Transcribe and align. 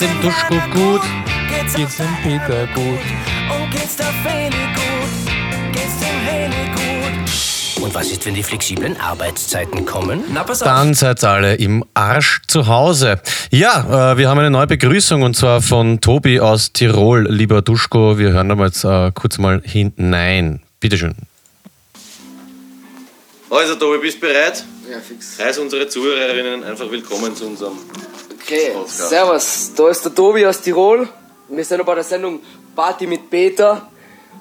Geht's 0.00 0.12
dem 0.12 0.22
Duschko 0.22 0.54
gut? 0.72 1.02
Geht's 1.76 1.96
dem 1.98 2.16
Peter 2.22 2.66
gut? 2.68 3.00
Und 3.50 3.70
geht's 3.70 3.96
der 3.96 4.06
Feli 4.06 4.56
gut? 4.74 5.72
Geht's 5.72 5.98
dem 6.00 6.20
Heli 6.24 6.70
gut? 6.70 7.84
Und 7.84 7.94
was 7.94 8.10
ist, 8.10 8.24
wenn 8.24 8.32
die 8.32 8.42
flexiblen 8.42 8.98
Arbeitszeiten 8.98 9.84
kommen? 9.84 10.24
Na, 10.32 10.42
pass 10.42 10.62
auf. 10.62 10.68
Dann 10.68 10.94
seid 10.94 11.22
alle 11.22 11.56
im 11.56 11.84
Arsch 11.92 12.40
zu 12.48 12.66
Hause. 12.66 13.20
Ja, 13.50 14.12
äh, 14.12 14.16
wir 14.16 14.30
haben 14.30 14.38
eine 14.38 14.50
neue 14.50 14.68
Begrüßung 14.68 15.20
und 15.20 15.36
zwar 15.36 15.60
von 15.60 16.00
Tobi 16.00 16.40
aus 16.40 16.72
Tirol. 16.72 17.26
Lieber 17.28 17.60
Duschko, 17.60 18.16
wir 18.16 18.30
hören 18.30 18.48
da 18.48 18.54
mal 18.54 18.68
jetzt 18.68 18.84
äh, 18.84 19.12
kurz 19.14 19.36
mal 19.36 19.60
hinein. 19.62 20.62
Bitteschön. 20.80 21.14
Also 23.50 23.74
Tobi, 23.74 23.98
bist 23.98 24.16
du 24.16 24.20
bereit? 24.28 24.64
Ja, 24.90 24.98
fix. 25.00 25.38
Heiß 25.38 25.58
unsere 25.58 25.88
Zuhörerinnen 25.88 26.64
einfach 26.64 26.90
willkommen 26.90 27.36
zu 27.36 27.44
unserem 27.48 27.76
Okay, 28.42 28.72
servus. 28.86 29.72
Da 29.76 29.88
ist 29.90 30.04
der 30.04 30.14
Tobi 30.14 30.46
aus 30.46 30.60
Tirol. 30.60 31.08
Wir 31.48 31.64
sind 31.64 31.84
bei 31.84 31.94
der 31.94 32.04
Sendung 32.04 32.40
Party 32.74 33.06
mit 33.06 33.28
Peter. 33.28 33.88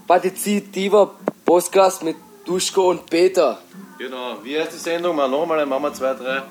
Partizitiva 0.07 1.11
Podcast 1.45 2.03
mit 2.03 2.15
Duschko 2.45 2.89
und 2.91 3.09
Peter. 3.09 3.59
Genau, 3.97 4.37
wie 4.43 4.57
heißt 4.57 4.73
die 4.73 4.77
Sendung? 4.77 5.15
Mal 5.15 5.29
nochmal, 5.29 5.65
Mama 5.65 5.93
2, 5.93 6.13
3. 6.13 6.43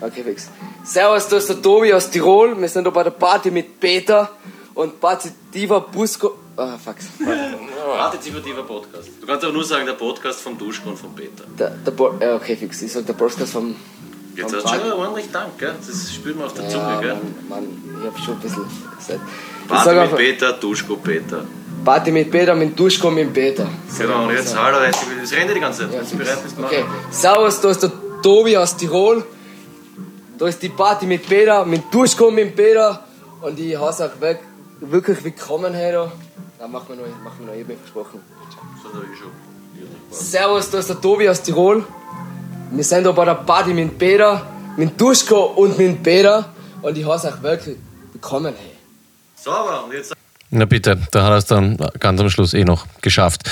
Okay, 0.00 0.24
fix. 0.24 0.48
Servus, 0.84 1.28
da 1.28 1.36
ist 1.36 1.48
der 1.48 1.60
Tobi 1.60 1.92
aus 1.92 2.10
Tirol. 2.10 2.58
Wir 2.60 2.68
sind 2.68 2.84
noch 2.84 2.92
bei 2.92 3.04
der 3.04 3.10
Party 3.10 3.50
mit 3.50 3.78
Peter 3.78 4.30
und 4.74 5.00
Partizitiva 5.00 5.78
Busco. 5.80 6.34
Ah, 6.56 6.78
fuck. 6.78 6.96
Partizipativer 7.98 8.62
Podcast. 8.62 9.10
Du 9.20 9.26
kannst 9.26 9.44
aber 9.44 9.52
nur 9.52 9.64
sagen, 9.64 9.86
der 9.86 9.92
Podcast 9.92 10.40
von 10.40 10.56
Duschko 10.56 10.90
und 10.90 10.96
von 10.96 11.14
Peter. 11.14 11.44
Der, 11.58 11.70
der 11.70 11.90
Bo 11.90 12.14
ja, 12.20 12.36
okay, 12.36 12.56
fix. 12.56 12.80
Ich 12.82 12.92
sag 12.92 13.06
der 13.06 13.12
Podcast 13.12 13.52
vom. 13.52 13.76
Jetzt 14.36 14.52
du 14.52 14.60
schon 14.60 14.92
ordentlich 14.92 15.30
Dank, 15.32 15.58
gell? 15.58 15.74
Das 15.86 16.12
spürt 16.12 16.36
man 16.36 16.46
auf 16.46 16.54
der 16.54 16.68
Zunge, 16.68 16.82
Ja, 16.84 17.00
gell? 17.00 17.14
Mann, 17.48 17.48
Mann, 17.48 18.00
ich 18.00 18.06
hab 18.06 18.18
schon 18.18 18.34
ein 18.34 18.40
bisschen. 18.40 18.64
Ich 18.98 19.68
Party 19.68 19.90
mit 19.90 19.98
einfach, 19.98 20.16
Peter, 20.16 20.52
Duschko, 20.54 20.96
Peter. 20.96 21.44
Party 21.84 22.10
mit 22.10 22.30
Peter, 22.30 22.54
mit 22.54 22.78
Duschko 22.78 23.10
mit 23.10 23.32
Peter. 23.32 23.66
Genau, 23.98 24.24
und 24.24 24.34
jetzt, 24.34 24.56
hallo, 24.56 24.78
das 24.80 25.32
rennt 25.32 25.54
die 25.54 25.60
ganze 25.60 25.82
Zeit. 25.82 25.92
Ja, 25.92 26.00
Bist 26.00 26.12
du 26.12 26.16
bereit? 26.18 26.42
Bist 26.42 26.56
okay. 26.58 26.84
Servus, 27.10 27.60
da 27.60 27.70
ist 27.70 27.82
der 27.82 27.92
Tobi 28.22 28.56
aus 28.56 28.76
Tirol. 28.76 29.24
Da 30.38 30.48
ist 30.48 30.60
die 30.62 30.68
Party 30.68 31.06
mit 31.06 31.26
Peter, 31.28 31.64
mit 31.64 31.82
Duschko 31.92 32.30
mit 32.30 32.56
Peter. 32.56 33.04
Und 33.40 33.58
ich 33.58 33.78
heiße 33.78 34.06
auch 34.06 34.20
weg, 34.20 34.40
wirklich 34.80 35.22
willkommen 35.22 35.74
heute. 35.74 36.10
Da 36.58 36.66
machen 36.66 36.86
wir 36.88 36.96
noch, 36.96 37.22
machen 37.22 37.40
wir 37.40 37.46
noch 37.46 37.54
eben 37.54 37.76
versprochen. 37.78 38.20
Hat 38.82 38.92
er 38.94 39.00
eh 39.00 39.16
schon. 39.16 39.30
Servus, 40.10 40.70
da 40.70 40.78
ist 40.78 40.88
der 40.88 41.00
Tobi 41.00 41.28
aus 41.28 41.42
Tirol. 41.42 41.84
Wir 42.76 42.82
sind 42.82 43.04
da 43.04 43.12
bei 43.12 43.24
der 43.24 43.36
Party 43.36 43.72
mit 43.72 43.96
Peter, 43.98 44.44
mit 44.76 45.00
Duschko 45.00 45.44
und 45.44 45.78
mit 45.78 46.02
Peter. 46.02 46.46
Und 46.82 46.98
ich 46.98 47.06
heiße 47.06 47.32
auch 47.32 47.40
wirklich 47.40 47.76
willkommen 48.12 48.52
hey. 48.58 48.72
Sauber, 49.36 49.84
und 49.84 49.92
jetzt 49.92 50.12
Na 50.50 50.64
bitte, 50.64 50.98
da 51.12 51.22
hat 51.22 51.30
er 51.30 51.36
es 51.36 51.46
dann 51.46 51.76
ganz 52.00 52.20
am 52.20 52.28
Schluss 52.30 52.52
eh 52.52 52.64
noch 52.64 52.88
geschafft. 53.00 53.42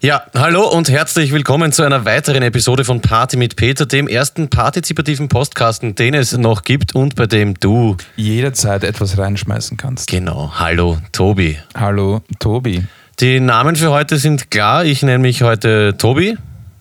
Ja, 0.00 0.22
hallo 0.34 0.66
und 0.66 0.88
herzlich 0.88 1.30
willkommen 1.30 1.72
zu 1.72 1.82
einer 1.82 2.06
weiteren 2.06 2.42
Episode 2.42 2.84
von 2.84 3.02
Party 3.02 3.36
mit 3.36 3.56
Peter, 3.56 3.84
dem 3.84 4.08
ersten 4.08 4.48
partizipativen 4.48 5.28
Postkasten, 5.28 5.94
den 5.94 6.14
es 6.14 6.32
noch 6.32 6.62
gibt 6.62 6.94
und 6.94 7.16
bei 7.16 7.26
dem 7.26 7.60
du, 7.60 7.98
Jederzeit 8.16 8.82
etwas 8.82 9.18
reinschmeißen 9.18 9.76
kannst. 9.76 10.08
genau, 10.08 10.52
hallo 10.54 10.96
Tobi. 11.12 11.58
Hallo, 11.76 12.22
Tobi. 12.38 12.86
Die 13.20 13.40
Namen 13.40 13.76
für 13.76 13.90
heute 13.90 14.16
sind 14.16 14.50
klar. 14.50 14.86
Ich 14.86 15.02
nenne 15.02 15.18
mich 15.18 15.42
heute 15.42 15.98
Tobi. 15.98 16.38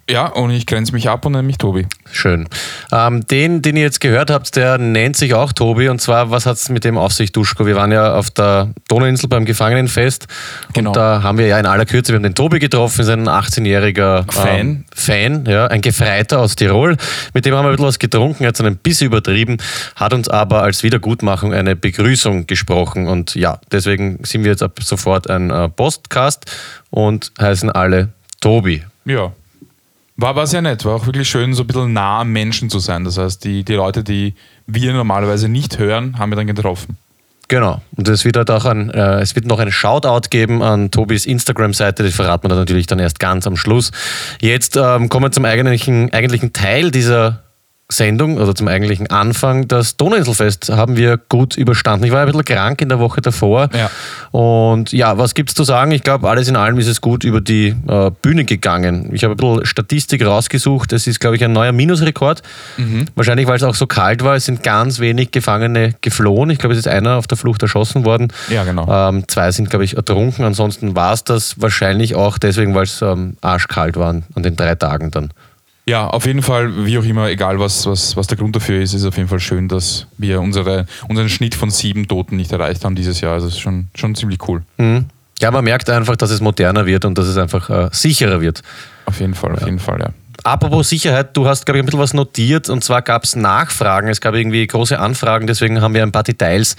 Ja, 0.09 0.25
und 0.25 0.49
ich 0.49 0.65
grenze 0.65 0.91
mich 0.93 1.07
ab 1.07 1.23
und 1.27 1.33
nenne 1.33 1.43
mich 1.43 1.59
Tobi. 1.59 1.85
Schön. 2.11 2.47
Ähm, 2.91 3.27
den, 3.27 3.61
den 3.61 3.77
ihr 3.77 3.83
jetzt 3.83 4.01
gehört 4.01 4.31
habt, 4.31 4.55
der 4.55 4.79
nennt 4.79 5.15
sich 5.15 5.35
auch 5.35 5.53
Tobi. 5.53 5.87
Und 5.87 6.01
zwar, 6.01 6.31
was 6.31 6.47
hat 6.47 6.57
es 6.57 6.69
mit 6.69 6.83
dem 6.83 6.97
auf 6.97 7.13
sich, 7.13 7.31
Duschko? 7.31 7.67
Wir 7.67 7.75
waren 7.75 7.91
ja 7.91 8.15
auf 8.15 8.31
der 8.31 8.73
Donauinsel 8.87 9.29
beim 9.29 9.45
Gefangenenfest. 9.45 10.25
Genau. 10.73 10.89
Und 10.89 10.95
da 10.95 11.21
haben 11.21 11.37
wir 11.37 11.45
ja 11.45 11.59
in 11.59 11.67
aller 11.67 11.85
Kürze, 11.85 12.11
wir 12.11 12.15
haben 12.15 12.23
den 12.23 12.33
Tobi 12.33 12.57
getroffen, 12.57 13.01
ist 13.01 13.09
ein 13.09 13.29
18-jähriger 13.29 14.31
Fan. 14.31 14.59
Ähm, 14.59 14.85
Fan, 14.95 15.45
ja, 15.45 15.67
ein 15.67 15.81
Gefreiter 15.81 16.39
aus 16.39 16.55
Tirol. 16.55 16.97
Mit 17.35 17.45
dem 17.45 17.53
haben 17.53 17.65
wir 17.65 17.69
ein 17.69 17.73
bisschen 17.73 17.87
was 17.87 17.99
getrunken, 17.99 18.47
hat 18.47 18.55
es 18.59 18.65
ein 18.65 18.77
bisschen 18.77 19.07
übertrieben, 19.07 19.57
hat 19.95 20.13
uns 20.13 20.27
aber 20.27 20.63
als 20.63 20.81
Wiedergutmachung 20.81 21.53
eine 21.53 21.75
Begrüßung 21.75 22.47
gesprochen. 22.47 23.07
Und 23.07 23.35
ja, 23.35 23.59
deswegen 23.71 24.17
sind 24.23 24.43
wir 24.43 24.51
jetzt 24.51 24.63
ab 24.63 24.79
sofort 24.81 25.29
ein 25.29 25.51
äh, 25.51 25.69
Postcast 25.69 26.51
und 26.89 27.31
heißen 27.39 27.69
alle 27.69 28.09
Tobi. 28.41 28.83
Ja. 29.05 29.33
War, 30.21 30.35
war 30.35 30.47
sehr 30.47 30.61
nett, 30.61 30.83
war 30.83 30.95
auch 30.95 31.05
wirklich 31.05 31.29
schön, 31.29 31.53
so 31.53 31.63
ein 31.63 31.67
bisschen 31.67 31.93
nah 31.93 32.19
am 32.19 32.31
Menschen 32.31 32.69
zu 32.69 32.79
sein. 32.79 33.05
Das 33.05 33.17
heißt, 33.17 33.41
die, 33.45 33.63
die 33.63 33.73
Leute, 33.73 34.03
die 34.03 34.33
wir 34.67 34.91
normalerweise 34.91 35.47
nicht 35.47 35.79
hören, 35.79 36.19
haben 36.19 36.29
wir 36.29 36.35
dann 36.35 36.47
getroffen. 36.47 36.97
Genau. 37.47 37.81
Und 37.95 38.07
es 38.09 38.25
wird 38.25 38.35
halt 38.35 38.51
auch 38.51 38.65
ein, 38.65 38.89
äh, 38.89 39.21
es 39.21 39.35
wird 39.35 39.45
noch 39.45 39.59
einen 39.59 39.71
Shoutout 39.71 40.27
geben 40.29 40.61
an 40.61 40.91
Tobis 40.91 41.25
Instagram-Seite, 41.25 42.03
die 42.03 42.11
verraten 42.11 42.43
wir 42.43 42.49
dann 42.49 42.59
natürlich 42.59 42.85
dann 42.85 42.99
erst 42.99 43.19
ganz 43.21 43.47
am 43.47 43.55
Schluss. 43.55 43.91
Jetzt 44.41 44.75
ähm, 44.75 45.07
kommen 45.07 45.27
wir 45.27 45.31
zum 45.31 45.45
eigentlichen, 45.45 46.11
eigentlichen 46.11 46.51
Teil 46.51 46.91
dieser 46.91 47.43
Sendung 47.91 48.37
oder 48.37 48.53
zum 48.53 48.67
eigentlichen 48.67 49.07
Anfang. 49.07 49.67
Das 49.67 49.97
Donauinselfest 49.97 50.69
haben 50.69 50.95
wir 50.95 51.17
gut 51.17 51.57
überstanden. 51.57 52.05
Ich 52.05 52.11
war 52.11 52.21
ein 52.21 52.27
bisschen 52.27 52.45
krank 52.45 52.81
in 52.81 52.89
der 52.89 52.99
Woche 52.99 53.21
davor. 53.21 53.69
Ja. 53.73 53.89
Und 54.31 54.91
ja, 54.91 55.17
was 55.17 55.33
gibt's 55.33 55.55
zu 55.55 55.63
sagen? 55.63 55.91
Ich 55.91 56.03
glaube, 56.03 56.29
alles 56.29 56.47
in 56.47 56.55
allem 56.55 56.77
ist 56.77 56.87
es 56.87 57.01
gut 57.01 57.23
über 57.23 57.41
die 57.41 57.75
äh, 57.87 58.11
Bühne 58.21 58.45
gegangen. 58.45 59.09
Ich 59.13 59.23
habe 59.23 59.33
ein 59.33 59.37
bisschen 59.37 59.65
Statistik 59.65 60.23
rausgesucht. 60.23 60.93
Es 60.93 61.07
ist, 61.07 61.19
glaube 61.19 61.35
ich, 61.35 61.43
ein 61.43 61.51
neuer 61.51 61.71
Minusrekord. 61.71 62.43
Wahrscheinlich, 63.15 63.47
weil 63.47 63.55
es 63.57 63.63
auch 63.63 63.75
so 63.75 63.87
kalt 63.87 64.23
war. 64.23 64.35
Es 64.35 64.45
sind 64.45 64.63
ganz 64.63 64.99
wenig 64.99 65.31
Gefangene 65.31 65.95
geflohen. 66.01 66.49
Ich 66.49 66.59
glaube, 66.59 66.73
es 66.73 66.79
ist 66.79 66.87
einer 66.87 67.15
auf 67.15 67.27
der 67.27 67.37
Flucht 67.37 67.61
erschossen 67.61 68.05
worden. 68.05 68.31
Ja, 68.49 68.63
genau. 68.63 68.87
Ähm, 68.89 69.27
zwei 69.27 69.51
sind, 69.51 69.69
glaube 69.69 69.85
ich, 69.85 69.97
ertrunken. 69.97 70.45
Ansonsten 70.45 70.95
war 70.95 71.13
es 71.13 71.23
das 71.23 71.59
wahrscheinlich 71.61 72.15
auch 72.15 72.37
deswegen, 72.37 72.75
weil 72.75 72.83
es 72.83 73.01
ähm, 73.01 73.35
arschkalt 73.41 73.97
war 73.97 74.09
an 74.09 74.43
den 74.43 74.55
drei 74.55 74.75
Tagen 74.75 75.11
dann. 75.11 75.31
Ja, 75.89 76.05
auf 76.05 76.27
jeden 76.27 76.43
Fall, 76.43 76.85
wie 76.85 76.99
auch 76.99 77.03
immer, 77.03 77.29
egal 77.29 77.59
was, 77.59 77.87
was, 77.87 78.15
was 78.15 78.27
der 78.27 78.37
Grund 78.37 78.55
dafür 78.55 78.79
ist, 78.79 78.93
ist 78.93 79.05
auf 79.05 79.17
jeden 79.17 79.27
Fall 79.27 79.39
schön, 79.39 79.67
dass 79.67 80.05
wir 80.19 80.39
unsere, 80.39 80.85
unseren 81.07 81.29
Schnitt 81.29 81.55
von 81.55 81.71
sieben 81.71 82.07
Toten 82.07 82.35
nicht 82.35 82.51
erreicht 82.51 82.85
haben 82.85 82.93
dieses 82.93 83.21
Jahr. 83.21 83.33
Also 83.33 83.47
das 83.47 83.55
ist 83.55 83.59
schon, 83.59 83.87
schon 83.95 84.13
ziemlich 84.13 84.37
cool. 84.47 84.61
Ja, 85.39 85.49
man 85.49 85.63
merkt 85.63 85.89
einfach, 85.89 86.15
dass 86.15 86.29
es 86.29 86.41
moderner 86.41 86.85
wird 86.85 87.05
und 87.05 87.17
dass 87.17 87.25
es 87.25 87.37
einfach 87.37 87.71
äh, 87.71 87.89
sicherer 87.91 88.39
wird. 88.39 88.61
Auf 89.05 89.19
jeden 89.19 89.33
Fall, 89.33 89.53
auf 89.53 89.65
jeden 89.65 89.79
Fall, 89.79 89.99
ja. 89.99 90.09
Apropos 90.43 90.89
Sicherheit, 90.89 91.35
du 91.35 91.47
hast, 91.47 91.65
glaube 91.65 91.79
ich, 91.79 91.83
ein 91.83 91.85
bisschen 91.85 91.99
was 91.99 92.13
notiert 92.13 92.69
und 92.69 92.83
zwar 92.83 93.01
gab 93.01 93.23
es 93.23 93.35
Nachfragen, 93.35 94.07
es 94.07 94.21
gab 94.21 94.35
irgendwie 94.35 94.65
große 94.65 94.97
Anfragen, 94.97 95.47
deswegen 95.47 95.81
haben 95.81 95.93
wir 95.93 96.03
ein 96.03 96.11
paar 96.11 96.23
Details 96.23 96.75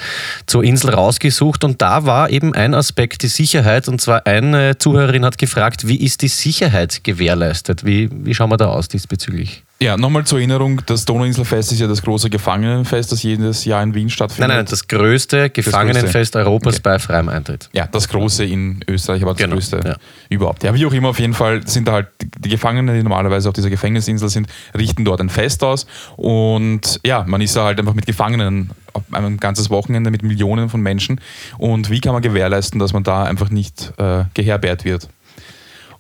zur 0.47 0.65
Insel 0.65 0.91
rausgesucht 0.91 1.65
und 1.65 1.83
da 1.83 2.07
war 2.07 2.31
eben 2.31 2.55
ein 2.55 2.75
Aspekt 2.75 3.23
die 3.23 3.29
Sicherheit 3.29 3.89
und 3.89 4.01
zwar 4.01 4.27
eine 4.27 4.79
Zuhörerin 4.79 5.25
hat 5.25 5.39
gefragt, 5.39 5.87
wie 5.87 5.97
ist 5.97 6.23
die 6.23 6.29
Sicherheit 6.29 7.05
gewährleistet? 7.05 7.85
Wie, 7.85 8.09
wie 8.11 8.35
schauen 8.35 8.51
wir 8.51 8.57
da 8.57 8.69
aus 8.69 8.89
diesbezüglich? 8.89 9.63
Ja, 9.83 9.97
nochmal 9.97 10.27
zur 10.27 10.39
Erinnerung, 10.39 10.83
das 10.85 11.07
Donauinselfest 11.07 11.73
ist 11.73 11.81
ja 11.81 11.87
das 11.87 12.03
große 12.03 12.29
Gefangenenfest, 12.29 13.13
das 13.13 13.23
jedes 13.23 13.65
Jahr 13.65 13.83
in 13.83 13.95
Wien 13.95 14.11
stattfindet. 14.11 14.49
Nein, 14.49 14.59
nein, 14.59 14.67
das 14.69 14.87
größte 14.87 15.49
Gefangenenfest 15.49 16.37
Europas 16.37 16.75
Okay. 16.75 16.81
bei 16.83 16.99
freiem 16.99 17.31
Eintritt. 17.31 17.71
Ja, 17.73 17.87
das 17.87 18.07
große 18.09 18.45
in 18.45 18.85
Österreich, 18.87 19.23
aber 19.23 19.33
das 19.33 19.39
Genau, 19.43 19.55
größte 19.55 19.81
ja. 19.83 19.97
überhaupt. 20.29 20.65
Ja, 20.65 20.75
wie 20.75 20.85
auch 20.85 20.93
immer, 20.93 21.09
auf 21.09 21.19
jeden 21.19 21.33
Fall 21.33 21.67
sind 21.67 21.89
da 21.89 21.93
halt 21.93 22.09
die 22.21 22.51
Gefangenen, 22.51 22.95
die 22.95 23.03
normalerweise 23.03 23.49
auf 23.49 23.55
dieser 23.55 23.71
Gefängnisinsel 23.71 24.29
sind, 24.29 24.49
richten 24.77 25.07
dort 25.07 25.23
ein 25.23 25.31
Fest 25.31 25.65
aus. 25.65 25.87
Und 26.17 27.01
ja, 27.07 27.25
man 27.27 27.41
ist 27.41 27.57
da 27.57 27.65
halt 27.65 27.79
einfach 27.79 27.95
mit 27.95 28.05
Gefangenen 28.05 28.73
ein 29.13 29.39
ganzes 29.39 29.71
Wochenende 29.71 30.11
mit 30.11 30.23
Millionen 30.23 30.69
von 30.69 30.83
Menschen. 30.83 31.23
Und 31.57 31.89
wie 31.89 32.01
kann 32.01 32.13
man 32.13 32.21
gewährleisten, 32.21 32.79
dass 32.81 32.93
man 32.93 33.03
da 33.03 33.23
einfach 33.23 33.49
nicht 33.49 33.95
äh, 33.97 34.25
geherbergt 34.35 34.85
wird? 34.85 35.09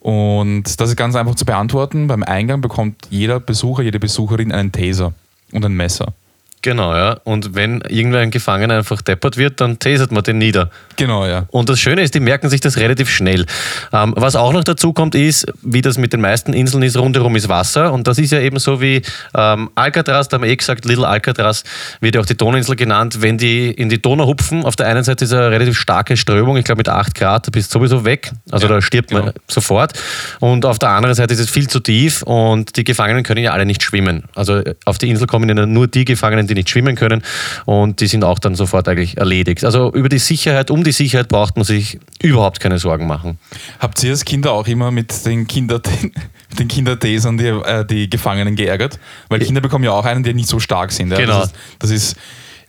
Und 0.01 0.81
das 0.81 0.89
ist 0.89 0.97
ganz 0.97 1.15
einfach 1.15 1.35
zu 1.35 1.45
beantworten. 1.45 2.07
Beim 2.07 2.23
Eingang 2.23 2.61
bekommt 2.61 3.07
jeder 3.11 3.39
Besucher, 3.39 3.83
jede 3.83 4.01
Besucherin 4.01 4.51
einen 4.51 4.73
Taser 4.73 5.13
und 5.53 5.65
ein 5.65 5.75
Messer. 5.75 6.15
Genau, 6.63 6.95
ja. 6.95 7.19
Und 7.25 7.55
wenn 7.55 7.81
irgendwer 7.89 8.21
ein 8.21 8.31
Gefangener 8.31 8.77
einfach 8.77 9.01
deppert 9.01 9.39
wird, 9.39 9.61
dann 9.61 9.79
tasert 9.79 10.13
man 10.13 10.23
den 10.23 10.39
nieder. 10.39 10.71
Genau, 10.97 11.25
ja. 11.25 11.47
Und 11.49 11.71
das 11.71 11.81
Schöne 11.81 12.03
ist, 12.03 12.15
die 12.15 12.21
merken 12.21 12.51
sich 12.51 12.61
das 12.61 12.77
relativ 12.77 13.09
schnell. 13.09 13.47
Ähm, 13.93 14.13
was 14.17 14.37
auch 14.37 14.53
noch 14.53 14.63
dazu 14.65 14.93
kommt, 14.93 15.15
ist, 15.15 15.47
wie 15.63 15.81
das 15.81 15.97
mit 15.97 16.13
den 16.13 16.21
meisten 16.21 16.53
Inseln 16.53 16.83
ist, 16.83 16.99
rundherum 16.99 17.35
ist 17.37 17.49
Wasser. 17.49 17.93
Und 17.95 18.07
das 18.07 18.19
ist 18.19 18.33
ja 18.33 18.41
eben 18.41 18.59
so 18.59 18.81
wie 18.83 19.01
ähm, 19.35 19.71
Alcatraz, 19.75 20.29
da 20.29 20.35
haben 20.35 20.45
wir 20.45 20.51
eh 20.51 20.57
gesagt, 20.57 20.85
Little 20.85 21.09
Alcatraz 21.09 21.65
wird 22.01 22.15
ja 22.15 22.21
auch 22.21 22.27
die 22.27 22.37
Donauinsel 22.37 22.77
genannt. 22.77 23.23
Wenn 23.23 23.39
die 23.39 23.71
in 23.71 23.89
die 23.89 24.03
Donau 24.03 24.27
hupfen, 24.27 24.65
auf 24.67 24.77
der 24.77 24.87
einen 24.87 25.03
Seite 25.03 25.25
ist 25.25 25.33
eine 25.33 25.51
relativ 25.51 25.79
starke 25.79 26.19
Strömung, 26.19 26.59
ich 26.59 26.65
glaube 26.65 26.81
mit 26.81 26.91
8 26.91 27.15
Grad, 27.15 27.47
da 27.47 27.51
bist 27.51 27.75
du 27.75 27.79
sowieso 27.79 28.05
weg. 28.05 28.33
Also 28.51 28.67
Ja, 28.67 28.75
da 28.75 28.83
stirbt 28.83 29.13
man 29.13 29.23
genau. 29.23 29.35
sofort. 29.49 29.95
Und 30.41 30.67
auf 30.67 30.79
der 30.79 30.91
anderen 30.91 31.15
Seite 31.15 31.33
ist 31.33 31.41
es 31.41 31.49
viel 31.49 31.69
zu 31.69 31.81
tief 31.81 32.23
und 32.23 32.77
die 32.77 32.85
Gefangenen 32.85 33.23
können 33.23 33.43
ja 33.43 33.53
alle 33.53 33.65
nicht 33.65 33.83
schwimmen. 33.83 34.25
Also 34.35 34.57
äh, 34.57 34.75
auf 34.85 34.99
die 34.99 35.09
Insel 35.09 35.27
kommen 35.27 35.49
ja 35.49 35.67
nur 35.67 35.87
die 35.87 36.05
Gefangenen, 36.05 36.50
die 36.51 36.55
nicht 36.55 36.69
schwimmen 36.69 36.97
können 36.97 37.23
und 37.65 38.01
die 38.01 38.07
sind 38.07 38.25
auch 38.25 38.39
dann 38.39 38.55
sofort 38.55 38.89
eigentlich 38.89 39.17
erledigt. 39.17 39.65
Also 39.65 39.93
über 39.93 40.09
die 40.09 40.19
Sicherheit, 40.19 40.71
um 40.71 40.85
die 40.85 40.93
Sicherheit 40.93 41.29
braucht 41.29 41.57
man 41.57 41.65
sich 41.65 41.99
überhaupt 42.23 42.61
keine 42.61 42.79
Sorgen 42.79 43.07
machen. 43.07 43.39
Habt 43.79 44.03
ihr 44.03 44.11
als 44.11 44.25
Kinder 44.25 44.53
auch 44.53 44.67
immer 44.67 44.91
mit 44.91 45.25
den, 45.25 45.47
Kinder, 45.47 45.81
mit 46.51 46.59
den 46.59 46.69
Kindertasern 46.69 47.39
die, 47.39 47.47
äh, 47.47 47.85
die 47.85 48.11
Gefangenen 48.11 48.57
geärgert? 48.57 48.99
Weil 49.29 49.41
Kinder 49.41 49.61
bekommen 49.61 49.85
ja 49.85 49.93
auch 49.93 50.05
einen, 50.05 50.23
die 50.23 50.35
nicht 50.35 50.49
so 50.49 50.59
stark 50.59 50.93
sind. 50.93 51.11
Ja? 51.11 51.19
Genau. 51.19 51.41
Das 51.41 51.47
ist, 51.47 51.57
das 51.79 51.91
ist 51.91 52.17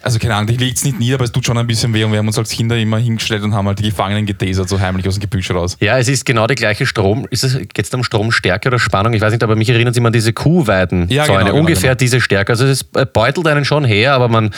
Also 0.03 0.17
keine 0.19 0.35
Ahnung, 0.35 0.47
die 0.47 0.57
legt 0.57 0.77
es 0.77 0.83
nicht 0.83 0.99
nieder, 0.99 1.15
aber 1.15 1.25
es 1.25 1.31
tut 1.31 1.45
schon 1.45 1.57
ein 1.57 1.67
bisschen 1.67 1.93
weh 1.93 2.03
und 2.03 2.11
wir 2.11 2.19
haben 2.19 2.27
uns 2.27 2.37
als 2.37 2.49
Kinder 2.49 2.75
immer 2.77 2.97
hingestellt 2.97 3.43
und 3.43 3.53
haben 3.53 3.67
halt 3.67 3.79
die 3.79 3.83
Gefangenen 3.89 4.25
getasert, 4.25 4.67
so 4.67 4.79
heimlich 4.79 5.07
aus 5.07 5.15
dem 5.15 5.21
Gebüsch 5.21 5.51
raus. 5.51 5.77
Ja, 5.79 5.97
es 5.99 6.07
ist 6.07 6.25
genau 6.25 6.47
die 6.47 6.55
gleiche 6.55 6.85
Strom. 6.85 7.27
Ist 7.29 7.43
es 7.43 7.57
jetzt 7.77 7.93
um 7.93 8.03
Stromstärke 8.03 8.69
oder 8.69 8.79
Spannung? 8.79 9.13
Ich 9.13 9.21
weiß 9.21 9.31
nicht, 9.31 9.43
aber 9.43 9.55
mich 9.55 9.69
erinnert 9.69 9.91
es 9.93 9.97
immer 9.97 10.07
an 10.07 10.13
diese 10.13 10.33
Kuhweidenzäune. 10.33 11.13
Ja, 11.13 11.25
genau, 11.27 11.39
genau, 11.45 11.55
Ungefähr 11.59 11.91
genau. 11.91 11.99
diese 11.99 12.19
Stärke. 12.21 12.51
Also 12.53 12.65
es 12.65 12.83
beutelt 12.83 13.45
einen 13.47 13.63
schon 13.65 13.85
her, 13.85 14.13
aber 14.13 14.27
man 14.27 14.51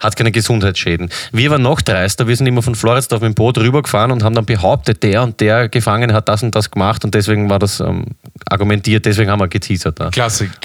hat 0.00 0.16
keine 0.16 0.32
Gesundheitsschäden. 0.32 1.10
Wir 1.32 1.50
waren 1.50 1.62
noch 1.62 1.80
dreister. 1.80 2.28
Wir 2.28 2.36
sind 2.36 2.46
immer 2.46 2.62
von 2.62 2.74
Floridsdorf 2.74 3.22
mit 3.22 3.32
dem 3.32 3.34
Boot 3.34 3.58
rübergefahren 3.58 4.10
und 4.12 4.22
haben 4.22 4.34
dann 4.34 4.44
behauptet, 4.46 5.02
der 5.02 5.22
und 5.22 5.40
der 5.40 5.68
Gefangene 5.68 6.12
hat 6.12 6.28
das 6.28 6.42
und 6.42 6.54
das 6.54 6.70
gemacht 6.70 7.04
und 7.04 7.14
deswegen 7.14 7.48
war 7.48 7.58
das 7.58 7.80
ähm, 7.80 8.04
argumentiert, 8.50 9.06
deswegen 9.06 9.30
haben 9.30 9.40
wir 9.40 9.48
geteasert. 9.48 9.98
Da. 9.98 10.10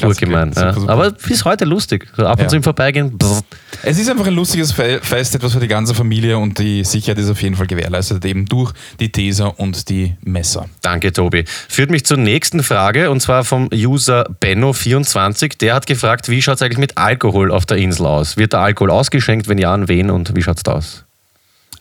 Urgemein. 0.04 0.52
Super, 0.54 0.76
Ja. 0.78 0.90
Aber 0.90 1.12
bis 1.12 1.46
heute 1.46 1.66
lustig. 1.66 2.08
So 2.18 2.26
ab 2.26 2.38
und 2.38 2.44
Ja. 2.44 2.48
zu 2.50 2.56
im 2.58 2.64
Vorbeigehen. 2.64 3.18
brrr. 3.18 3.42
Es 3.84 3.98
ist 4.00 4.10
einfach 4.10 4.25
ein 4.28 4.34
lustiges 4.34 4.72
Fe- 4.72 5.00
Fest, 5.02 5.36
etwas 5.36 5.54
für 5.54 5.60
die 5.60 5.68
ganze 5.68 5.94
Familie 5.96 6.38
und 6.38 6.60
die 6.60 6.84
Sicherheit 6.84 7.18
ist 7.20 7.30
auf 7.30 7.42
jeden 7.42 7.56
Fall 7.56 7.68
gewährleistet, 7.68 8.24
eben 8.26 8.46
durch 8.46 8.74
die 9.00 9.12
Taser 9.12 9.60
und 9.60 9.90
die 9.90 10.16
Messer. 10.22 10.68
Danke, 10.82 11.14
Tobi. 11.14 11.46
Führt 11.70 11.92
mich 11.92 12.06
zur 12.06 12.18
nächsten 12.18 12.64
Frage 12.64 13.10
und 13.12 13.22
zwar 13.22 13.44
vom 13.44 13.70
User 13.74 14.26
Benno24. 14.42 15.58
Der 15.60 15.76
hat 15.76 15.88
gefragt, 15.88 16.30
wie 16.30 16.42
schaut 16.42 16.56
es 16.56 16.62
eigentlich 16.62 16.78
mit 16.80 16.98
Alkohol 16.98 17.52
auf 17.52 17.66
der 17.66 17.78
Insel 17.78 18.06
aus? 18.06 18.38
Wird 18.38 18.54
der 18.54 18.60
Alkohol 18.62 18.92
ausgeschenkt? 18.92 19.48
Wenn 19.48 19.58
ja, 19.58 19.74
an 19.74 19.88
wen 19.88 20.10
und 20.10 20.36
wie 20.36 20.42
schaut 20.42 20.58
es 20.58 20.64
da 20.64 20.74
aus? 20.74 21.05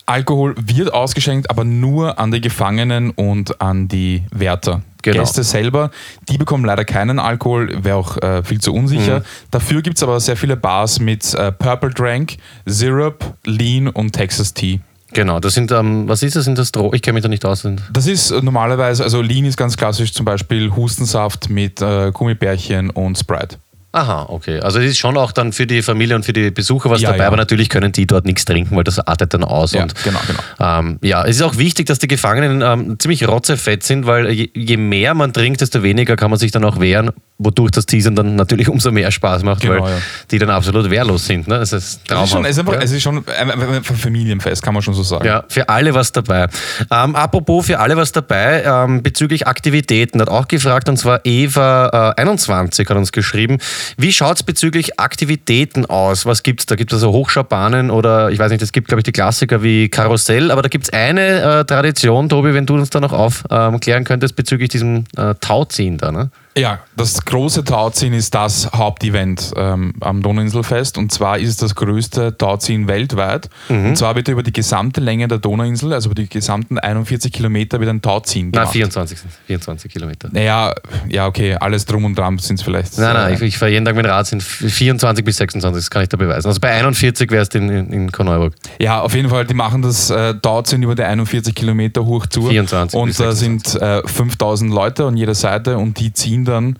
Alkohol 0.06 0.54
wird 0.58 0.92
ausgeschenkt, 0.92 1.50
aber 1.50 1.64
nur 1.64 2.18
an 2.18 2.30
die 2.30 2.40
Gefangenen 2.40 3.10
und 3.10 3.60
an 3.60 3.88
die 3.88 4.22
Wärter. 4.30 4.82
Genau. 5.02 5.20
Gäste 5.20 5.44
selber, 5.44 5.90
die 6.30 6.38
bekommen 6.38 6.64
leider 6.64 6.84
keinen 6.86 7.18
Alkohol, 7.18 7.84
wäre 7.84 7.96
auch 7.96 8.16
äh, 8.22 8.42
viel 8.42 8.60
zu 8.60 8.72
unsicher. 8.72 9.20
Mhm. 9.20 9.24
Dafür 9.50 9.82
gibt 9.82 9.98
es 9.98 10.02
aber 10.02 10.18
sehr 10.18 10.36
viele 10.36 10.56
Bars 10.56 10.98
mit 10.98 11.34
äh, 11.34 11.52
Purple 11.52 11.90
Drank, 11.90 12.36
Syrup, 12.64 13.34
Lean 13.44 13.88
und 13.88 14.12
Texas 14.12 14.54
Tea. 14.54 14.80
Genau, 15.12 15.40
das 15.40 15.54
sind, 15.54 15.70
ähm, 15.72 16.08
was 16.08 16.22
ist 16.22 16.36
das? 16.36 16.44
Sind 16.44 16.58
das 16.58 16.72
Dro 16.72 16.92
Ich 16.92 17.02
kenne 17.02 17.14
mich 17.14 17.22
da 17.22 17.28
nicht 17.28 17.44
aus. 17.44 17.66
Das 17.92 18.06
ist 18.06 18.30
äh, 18.30 18.40
normalerweise, 18.42 19.04
also 19.04 19.22
Lean 19.22 19.44
ist 19.44 19.56
ganz 19.56 19.76
klassisch, 19.76 20.12
zum 20.12 20.24
Beispiel 20.24 20.74
Hustensaft 20.74 21.50
mit 21.50 21.80
äh, 21.82 22.10
Gummibärchen 22.10 22.90
und 22.90 23.16
Sprite. 23.16 23.58
Aha, 23.94 24.26
okay. 24.28 24.58
Also 24.58 24.80
es 24.80 24.86
ist 24.90 24.98
schon 24.98 25.16
auch 25.16 25.30
dann 25.30 25.52
für 25.52 25.68
die 25.68 25.80
Familie 25.80 26.16
und 26.16 26.24
für 26.24 26.32
die 26.32 26.50
Besucher 26.50 26.90
was 26.90 27.00
Ja, 27.00 27.10
dabei, 27.12 27.22
ja. 27.22 27.28
aber 27.28 27.36
natürlich 27.36 27.68
können 27.68 27.92
die 27.92 28.08
dort 28.08 28.24
nichts 28.24 28.44
trinken, 28.44 28.74
weil 28.76 28.82
das 28.82 28.98
artet 28.98 29.32
dann 29.34 29.44
aus. 29.44 29.70
Ja, 29.72 29.84
und, 29.84 29.94
genau, 30.02 30.18
genau. 30.26 30.40
Ähm, 30.58 30.98
ja, 31.00 31.22
es 31.24 31.36
ist 31.36 31.42
auch 31.42 31.58
wichtig, 31.58 31.86
dass 31.86 32.00
die 32.00 32.08
Gefangenen 32.08 32.60
ähm, 32.60 32.98
ziemlich 32.98 33.26
rotzefett 33.28 33.84
sind, 33.84 34.04
weil 34.06 34.30
je, 34.30 34.50
je 34.52 34.76
mehr 34.78 35.14
man 35.14 35.32
trinkt, 35.32 35.60
desto 35.60 35.84
weniger 35.84 36.16
kann 36.16 36.28
man 36.30 36.40
sich 36.40 36.50
dann 36.50 36.64
auch 36.64 36.80
wehren, 36.80 37.10
wodurch 37.38 37.70
das 37.70 37.86
Teasern 37.86 38.16
dann 38.16 38.34
natürlich 38.34 38.68
umso 38.74 38.90
mehr 38.90 39.12
Spaß 39.12 39.44
macht, 39.44 39.62
Genau, 39.62 39.84
weil 39.84 39.92
ja. 39.92 39.98
die 40.32 40.38
dann 40.40 40.50
absolut 40.50 40.90
wehrlos 40.90 41.26
sind. 41.26 41.46
Ne? 41.46 41.54
Es 41.58 41.72
ist 41.72 41.84
Es 41.84 41.94
ist, 41.94 42.08
traumhaft. 42.08 42.32
schon, 42.32 42.44
es 42.46 42.50
ist, 42.52 42.58
einfach, 42.58 42.80
es 42.82 42.90
ist 42.90 43.02
schon 43.02 43.18
ein, 43.18 43.50
ein, 43.50 43.74
ein 43.76 43.84
Familienfest, 43.84 44.60
kann 44.60 44.74
man 44.74 44.82
schon 44.82 44.94
so 44.94 45.04
sagen. 45.04 45.24
Ja, 45.24 45.44
für 45.48 45.68
alle 45.68 45.94
was 45.94 46.10
dabei. 46.10 46.48
Ähm, 46.90 47.14
apropos 47.14 47.66
für 47.66 47.78
alle 47.78 47.96
was 47.96 48.10
dabei, 48.10 48.64
ähm, 48.64 49.04
bezüglich 49.04 49.46
Aktivitäten, 49.46 50.20
hat 50.20 50.28
auch 50.28 50.48
gefragt, 50.48 50.88
und 50.88 50.96
zwar 50.96 51.20
Eva21 51.20 52.88
hat 52.88 52.96
uns 52.96 53.12
geschrieben, 53.12 53.58
wie 53.96 54.12
schaut 54.12 54.36
es 54.36 54.42
bezüglich 54.42 54.98
Aktivitäten 54.98 55.86
aus? 55.86 56.26
Was 56.26 56.42
gibt 56.42 56.60
es 56.60 56.66
da? 56.66 56.74
Gibt 56.74 56.92
es 56.92 56.96
also 56.96 57.12
Hochschaubahnen 57.12 57.90
oder 57.90 58.30
ich 58.30 58.38
weiß 58.38 58.50
nicht, 58.50 58.62
es 58.62 58.72
gibt 58.72 58.88
glaube 58.88 59.00
ich 59.00 59.04
die 59.04 59.12
Klassiker 59.12 59.62
wie 59.62 59.88
Karussell, 59.88 60.50
aber 60.50 60.62
da 60.62 60.68
gibt 60.68 60.84
es 60.84 60.92
eine 60.92 61.60
äh, 61.60 61.64
Tradition, 61.64 62.28
Tobi, 62.28 62.54
wenn 62.54 62.66
du 62.66 62.74
uns 62.74 62.90
da 62.90 63.00
noch 63.00 63.12
aufklären 63.12 64.04
könntest 64.04 64.36
bezüglich 64.36 64.68
diesem 64.68 65.04
äh, 65.16 65.34
Tauziehen 65.40 65.98
da, 65.98 66.12
ne? 66.12 66.30
Ja, 66.56 66.78
das 66.96 67.24
große 67.24 67.64
Tauziehen 67.64 68.12
ist 68.12 68.32
das 68.32 68.70
Hauptevent 68.72 69.52
ähm, 69.56 69.92
am 70.00 70.22
Donauinselfest 70.22 70.98
und 70.98 71.10
zwar 71.10 71.38
ist 71.38 71.48
es 71.48 71.56
das 71.56 71.74
größte 71.74 72.38
Tauziehen 72.38 72.86
weltweit. 72.86 73.50
Mhm. 73.68 73.86
Und 73.88 73.98
zwar 73.98 74.14
wird 74.14 74.28
über 74.28 74.44
die 74.44 74.52
gesamte 74.52 75.00
Länge 75.00 75.26
der 75.26 75.38
Donauinsel, 75.38 75.92
also 75.92 76.10
über 76.10 76.14
die 76.14 76.28
gesamten 76.28 76.78
41 76.78 77.32
Kilometer, 77.32 77.80
wird 77.80 77.90
ein 77.90 78.00
Tauziehen 78.00 78.50
Na, 78.54 78.60
gemacht. 78.60 78.72
24, 78.72 79.18
sind 79.18 79.32
24 79.46 79.92
Kilometer. 79.92 80.28
Naja, 80.30 80.72
ja, 81.08 81.26
okay, 81.26 81.56
alles 81.56 81.86
drum 81.86 82.04
und 82.04 82.16
dran 82.16 82.38
sind 82.38 82.60
es 82.60 82.62
vielleicht. 82.62 82.98
Nein, 82.98 83.14
nein, 83.14 83.32
äh, 83.32 83.34
ich, 83.34 83.42
ich 83.42 83.58
fahre 83.58 83.72
jeden 83.72 83.84
Tag 83.84 83.96
mit 83.96 84.04
dem 84.04 84.12
Rad, 84.12 84.28
sind 84.28 84.40
24 84.40 85.24
bis 85.24 85.38
26, 85.38 85.82
das 85.82 85.90
kann 85.90 86.02
ich 86.04 86.08
da 86.08 86.16
beweisen. 86.16 86.46
Also 86.46 86.60
bei 86.60 86.70
41 86.70 87.32
wäre 87.32 87.42
es 87.42 87.48
in, 87.48 87.68
in, 87.68 87.92
in 87.92 88.12
Korneuburg. 88.12 88.54
Ja, 88.78 89.00
auf 89.00 89.12
jeden 89.12 89.28
Fall, 89.28 89.44
die 89.44 89.54
machen 89.54 89.82
das 89.82 90.08
äh, 90.10 90.34
Tauziehen 90.34 90.84
über 90.84 90.94
die 90.94 91.02
41 91.02 91.52
Kilometer 91.52 92.04
hoch 92.04 92.26
zu. 92.26 92.46
24 92.46 92.96
Und 92.96 93.18
da 93.18 93.32
sind 93.32 93.74
äh, 93.74 94.06
5000 94.06 94.72
Leute 94.72 95.06
an 95.06 95.16
jeder 95.16 95.34
Seite 95.34 95.78
und 95.78 95.98
die 95.98 96.12
ziehen 96.12 96.43
dann 96.44 96.76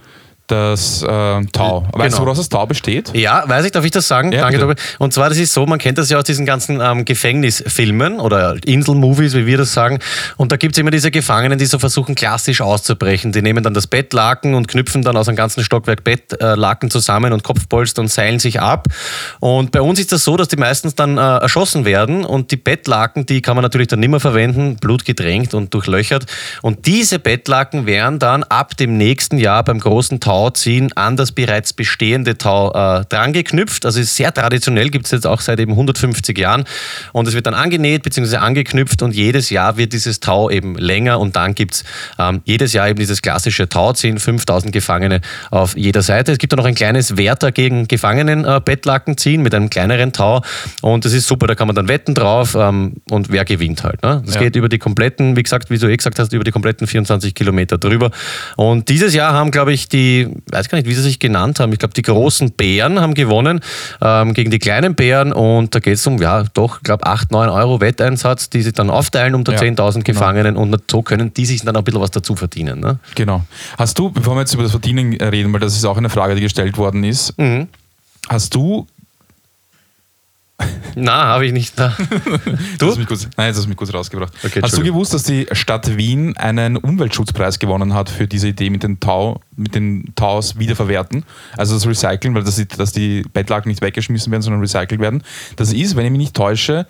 das 0.47 1.03
äh, 1.03 1.07
Tau. 1.07 1.87
Weißt 1.93 1.93
Genau. 1.93 2.17
du, 2.17 2.23
woraus 2.27 2.39
das 2.39 2.49
Tau 2.49 2.67
besteht? 2.67 3.11
Ja, 3.15 3.45
weiß 3.47 3.65
ich, 3.65 3.73
darf 3.73 3.85
ich 3.85 3.91
das 3.91 4.07
sagen? 4.07 4.31
Ja, 4.33 4.43
Danke, 4.43 4.59
bitte. 4.67 4.75
Tobi. 4.77 4.83
Und 4.99 5.13
zwar, 5.15 5.29
das 5.29 5.39
ist 5.39 5.53
so, 5.53 5.65
man 5.67 5.79
kennt 5.79 5.97
das 5.99 6.11
ja 6.11 6.19
aus 6.19 6.25
diesen 6.25 6.45
ganzen 6.45 6.81
ähm, 6.81 7.05
Gefängnisfilmen 7.05 8.21
oder 8.21 8.57
Inselmovies, 8.67 9.35
wie 9.35 9.47
wir 9.47 9.59
das 9.59 9.73
sagen. 9.73 9.99
Und 10.37 10.53
da 10.53 10.57
gibt 10.57 10.75
es 10.75 10.79
immer 10.79 10.91
diese 10.91 11.11
Gefangenen, 11.11 11.59
die 11.59 11.67
so 11.67 11.79
versuchen, 11.79 12.15
klassisch 12.15 12.61
auszubrechen. 12.61 13.33
Die 13.33 13.43
nehmen 13.43 13.63
dann 13.65 13.75
das 13.75 13.87
Bettlaken 13.87 14.55
und 14.55 14.69
knüpfen 14.69 15.03
dann 15.03 15.17
aus 15.17 15.29
einem 15.29 15.37
ganzen 15.37 15.65
Stockwerk 15.65 16.05
Bettlaken 16.05 16.91
zusammen 16.91 17.33
und 17.33 17.43
Kopfpolster 17.43 18.03
und 18.03 18.09
seilen 18.09 18.39
sich 18.39 18.61
ab. 18.61 18.87
Und 19.41 19.73
bei 19.73 19.81
uns 19.81 19.99
ist 19.99 20.13
das 20.13 20.25
so, 20.25 20.37
dass 20.37 20.49
die 20.49 20.57
meistens 20.57 20.95
dann 20.95 21.17
äh, 21.19 21.21
erschossen 21.39 21.85
werden 21.85 22.25
und 22.25 22.51
die 22.51 22.57
Bettlaken, 22.57 23.27
die 23.27 23.41
kann 23.43 23.57
man 23.57 23.63
natürlich 23.63 23.89
dann 23.89 24.01
nicht 24.01 24.11
mehr 24.11 24.21
verwenden, 24.21 24.77
blutgedrängt 24.77 25.55
und 25.55 25.73
durchlöchert. 25.73 26.27
Und 26.63 26.87
diese 26.87 27.19
Bettlaken 27.19 27.87
werden 27.87 28.19
dann 28.19 28.43
ab 28.45 28.77
dem 28.77 28.97
nächsten 28.97 29.39
Jahr 29.39 29.63
beim 29.65 29.81
großen 29.81 30.21
Tauziehen 30.35 30.91
an 30.97 31.17
das 31.17 31.31
bereits 31.31 31.73
bestehende 31.73 32.37
Tau 32.37 32.73
äh, 32.73 33.05
drangeknüpft. 33.09 33.87
Also 33.87 34.01
ist 34.01 34.17
sehr 34.17 34.35
traditionell, 34.35 34.91
gibt 34.91 35.05
es 35.05 35.13
jetzt 35.13 35.29
auch 35.29 35.41
seit 35.41 35.61
eben 35.61 35.71
150 35.73 36.37
Jahren. 36.37 36.65
Und 37.13 37.29
es 37.29 37.35
wird 37.35 37.47
dann 37.47 37.55
angenäht 37.55 38.03
bzw. 38.03 38.39
angeknüpft 38.39 39.03
und 39.03 39.15
jedes 39.15 39.51
Jahr 39.51 39.77
wird 39.77 39.93
dieses 39.93 40.19
Tau 40.19 40.51
eben 40.51 40.75
länger 40.77 41.21
und 41.21 41.37
dann 41.37 41.55
gibt 41.55 41.75
es 41.75 41.85
ähm, 42.19 42.41
jedes 42.45 42.73
Jahr 42.73 42.89
eben 42.89 42.99
dieses 42.99 43.23
klassische 43.23 43.69
Tauziehen, 43.69 44.19
5000 44.19 44.73
Gefangene 44.73 45.21
auf 45.53 45.77
jeder 45.77 46.03
Seite. 46.03 46.33
Es 46.33 46.39
gibt 46.39 46.53
dann 46.53 46.59
noch 46.59 46.67
ein 46.67 46.75
kleines 46.75 47.17
Wärter 47.17 47.53
gegen 47.53 47.87
Gefangenen 47.87 48.45
äh, 48.45 48.61
ziehen 49.17 49.41
mit 49.41 49.55
einem 49.55 49.71
kleineren 49.71 50.13
Tau 50.13 50.43
und 50.83 51.05
das 51.05 51.13
ist 51.13 51.29
super, 51.29 51.47
da 51.47 51.55
kann 51.55 51.69
man 51.69 51.77
dann 51.77 51.87
wetten 51.87 52.13
drauf 52.15 52.57
ähm, 52.59 52.95
und 53.09 53.31
wer 53.31 53.45
gewinnt 53.45 53.85
halt. 53.85 54.03
Ne? 54.03 54.21
Das 54.27 54.35
Ja. 54.35 54.41
geht 54.41 54.57
über 54.57 54.69
die 54.69 54.79
kompletten, 54.79 55.37
wie 55.37 55.45
gesagt, 55.45 55.71
wie 55.71 55.79
du 55.79 55.87
eh 55.87 55.97
gesagt 55.97 56.19
hast, 56.19 56.33
über 56.33 56.43
die 56.43 56.51
kompletten 56.51 56.89
24 56.89 57.37
Kilometer 57.37 57.79
drüber. 57.79 58.11
Und 58.57 58.89
dieses 58.89 59.15
Jahr 59.15 59.33
haben, 59.33 59.53
glaube 59.53 59.73
ich, 59.73 59.89
die, 59.89 60.24
weiß 60.51 60.69
gar 60.69 60.79
nicht, 60.79 60.89
wie 60.89 60.95
sie 60.95 61.03
sich 61.03 61.19
genannt 61.19 61.61
haben, 61.61 61.73
ich 61.73 61.79
glaube, 61.79 61.95
die 61.95 62.03
großen 62.03 62.53
Bären 62.53 63.01
haben 63.01 63.15
gewonnen 63.15 63.61
ähm, 64.01 64.35
gegen 64.35 64.51
die 64.51 64.59
kleinen 64.59 64.95
Bären 64.95 65.33
und 65.33 65.75
da 65.75 65.79
geht 65.81 65.95
es 65.95 66.07
um, 66.07 66.19
ja, 66.21 66.45
doch, 66.55 66.77
ich 66.79 66.83
glaube, 66.85 67.07
8, 67.07 67.31
9 67.33 67.49
Euro 67.49 67.81
Wetteinsatz, 67.81 68.51
die 68.51 68.63
sie 68.63 68.73
dann 68.73 68.91
aufteilen 68.91 69.35
unter 69.35 69.53
Ja, 69.53 69.59
10.000 69.61 69.93
genau. 69.93 70.05
Gefangenen 70.05 70.57
und 70.57 70.75
so 70.91 71.03
können 71.03 71.33
die 71.35 71.47
sich 71.47 71.63
dann 71.63 71.75
auch 71.77 71.81
ein 71.81 71.85
bisschen 71.85 72.01
was 72.01 72.11
dazu 72.11 72.37
verdienen. 72.37 72.81
Ne? 72.81 72.99
Genau. 73.15 73.43
Hast 73.79 73.99
du, 73.99 74.11
bevor 74.11 74.35
wir 74.37 74.41
jetzt 74.41 74.55
über 74.55 74.63
das 74.63 74.73
Verdienen 74.73 75.15
reden, 75.15 75.53
weil 75.53 75.61
das 75.61 75.75
ist 75.77 75.85
auch 75.85 75.97
eine 75.97 76.11
Frage, 76.11 76.35
die 76.35 76.41
gestellt 76.43 76.77
worden 76.79 77.05
ist, 77.05 77.39
Mhm. 77.39 77.69
hast 78.29 78.55
du, 78.55 78.87
Na, 80.97 81.25
habe 81.25 81.47
ich 81.47 81.53
nicht. 81.53 81.75
Na. 81.77 81.97
Du? 82.79 82.89
Hast 82.89 82.99
mich 82.99 83.07
kurz, 83.07 83.29
nein, 83.37 83.49
jetzt 83.49 83.57
hast 83.57 83.65
du 83.65 83.69
mich 83.69 83.77
kurz 83.77 83.93
rausgebracht. 83.93 84.33
Okay, 84.45 84.61
hast 84.63 84.77
du 84.77 84.83
gewusst, 84.83 85.13
dass 85.15 85.23
die 85.25 85.47
Stadt 85.53 85.97
Wien 85.97 86.37
einen 86.37 86.77
Umweltschutzpreis 86.77 87.59
gewonnen 87.59 87.95
hat 87.95 88.09
für 88.11 88.27
diese 88.27 88.49
Idee 88.49 88.71
mit 88.71 88.83
den 88.83 89.01
Tau, 89.01 89.41
mit 89.57 89.75
den 89.75 90.13
Taus 90.15 90.59
wiederverwerten? 90.59 91.25
Also 91.57 91.75
das 91.75 91.87
Recyceln, 91.87 92.35
weil 92.35 92.45
das, 92.45 92.57
die- 92.57 92.67
dass 92.69 92.93
die 92.93 93.23
Bettlaken 93.33 93.69
nicht 93.71 93.83
weggeschmissen 93.83 94.31
werden, 94.31 94.43
sondern 94.43 94.61
recycelt 94.61 95.01
werden. 95.01 95.23
Das 95.57 95.73
ist, 95.73 95.97
wenn 95.97 96.05
ich 96.07 96.11
mich 96.13 96.19
nicht 96.19 96.35
täusche, 96.37 96.87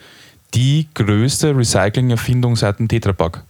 die 0.54 0.86
größte 0.94 1.56
Recycling-Erfindung 1.56 2.56
seit 2.56 2.78
dem 2.78 2.88
Tetrapack. 2.88 3.42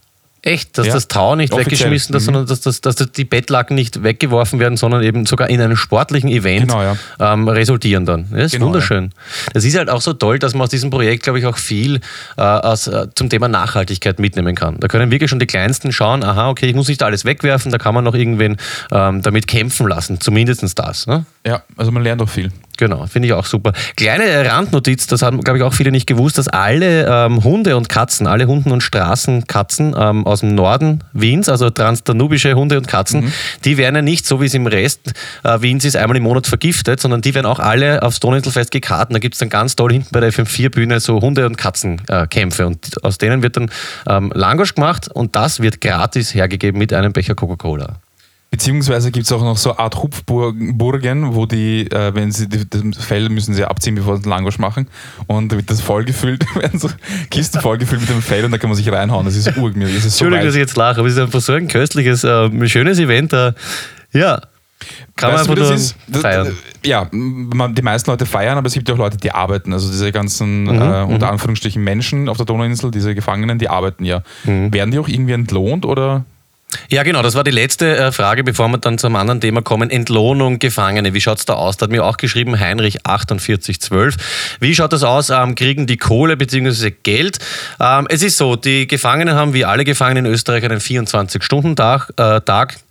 Echt, 0.45 0.77
dass 0.77 0.85
Ja, 0.87 0.93
das 0.93 1.07
Tau 1.07 1.35
nicht 1.35 1.51
offiziell. 1.51 1.65
weggeschmissen 1.71 2.13
wird, 2.13 2.21
Mhm. 2.21 2.25
sondern 2.25 2.45
dass, 2.45 2.61
dass, 2.61 2.79
dass 2.79 2.95
die 2.95 3.25
Bettlaken 3.25 3.73
nicht 3.75 4.03
weggeworfen 4.03 4.59
werden, 4.59 4.77
sondern 4.77 5.01
eben 5.03 5.25
sogar 5.25 5.49
in 5.49 5.59
einem 5.59 5.75
sportlichen 5.75 6.29
Event 6.29 6.67
Genau, 6.69 6.81
ja. 6.83 6.95
ähm, 7.19 7.47
resultieren 7.47 8.05
dann. 8.05 8.27
Ja, 8.29 8.37
Das 8.37 8.45
ist 8.45 8.51
Genau, 8.53 8.67
wunderschön. 8.67 9.09
Das 9.53 9.65
ist 9.65 9.75
halt 9.75 9.89
auch 9.89 10.01
so 10.01 10.13
toll, 10.13 10.37
dass 10.37 10.53
man 10.53 10.61
aus 10.61 10.69
diesem 10.69 10.91
Projekt, 10.91 11.23
glaube 11.23 11.39
ich, 11.39 11.47
auch 11.47 11.57
viel 11.57 11.99
äh, 12.37 12.41
aus, 12.41 12.85
äh, 12.87 13.07
zum 13.15 13.29
Thema 13.29 13.47
Nachhaltigkeit 13.47 14.19
mitnehmen 14.19 14.55
kann. 14.55 14.79
Da 14.79 14.87
können 14.87 15.09
wirklich 15.09 15.31
schon 15.31 15.39
die 15.39 15.47
Kleinsten 15.47 15.91
schauen, 15.91 16.23
aha, 16.23 16.49
okay, 16.49 16.67
ich 16.67 16.75
muss 16.75 16.87
nicht 16.87 17.01
alles 17.01 17.25
wegwerfen, 17.25 17.71
da 17.71 17.79
kann 17.79 17.95
man 17.95 18.03
noch 18.03 18.13
irgendwen 18.13 18.57
ähm, 18.91 19.23
damit 19.23 19.47
kämpfen 19.47 19.87
lassen, 19.87 20.21
zumindest 20.21 20.77
das. 20.77 21.07
Ne? 21.07 21.25
Ja, 21.45 21.63
also 21.75 21.91
man 21.91 22.03
lernt 22.03 22.21
auch 22.21 22.29
viel. 22.29 22.51
Genau, 22.77 23.05
finde 23.07 23.27
ich 23.27 23.33
auch 23.33 23.45
super. 23.45 23.73
Kleine 23.95 24.49
Randnotiz, 24.49 25.07
das 25.07 25.21
haben, 25.21 25.41
glaube 25.41 25.57
ich, 25.57 25.63
auch 25.63 25.73
viele 25.73 25.91
nicht 25.91 26.07
gewusst, 26.07 26.37
dass 26.37 26.47
alle 26.47 27.05
ähm, 27.07 27.43
Hunde 27.43 27.77
und 27.77 27.89
Katzen, 27.89 28.27
alle 28.27 28.47
Hunden 28.47 28.71
und 28.71 28.81
Straßenkatzen 28.81 29.95
ähm, 29.97 30.25
aus 30.25 30.41
dem 30.41 30.55
Norden 30.55 31.03
Wiens, 31.13 31.49
also 31.49 31.69
transdanubische 31.69 32.53
Hunde 32.55 32.77
und 32.77 32.87
Katzen, 32.87 33.31
die 33.63 33.77
werden 33.77 33.95
ja 33.95 34.01
nicht, 34.01 34.25
so 34.25 34.41
wie 34.41 34.45
es 34.45 34.53
im 34.53 34.67
Rest 34.67 35.13
äh, 35.43 35.61
Wiens 35.61 35.85
ist, 35.85 35.95
einmal 35.95 36.17
im 36.17 36.23
Monat 36.23 36.47
vergiftet, 36.47 36.99
sondern 36.99 37.21
die 37.21 37.33
werden 37.33 37.45
auch 37.45 37.59
alle 37.59 38.03
aufs 38.03 38.19
Donauinselfest 38.19 38.71
gekarten. 38.71 39.13
Da 39.13 39.19
gibt 39.19 39.35
es 39.35 39.39
dann 39.39 39.49
ganz 39.49 39.75
toll 39.75 39.91
hinten 39.91 40.09
bei 40.11 40.19
der 40.19 40.31
FM4-Bühne 40.31 40.99
so 40.99 41.21
Hunde- 41.21 41.45
und 41.45 41.57
Katzenkämpfe 41.57 42.67
und 42.67 43.03
aus 43.03 43.17
denen 43.17 43.43
wird 43.43 43.57
dann 43.57 43.71
ähm, 44.07 44.31
Langosch 44.35 44.75
gemacht 44.75 45.07
und 45.07 45.35
das 45.35 45.59
wird 45.59 45.81
gratis 45.81 46.33
hergegeben 46.33 46.77
mit 46.77 46.93
einem 46.93 47.13
Becher 47.13 47.35
Coca-Cola. 47.35 47.99
Beziehungsweise 48.55 49.11
gibt 49.11 49.25
es 49.25 49.33
auch 49.33 49.41
noch 49.41 49.57
so 49.57 49.71
eine 49.71 49.79
Art 49.79 50.01
Hupfburgen, 50.01 51.35
wo 51.35 51.45
die, 51.45 51.91
äh, 51.91 52.15
wenn 52.15 52.31
sie 52.31 52.47
die, 52.47 52.69
das 52.69 53.03
Fell 53.03 53.27
müssen 53.27 53.53
sie 53.53 53.65
abziehen, 53.65 53.95
bevor 53.95 54.15
sie 54.15 54.23
den 54.23 54.29
Langosch 54.29 54.59
machen. 54.59 54.87
Und 55.27 55.51
da 55.51 55.57
wird 55.57 55.69
das 55.69 55.81
vollgefüllt, 55.81 56.45
werden 56.55 56.79
so 56.79 56.89
Kisten 57.29 57.59
vollgefüllt 57.59 57.99
mit 57.99 58.09
dem 58.09 58.21
Fell 58.21 58.45
und 58.45 58.51
da 58.51 58.57
kann 58.57 58.69
man 58.69 58.77
sich 58.77 58.89
reinhauen. 58.89 59.25
Das 59.25 59.35
ist 59.35 59.57
urgemütlich. 59.57 59.97
Das 59.97 60.05
ist 60.05 60.17
so 60.17 60.23
Entschuldigung, 60.23 60.45
dass 60.45 60.53
weich. 60.55 60.61
ich 60.61 60.67
jetzt 60.67 60.77
lache, 60.77 60.99
aber 60.99 61.07
es 61.09 61.15
ist 61.15 61.19
einfach 61.19 61.41
so 61.41 61.51
ein 61.51 61.67
köstliches, 61.67 62.23
äh, 62.23 62.67
schönes 62.69 62.97
Event. 62.97 63.33
Äh, 63.33 63.51
ja, 64.13 64.39
kann 65.17 65.33
Weißt 65.33 65.49
man 65.49 65.57
du, 65.57 65.61
einfach 65.63 65.75
das 65.75 65.95
nur 66.07 66.15
ist? 66.15 66.21
Feiern. 66.21 66.57
Ja, 66.85 67.09
die 67.11 67.81
meisten 67.81 68.09
Leute 68.09 68.25
feiern, 68.25 68.57
aber 68.57 68.67
es 68.67 68.73
gibt 68.73 68.87
ja 68.87 68.95
auch 68.95 68.99
Leute, 68.99 69.17
die 69.17 69.31
arbeiten. 69.31 69.73
Also 69.73 69.89
diese 69.91 70.13
ganzen, 70.13 70.63
Mhm, 70.63 70.81
äh, 70.81 71.03
unter 71.03 71.29
Anführungsstrichen, 71.29 71.83
Menschen 71.83 72.29
auf 72.29 72.37
der 72.37 72.45
Donauinsel, 72.45 72.91
diese 72.91 73.15
Gefangenen, 73.15 73.59
die 73.59 73.67
arbeiten 73.67 74.05
ja. 74.05 74.23
Mhm. 74.45 74.73
Werden 74.73 74.91
die 74.91 74.99
auch 74.99 75.09
irgendwie 75.09 75.33
entlohnt 75.33 75.85
oder? 75.85 76.23
Ja, 76.89 77.03
genau, 77.03 77.21
das 77.21 77.35
war 77.35 77.43
die 77.43 77.51
letzte 77.51 77.97
äh, 77.97 78.11
Frage, 78.11 78.43
bevor 78.43 78.67
wir 78.69 78.77
dann 78.77 78.97
zum 78.97 79.15
anderen 79.15 79.41
Thema 79.41 79.61
kommen. 79.61 79.89
Entlohnung 79.89 80.59
Gefangene. 80.59 81.13
Wie 81.13 81.21
schaut's 81.21 81.45
da 81.45 81.53
aus? 81.53 81.77
Da 81.77 81.85
hat 81.85 81.91
mir 81.91 82.03
auch 82.03 82.17
geschrieben, 82.17 82.59
Heinrich 82.59 82.99
4812. 83.05 84.15
Wie 84.59 84.75
schaut 84.75 84.93
das 84.93 85.03
aus? 85.03 85.29
Ähm, 85.29 85.55
kriegen 85.55 85.87
die 85.87 85.97
Kohle 85.97 86.37
bzw. 86.37 86.91
Geld? 87.03 87.39
Ähm, 87.79 88.07
es 88.09 88.23
ist 88.23 88.37
so, 88.37 88.55
die 88.55 88.87
Gefangenen 88.87 89.35
haben 89.35 89.53
wie 89.53 89.65
alle 89.65 89.83
Gefangenen 89.83 90.25
in 90.25 90.31
Österreich 90.31 90.63
einen 90.63 90.79
24-Stunden-Tag. 90.79 92.13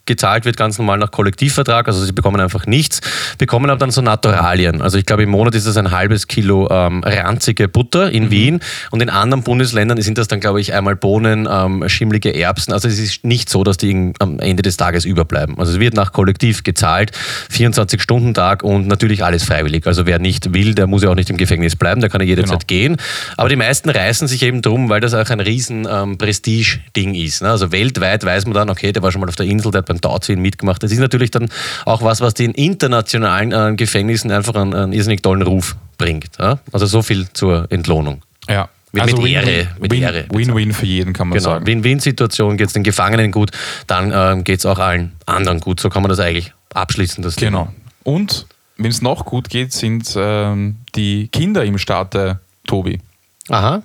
Gezahlt 0.07 0.45
wird 0.45 0.57
ganz 0.57 0.77
normal 0.79 0.99
nach 0.99 1.11
Kollektivvertrag, 1.11 1.89
also 1.89 2.05
sie 2.05 2.13
bekommen 2.13 2.41
einfach 2.41 2.67
nichts, 2.67 3.01
bekommen 3.39 3.71
aber 3.71 3.79
dann 3.79 3.91
so 3.91 4.03
Naturalien. 4.03 4.83
Also 4.83 4.99
ich 4.99 5.07
glaube, 5.07 5.23
im 5.23 5.31
Monat 5.31 5.55
ist 5.55 5.67
das 5.67 5.79
ein 5.79 5.91
halbes 5.91 6.29
Kilo 6.29 6.69
ähm, 6.71 7.03
ranzige 7.03 7.69
Butter 7.69 8.11
in 8.11 8.31
Wien 8.31 8.61
und 8.91 9.03
in 9.03 9.09
anderen 9.09 9.43
Bundesländern 9.43 10.01
sind 10.03 10.19
das 10.19 10.29
dann, 10.29 10.41
glaube 10.41 10.61
ich, 10.61 10.75
einmal 10.75 10.95
Bohnen, 10.95 11.49
ähm, 11.51 11.89
schimmlige 11.89 12.35
Erbsen. 12.35 12.73
Also 12.73 12.87
es 12.89 12.99
ist 12.99 13.25
nicht 13.25 13.49
so, 13.49 13.65
dass 13.65 13.79
die 13.79 14.13
am 14.19 14.39
Ende 14.41 14.63
des 14.63 14.77
Tages 14.77 15.07
überbleiben. 15.07 15.59
Also 15.59 15.73
es 15.73 15.81
wird 15.81 15.95
nach 15.95 16.13
Kollektiv 16.13 16.65
gezahlt, 16.65 17.13
24-Stunden-Tag 17.51 18.63
und 18.63 18.87
natürlich 18.87 19.25
alles 19.25 19.45
freiwillig. 19.45 19.87
Also 19.87 20.05
wer 20.05 20.19
nicht 20.19 20.53
will, 20.53 20.75
der 20.75 20.87
muss 20.87 21.03
ja 21.03 21.11
auch 21.11 21.15
nicht 21.15 21.31
im 21.31 21.39
Gefängnis 21.39 21.77
bleiben, 21.77 22.03
der 22.03 22.11
kann 22.11 22.21
ja 22.21 22.27
jederzeit 22.27 22.69
gehen. 22.69 22.99
Aber 23.39 23.49
die 23.49 23.57
meisten 23.57 23.89
reißen 23.89 24.29
sich 24.29 24.43
eben 24.43 24.61
drum, 24.61 24.91
weil 24.91 25.01
das 25.01 25.15
auch 25.15 25.31
ein 25.31 25.41
riesen 25.41 25.89
ähm, 25.91 26.19
Prestige-Ding 26.19 27.15
ist. 27.15 27.43
Ne? 27.43 27.51
Also 27.51 27.73
weltweit 27.73 28.25
weiß 28.25 28.45
man 28.45 28.55
dann, 28.55 28.71
okay, 28.71 28.93
der 28.93 29.03
war 29.03 29.11
schon 29.11 29.23
mal 29.23 29.29
auf 29.29 29.37
der 29.37 29.47
Insel, 29.47 29.71
der 29.71 29.79
hat 29.79 29.94
beim 29.95 30.01
Tauziehen 30.01 30.41
mitgemacht. 30.41 30.83
Das 30.83 30.93
ist 30.93 30.99
natürlich 30.99 31.31
dann 31.31 31.49
auch 31.85 32.03
was, 32.03 32.21
was 32.21 32.35
den 32.35 32.51
internationalen 32.53 33.53
äh, 33.53 33.77
Gefängnissen 33.77 34.31
einfach 34.31 34.55
einen, 34.55 34.75
einen 34.75 34.93
irrsinnig 34.93 35.23
tollen 35.23 35.43
Ruf 35.43 35.77
bringt. 35.99 36.31
Ja? 36.39 36.59
Also 36.73 36.87
so 36.87 37.03
viel 37.03 37.29
zur 37.33 37.71
Entlohnung. 37.71 38.23
Ja. 38.49 38.69
Mit- 38.93 39.07
mit 39.07 39.27
Ehre, 39.27 39.47
Win-Win 39.47 39.69
mit 39.81 39.91
Win- 39.93 40.03
Ehre. 40.03 40.27
Win-Win 40.31 40.73
für 40.73 40.87
jeden, 40.87 41.13
kann 41.13 41.29
man 41.29 41.37
Genau. 41.39 41.51
sagen. 41.55 41.67
Win-Win-Situation 41.67 42.57
geht 42.57 42.69
es 42.69 42.75
den 42.75 42.85
Gefangenen 42.85 43.33
gut, 43.33 43.51
dann 43.89 44.13
ähm, 44.15 44.45
geht 44.45 44.61
es 44.61 44.67
auch 44.67 44.79
allen 44.79 45.13
anderen 45.27 45.59
gut. 45.59 45.81
So 45.81 45.91
kann 45.91 46.03
man 46.03 46.11
das 46.11 46.21
eigentlich 46.21 46.53
abschließen. 46.75 47.23
Das 47.25 47.35
Genau. 47.35 47.73
Und 48.05 48.47
wenn 48.77 48.91
es 48.93 49.03
noch 49.03 49.25
gut 49.25 49.49
geht, 49.49 49.73
sind 49.73 50.13
ähm, 50.17 50.77
die 50.95 51.27
Kinder 51.29 51.65
im 51.65 51.79
Staate, 51.79 52.39
Tobi. 52.69 53.01
Aha. 53.49 53.83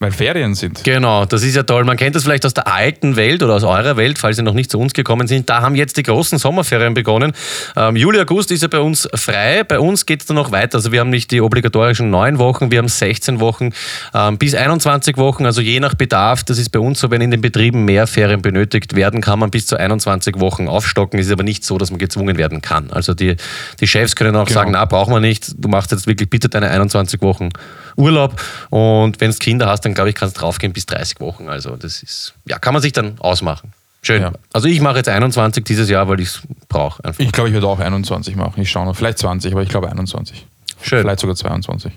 Weil 0.00 0.12
Ferien 0.12 0.54
sind. 0.54 0.84
Genau, 0.84 1.24
das 1.24 1.42
ist 1.42 1.56
ja 1.56 1.64
toll. 1.64 1.82
Man 1.84 1.96
kennt 1.96 2.14
das 2.14 2.22
vielleicht 2.22 2.46
aus 2.46 2.54
der 2.54 2.68
alten 2.72 3.16
Welt 3.16 3.42
oder 3.42 3.54
aus 3.56 3.64
eurer 3.64 3.96
Welt, 3.96 4.16
falls 4.20 4.36
Sie 4.36 4.44
noch 4.44 4.54
nicht 4.54 4.70
zu 4.70 4.78
uns 4.78 4.92
gekommen 4.92 5.26
sind. 5.26 5.50
Da 5.50 5.60
haben 5.60 5.74
jetzt 5.74 5.96
die 5.96 6.04
großen 6.04 6.38
Sommerferien 6.38 6.94
begonnen. 6.94 7.32
Ähm, 7.74 7.96
Juli, 7.96 8.20
August 8.20 8.52
ist 8.52 8.62
ja 8.62 8.68
bei 8.68 8.78
uns 8.78 9.08
frei. 9.14 9.64
Bei 9.64 9.80
uns 9.80 10.06
geht 10.06 10.20
es 10.20 10.26
dann 10.26 10.36
noch 10.36 10.52
weiter. 10.52 10.76
Also 10.76 10.92
wir 10.92 11.00
haben 11.00 11.10
nicht 11.10 11.32
die 11.32 11.40
obligatorischen 11.40 12.10
neun 12.10 12.38
Wochen, 12.38 12.70
wir 12.70 12.78
haben 12.78 12.86
16 12.86 13.40
Wochen 13.40 13.70
ähm, 14.14 14.38
bis 14.38 14.54
21 14.54 15.16
Wochen. 15.16 15.44
Also 15.46 15.60
je 15.62 15.80
nach 15.80 15.94
Bedarf. 15.94 16.44
Das 16.44 16.58
ist 16.58 16.70
bei 16.70 16.78
uns 16.78 17.00
so, 17.00 17.10
wenn 17.10 17.20
in 17.20 17.32
den 17.32 17.40
Betrieben 17.40 17.84
mehr 17.84 18.06
Ferien 18.06 18.40
benötigt 18.40 18.94
werden, 18.94 19.20
kann 19.20 19.40
man 19.40 19.50
bis 19.50 19.66
zu 19.66 19.76
21 19.76 20.38
Wochen 20.38 20.68
aufstocken. 20.68 21.18
Es 21.18 21.26
ist 21.26 21.32
aber 21.32 21.42
nicht 21.42 21.64
so, 21.64 21.76
dass 21.76 21.90
man 21.90 21.98
gezwungen 21.98 22.38
werden 22.38 22.62
kann. 22.62 22.92
Also 22.92 23.14
die, 23.14 23.34
die 23.80 23.88
Chefs 23.88 24.14
können 24.14 24.36
auch 24.36 24.46
Genau. 24.46 24.60
sagen, 24.60 24.70
na, 24.70 24.84
brauchen 24.84 25.12
wir 25.12 25.18
nicht. 25.18 25.54
Du 25.58 25.68
machst 25.68 25.90
jetzt 25.90 26.06
wirklich 26.06 26.30
bitte 26.30 26.48
deine 26.48 26.70
21 26.70 27.20
Wochen 27.20 27.48
Urlaub. 27.96 28.40
Und 28.70 29.20
wenn 29.20 29.32
du 29.32 29.36
Kinder 29.38 29.66
hast, 29.66 29.87
dann 29.88 29.94
glaube 29.94 30.10
ich, 30.10 30.14
kannst 30.14 30.36
du 30.36 30.40
draufgehen 30.40 30.72
bis 30.72 30.86
30 30.86 31.20
Wochen. 31.20 31.48
Also 31.48 31.76
das 31.76 32.02
ist, 32.02 32.34
ja, 32.46 32.58
kann 32.58 32.72
man 32.72 32.82
sich 32.82 32.92
dann 32.92 33.18
ausmachen. 33.18 33.72
Schön. 34.02 34.22
Ja. 34.22 34.32
Also 34.52 34.68
ich 34.68 34.80
mache 34.80 34.98
jetzt 34.98 35.08
21 35.08 35.64
dieses 35.64 35.88
Jahr, 35.88 36.08
weil 36.08 36.20
ich 36.20 36.28
es 36.28 36.42
brauche. 36.68 37.02
Ich 37.18 37.32
glaube, 37.32 37.48
ich 37.48 37.54
werde 37.54 37.66
auch 37.66 37.80
21 37.80 38.36
machen. 38.36 38.60
Ich 38.60 38.70
schaue 38.70 38.86
noch. 38.86 38.96
Vielleicht 38.96 39.18
20, 39.18 39.52
aber 39.52 39.62
ich 39.62 39.68
glaube 39.68 39.90
21. 39.90 40.46
Schön. 40.80 41.00
Vielleicht 41.00 41.20
sogar 41.20 41.34
22. 41.34 41.92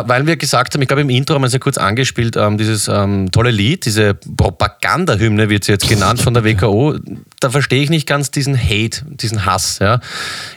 Äh, 0.00 0.08
weil 0.08 0.26
wir 0.26 0.36
gesagt 0.36 0.74
haben, 0.74 0.82
ich 0.82 0.88
glaube 0.88 1.02
im 1.02 1.10
Intro 1.10 1.34
haben 1.34 1.42
wir 1.42 1.46
es 1.46 1.52
ja 1.52 1.58
kurz 1.58 1.78
angespielt, 1.78 2.36
ähm, 2.36 2.58
dieses 2.58 2.88
ähm, 2.88 3.30
tolle 3.30 3.50
Lied, 3.50 3.86
diese 3.86 4.14
Propagandahymne 4.14 5.48
wird 5.48 5.64
sie 5.64 5.72
jetzt 5.72 5.88
genannt 5.88 6.20
von 6.20 6.34
der 6.34 6.44
WKO. 6.44 6.96
Da 7.40 7.50
verstehe 7.50 7.82
ich 7.82 7.90
nicht 7.90 8.06
ganz 8.06 8.30
diesen 8.30 8.56
Hate, 8.56 9.04
diesen 9.06 9.44
Hass. 9.44 9.78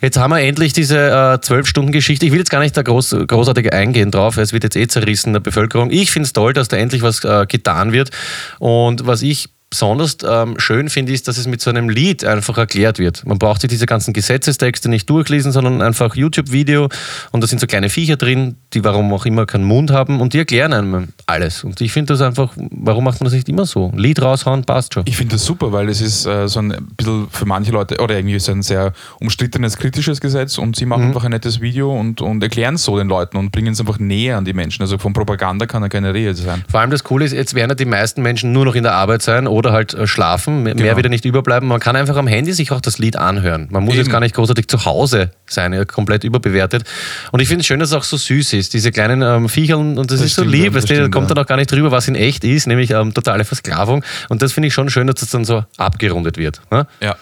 Jetzt 0.01 0.17
haben 0.17 0.32
wir 0.32 0.39
endlich 0.39 0.74
diese 0.74 1.39
zwölf 1.41 1.67
Stunden 1.67 1.91
Geschichte. 1.91 2.25
Ich 2.25 2.32
will 2.32 2.39
jetzt 2.39 2.50
gar 2.50 2.60
nicht 2.60 2.77
da 2.77 2.82
groß, 2.82 3.15
großartig 3.27 3.74
eingehen 3.74 4.12
drauf. 4.12 4.38
Es 4.38 4.53
wird 4.53 4.63
jetzt 4.63 4.77
eh 4.77 4.88
zerrissen 4.88 5.29
in 5.29 5.34
der 5.34 5.39
Bevölkerung. 5.41 5.91
Ich 5.91 6.12
finde 6.12 6.25
es 6.27 6.34
toll, 6.34 6.53
dass 6.53 6.70
da 6.70 6.77
endlich 6.77 7.01
was 7.01 7.24
äh, 7.24 7.46
getan 7.46 7.91
wird. 7.91 8.12
Und 8.60 9.06
was 9.06 9.22
ich 9.22 9.50
besonders 9.70 10.18
ähm, 10.28 10.56
schön 10.60 10.90
finde, 10.90 11.12
ist, 11.12 11.28
dass 11.28 11.38
es 11.38 11.48
mit 11.48 11.62
so 11.62 11.70
einem 11.70 11.90
Lied 11.90 12.24
einfach 12.24 12.58
erklärt 12.58 13.00
wird. 13.00 13.26
Man 13.26 13.38
braucht 13.38 13.62
sich 13.62 13.70
diese 13.70 13.86
ganzen 13.86 14.14
Gesetzestexte 14.14 14.90
nicht 14.90 15.10
durchlesen, 15.10 15.52
sondern 15.52 15.82
einfach 15.82 16.16
YouTube-Video 16.16 16.90
und 17.32 17.42
da 17.44 17.48
sind 17.48 17.60
so 17.60 17.68
kleine 17.68 17.90
Viecher 17.90 18.16
drin, 18.16 18.56
die 18.74 18.84
warum 18.84 19.12
auch 19.14 19.26
immer 19.26 19.46
keinen 19.46 19.66
Mund 19.66 19.92
haben 19.92 20.22
und 20.22 20.34
die 20.34 20.40
erklären 20.40 20.74
einem 20.74 21.10
alles. 21.26 21.64
Und 21.64 21.82
ich 21.82 21.92
finde 21.92 22.14
das 22.14 22.22
einfach, 22.22 22.54
warum 22.56 23.04
macht 23.04 23.20
man 23.20 23.26
das 23.26 23.34
nicht 23.34 23.50
immer 23.50 23.66
so? 23.66 23.92
Lied 23.96 24.22
raushauen, 24.22 24.64
passt 24.64 24.94
schon. 24.94 25.04
Ich 25.06 25.18
finde 25.18 25.36
das 25.36 25.44
super, 25.46 25.72
weil 25.72 25.90
es 25.90 26.00
ist 26.02 26.26
äh, 26.26 26.48
so 26.48 26.60
ein 26.60 26.74
bisschen 26.96 27.28
für 27.32 27.46
manche 27.46 27.72
Leute, 27.72 27.98
oder 28.00 28.16
irgendwie 28.16 28.36
ist 28.36 28.44
es 28.44 28.50
ein 28.50 28.62
sehr 28.64 28.94
umstrittenes, 29.20 29.78
kritisches 29.78 30.22
Gesetz 30.22 30.58
und 30.58 30.76
sie 30.76 30.86
machen 30.86 30.98
Mhm. 30.98 31.08
einfach 31.10 31.26
ein 31.26 31.32
nettes 31.32 31.62
Video 31.62 31.94
und, 31.98 32.22
und 32.22 32.42
erklären 32.42 32.76
es 32.76 32.84
so 32.84 32.98
den 32.98 33.08
Leuten 33.08 33.38
und 33.38 33.52
bringen 33.52 33.74
es 33.74 33.80
einfach 33.80 34.00
näher 34.00 34.38
an 34.38 34.46
die 34.46 34.54
Menschen. 34.54 34.82
Also 34.82 34.98
von 34.98 35.14
Propaganda 35.14 35.66
kann 35.68 35.82
da 35.82 35.90
keine 35.90 36.14
Rede 36.14 36.34
sein. 36.34 36.64
Vor 36.70 36.80
allem 36.80 36.90
das 36.90 37.04
Coole 37.04 37.26
ist, 37.26 37.34
jetzt 37.34 37.54
werden 37.54 37.70
ja 37.70 37.76
die 37.76 37.86
meisten 37.86 38.22
Menschen 38.24 38.52
nur 38.52 38.66
noch 38.66 38.74
in 38.76 38.84
der 38.84 38.94
Arbeit 38.94 39.22
sein 39.22 39.46
oder 39.58 39.72
halt 39.72 39.94
äh, 39.94 40.06
schlafen, 40.08 40.64
mehr 40.64 40.76
Genau. 40.76 40.96
wieder 40.98 41.10
nicht 41.10 41.26
überbleiben. 41.26 41.68
Man 41.68 41.80
kann 41.80 41.96
einfach 41.96 42.16
am 42.16 42.28
Handy 42.28 42.54
sich 42.54 42.72
auch 42.72 42.80
das 42.80 43.00
Lied 43.00 43.16
anhören. 43.16 43.68
Man 43.72 43.84
muss 43.84 43.96
Eben. 43.96 44.04
jetzt 44.04 44.12
gar 44.12 44.20
nicht 44.20 44.36
großartig 44.36 44.68
zu 44.68 44.86
Hause 44.86 45.32
sein, 45.48 45.86
komplett 45.88 46.24
überbewertet. 46.24 46.84
Und 47.32 47.42
ich 47.42 47.48
finde 47.48 47.62
es 47.62 47.68
schön, 47.68 47.80
dass 47.80 47.90
es 47.90 47.96
auch 47.96 48.04
so 48.04 48.18
süß 48.18 48.54
ist, 48.54 48.74
diese 48.74 48.92
kleinen 48.92 49.22
ähm, 49.22 49.50
Viecherl, 49.50 49.80
und 49.80 49.96
das, 49.98 50.20
Das 50.20 50.22
ist 50.22 50.36
so 50.36 50.44
lieb, 50.44 50.74
das 50.74 50.84
stimmt, 50.84 51.12
kommt 51.12 51.30
dann 51.30 51.38
auch 51.40 51.46
gar 51.48 51.58
nicht 51.58 51.72
drüber, 51.72 51.92
was 51.92 52.08
in 52.08 52.16
echt 52.16 52.44
ist, 52.44 52.68
nämlich 52.68 52.92
ähm, 52.92 53.14
totale 53.14 53.44
Versklavung. 53.46 54.04
Und 54.30 54.42
das 54.42 54.54
finde 54.54 54.68
ich 54.68 54.74
schon 54.74 54.90
schön, 54.90 55.08
dass 55.08 55.16
das 55.18 55.30
dann 55.32 55.44
so 55.46 55.64
abgerundet 55.78 56.38
wird. 56.38 56.62
Ne? 56.72 56.86
Ja. 57.02 57.16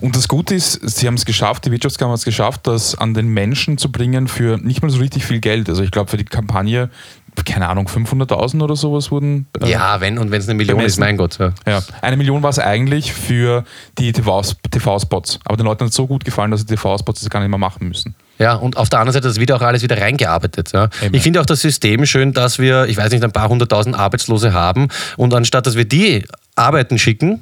Und 0.00 0.16
das 0.16 0.28
Gute 0.28 0.54
ist, 0.54 0.80
sie 0.88 1.06
haben 1.06 1.14
es 1.14 1.24
geschafft, 1.24 1.64
die 1.66 1.70
Wirtschaftskammer 1.70 2.12
hat 2.12 2.18
es 2.18 2.24
geschafft, 2.24 2.66
das 2.66 2.96
an 2.96 3.14
den 3.14 3.28
Menschen 3.28 3.78
zu 3.78 3.90
bringen 3.90 4.28
für 4.28 4.58
nicht 4.58 4.82
mal 4.82 4.90
so 4.90 4.98
richtig 4.98 5.24
viel 5.24 5.40
Geld. 5.40 5.68
Also 5.68 5.82
ich 5.82 5.90
glaube, 5.90 6.10
für 6.10 6.16
die 6.16 6.24
Kampagne, 6.24 6.88
keine 7.44 7.68
Ahnung, 7.68 7.88
500.000 7.88 8.62
oder 8.62 8.76
sowas 8.76 9.10
wurden. 9.10 9.46
äh, 9.60 9.70
Ja, 9.70 10.00
wenn 10.00 10.18
und 10.18 10.30
wenn 10.30 10.40
es 10.40 10.48
eine 10.48 10.54
Million 10.56 10.78
ist, 10.80 10.96
bemessen. 10.96 11.00
mein 11.00 11.16
Gott. 11.16 11.38
Ja. 11.38 11.52
Ja, 11.66 11.82
eine 12.00 12.16
Million 12.16 12.42
war 12.42 12.50
es 12.50 12.58
eigentlich 12.58 13.12
für 13.12 13.64
die 13.98 14.12
TV-Spots. 14.12 15.38
Aber 15.44 15.56
den 15.56 15.66
Leuten 15.66 15.80
hat 15.84 15.90
es 15.90 15.96
so 15.96 16.06
gut 16.06 16.24
gefallen, 16.24 16.50
dass 16.50 16.60
sie 16.60 16.66
TV-Spots 16.66 17.20
das 17.20 17.30
gar 17.30 17.40
nicht 17.40 17.48
mehr 17.50 17.58
machen 17.58 17.88
müssen. 17.88 18.14
Ja, 18.38 18.54
und 18.54 18.76
auf 18.76 18.88
der 18.88 18.98
anderen 19.00 19.14
Seite, 19.14 19.28
das 19.28 19.38
wird 19.38 19.52
auch 19.52 19.60
alles 19.62 19.82
wieder 19.82 20.00
reingearbeitet. 20.00 20.72
Ja. 20.72 20.88
Ich 21.12 21.22
finde 21.22 21.40
auch 21.40 21.46
das 21.46 21.60
System 21.60 22.06
schön, 22.06 22.32
dass 22.32 22.58
wir, 22.58 22.86
ich 22.86 22.96
weiß 22.96 23.12
nicht, 23.12 23.22
ein 23.22 23.32
paar 23.32 23.48
hunderttausend 23.48 23.94
Arbeitslose 23.96 24.52
haben 24.52 24.88
und 25.16 25.32
anstatt, 25.34 25.66
dass 25.66 25.76
wir 25.76 25.84
die 25.84 26.24
arbeiten 26.56 26.98
schicken, 26.98 27.40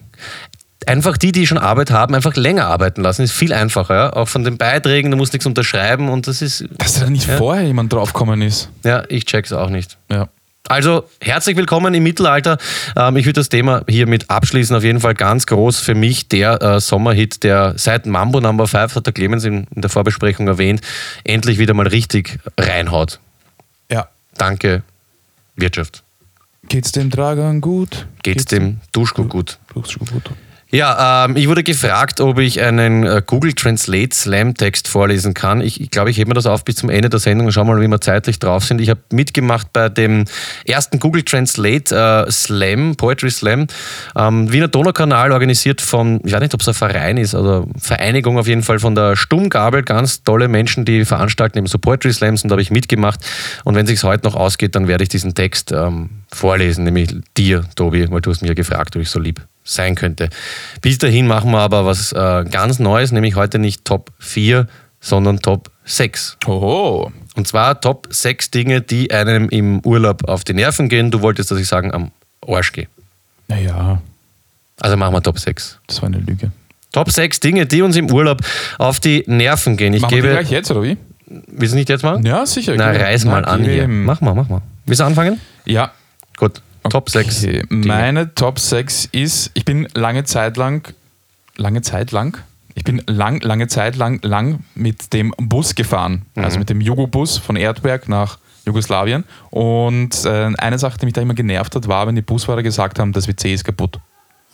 einfach 0.86 1.16
die, 1.16 1.32
die 1.32 1.46
schon 1.46 1.58
Arbeit 1.58 1.90
haben, 1.90 2.14
einfach 2.14 2.36
länger 2.36 2.66
arbeiten 2.66 3.02
lassen. 3.02 3.22
Ist 3.22 3.32
viel 3.32 3.52
einfacher. 3.52 3.94
Ja. 3.94 4.12
Auch 4.14 4.28
von 4.28 4.44
den 4.44 4.56
Beiträgen, 4.58 5.10
du 5.10 5.16
musst 5.16 5.32
nichts 5.32 5.46
unterschreiben 5.46 6.08
und 6.08 6.26
das 6.26 6.42
ist, 6.42 6.64
Dass 6.78 7.00
da 7.00 7.08
nicht 7.10 7.28
Ja. 7.28 7.36
vorher 7.36 7.64
jemand 7.66 7.92
draufgekommen 7.92 8.42
ist. 8.42 8.68
ja, 8.84 9.04
ich 9.08 9.24
check's 9.26 9.52
auch 9.52 9.70
nicht. 9.70 9.96
Ja. 10.10 10.28
Also 10.68 11.04
herzlich 11.20 11.56
willkommen 11.56 11.92
im 11.94 12.02
Mittelalter. 12.04 12.56
Ähm, 12.96 13.16
ich 13.16 13.24
würde 13.26 13.40
das 13.40 13.48
Thema 13.48 13.82
hiermit 13.88 14.30
abschließen. 14.30 14.76
Auf 14.76 14.84
jeden 14.84 15.00
Fall 15.00 15.14
ganz 15.14 15.46
groß 15.46 15.80
für 15.80 15.96
mich 15.96 16.28
der 16.28 16.62
äh, 16.62 16.80
Sommerhit, 16.80 17.42
der 17.42 17.74
seit 17.76 18.06
Mambo 18.06 18.40
Number 18.40 18.68
5, 18.68 18.94
hat 18.94 19.04
der 19.06 19.12
Clemens 19.12 19.44
in, 19.44 19.66
in 19.74 19.82
der 19.82 19.90
Vorbesprechung 19.90 20.46
erwähnt, 20.46 20.80
endlich 21.24 21.58
wieder 21.58 21.74
mal 21.74 21.88
richtig 21.88 22.38
reinhaut. 22.56 23.18
Ja. 23.90 24.08
Danke, 24.38 24.82
Wirtschaft. 25.56 26.04
Geht's 26.68 26.92
dem 26.92 27.10
Dragan 27.10 27.60
gut? 27.60 28.06
Geht's 28.22 28.44
dem 28.44 28.80
Duschko 28.92 29.24
gut? 29.24 29.58
Duschko 29.74 30.04
gut? 30.04 30.30
Ja, 30.72 31.24
ähm, 31.24 31.36
ich 31.36 31.48
wurde 31.48 31.64
gefragt, 31.64 32.20
ob 32.20 32.38
ich 32.38 32.60
einen 32.60 33.04
äh, 33.04 33.22
Google 33.26 33.54
Translate 33.54 34.14
Slam 34.14 34.54
Text 34.54 34.86
vorlesen 34.86 35.34
kann. 35.34 35.60
Ich, 35.60 35.80
ich 35.80 35.90
glaube, 35.90 36.10
ich 36.10 36.18
hebe 36.18 36.28
mir 36.28 36.34
das 36.34 36.46
auf 36.46 36.64
bis 36.64 36.76
zum 36.76 36.90
Ende 36.90 37.08
der 37.08 37.18
Sendung. 37.18 37.50
Schauen 37.50 37.66
wir 37.66 37.74
mal, 37.74 37.82
wie 37.82 37.88
wir 37.88 38.00
zeitlich 38.00 38.38
drauf 38.38 38.64
sind. 38.64 38.80
Ich 38.80 38.88
habe 38.88 39.00
mitgemacht 39.10 39.72
bei 39.72 39.88
dem 39.88 40.26
ersten 40.64 41.00
Google 41.00 41.24
Translate 41.24 42.26
äh, 42.28 42.30
Slam, 42.30 42.94
Poetry 42.94 43.32
Slam, 43.32 43.66
ähm, 44.16 44.52
Wiener 44.52 44.68
Donaukanal, 44.68 45.32
organisiert 45.32 45.80
von, 45.80 46.20
ich 46.24 46.32
weiß 46.32 46.40
nicht, 46.40 46.54
ob 46.54 46.60
es 46.60 46.68
ein 46.68 46.74
Verein 46.74 47.16
ist 47.16 47.34
oder 47.34 47.66
Vereinigung 47.76 48.38
auf 48.38 48.46
jeden 48.46 48.62
Fall 48.62 48.78
von 48.78 48.94
der 48.94 49.16
Stummgabel. 49.16 49.82
Ganz 49.82 50.22
tolle 50.22 50.46
Menschen, 50.46 50.84
die 50.84 51.04
veranstalten 51.04 51.58
eben 51.58 51.66
so 51.66 51.78
Poetry 51.78 52.12
Slams 52.12 52.44
und 52.44 52.48
da 52.48 52.52
habe 52.52 52.62
ich 52.62 52.70
mitgemacht. 52.70 53.18
Und 53.64 53.74
wenn 53.74 53.88
es 53.88 54.04
heute 54.04 54.24
noch 54.24 54.36
ausgeht, 54.36 54.76
dann 54.76 54.86
werde 54.86 55.02
ich 55.02 55.08
diesen 55.08 55.34
Text 55.34 55.72
ähm, 55.72 56.10
vorlesen, 56.32 56.84
nämlich 56.84 57.12
dir, 57.36 57.64
Tobi, 57.74 58.08
weil 58.08 58.20
du 58.20 58.30
hast 58.30 58.40
mich 58.40 58.50
ja 58.50 58.54
gefragt, 58.54 58.94
ob 58.94 59.02
ich 59.02 59.10
so 59.10 59.18
lieb 59.18 59.40
sein 59.64 59.94
könnte. 59.94 60.30
Bis 60.80 60.98
dahin 60.98 61.26
machen 61.26 61.50
wir 61.52 61.58
aber 61.60 61.84
was 61.86 62.12
äh, 62.12 62.44
ganz 62.50 62.78
Neues, 62.78 63.12
nämlich 63.12 63.36
heute 63.36 63.58
nicht 63.58 63.84
Top 63.84 64.10
4, 64.18 64.66
sondern 65.00 65.40
Top 65.40 65.70
6. 65.84 66.36
Hoho. 66.46 67.12
Und 67.36 67.46
zwar 67.48 67.80
Top 67.80 68.08
6 68.10 68.50
Dinge, 68.50 68.80
die 68.80 69.12
einem 69.12 69.48
im 69.48 69.80
Urlaub 69.84 70.28
auf 70.28 70.44
die 70.44 70.54
Nerven 70.54 70.88
gehen. 70.88 71.10
Du 71.10 71.22
wolltest, 71.22 71.50
dass 71.50 71.58
ich 71.58 71.68
sagen, 71.68 71.92
am 71.92 72.10
Arsch 72.46 72.72
gehe. 72.72 72.88
Naja, 73.48 74.00
Also 74.80 74.96
machen 74.96 75.14
wir 75.14 75.22
Top 75.22 75.38
6. 75.38 75.78
das 75.86 76.02
war 76.02 76.08
eine 76.08 76.18
Lüge. 76.18 76.50
Top 76.92 77.10
6 77.10 77.38
Dinge, 77.40 77.66
die 77.66 77.82
uns 77.82 77.96
im 77.96 78.10
Urlaub 78.10 78.40
auf 78.78 78.98
die 78.98 79.22
Nerven 79.28 79.76
gehen. 79.76 79.92
Ich 79.94 80.02
Machen 80.02 80.16
wir 80.16 80.22
gebe. 80.22 80.34
gleich 80.34 80.50
jetzt, 80.50 80.70
oder 80.70 80.82
wie? 80.82 80.96
Willst 81.26 81.72
du 81.74 81.76
nicht 81.78 81.88
jetzt 81.88 82.02
machen? 82.02 82.26
Ja, 82.26 82.44
sicher. 82.44 82.74
Na, 82.76 82.90
reiß 82.90 83.24
mal 83.24 83.44
an 83.44 83.62
hier. 83.62 83.86
Mach 83.86 84.20
mal, 84.20 84.34
mach 84.34 84.48
mal. 84.48 84.62
Willst 84.86 85.00
du 85.00 85.04
anfangen? 85.04 85.40
Ja. 85.64 85.92
Gut. 86.36 86.60
Top 86.88 87.10
6. 87.10 87.44
Okay. 87.44 87.62
Meine 87.68 88.34
Top 88.34 88.58
6 88.58 89.08
ist, 89.12 89.50
ich 89.54 89.64
bin 89.64 89.88
lange 89.94 90.24
Zeit 90.24 90.56
lang, 90.56 90.88
lange 91.56 91.82
Zeit 91.82 92.10
lang, 92.10 92.38
ich 92.74 92.84
bin 92.84 93.02
lang, 93.06 93.40
lange 93.42 93.68
Zeit 93.68 93.96
lang, 93.96 94.20
lang 94.22 94.60
mit 94.74 95.12
dem 95.12 95.34
Bus 95.36 95.74
gefahren. 95.74 96.22
Also 96.34 96.58
mit 96.58 96.70
dem 96.70 96.80
Jugo-Bus 96.80 97.38
von 97.38 97.56
Erdberg 97.56 98.08
nach 98.08 98.38
Jugoslawien. 98.64 99.24
Und 99.50 100.24
äh, 100.24 100.52
eine 100.56 100.78
Sache, 100.78 100.98
die 100.98 101.06
mich 101.06 101.14
da 101.14 101.20
immer 101.20 101.34
genervt 101.34 101.74
hat, 101.74 101.88
war, 101.88 102.06
wenn 102.06 102.14
die 102.14 102.22
Busfahrer 102.22 102.62
gesagt 102.62 102.98
haben, 102.98 103.12
das 103.12 103.28
WC 103.28 103.52
ist 103.52 103.64
kaputt. 103.64 103.98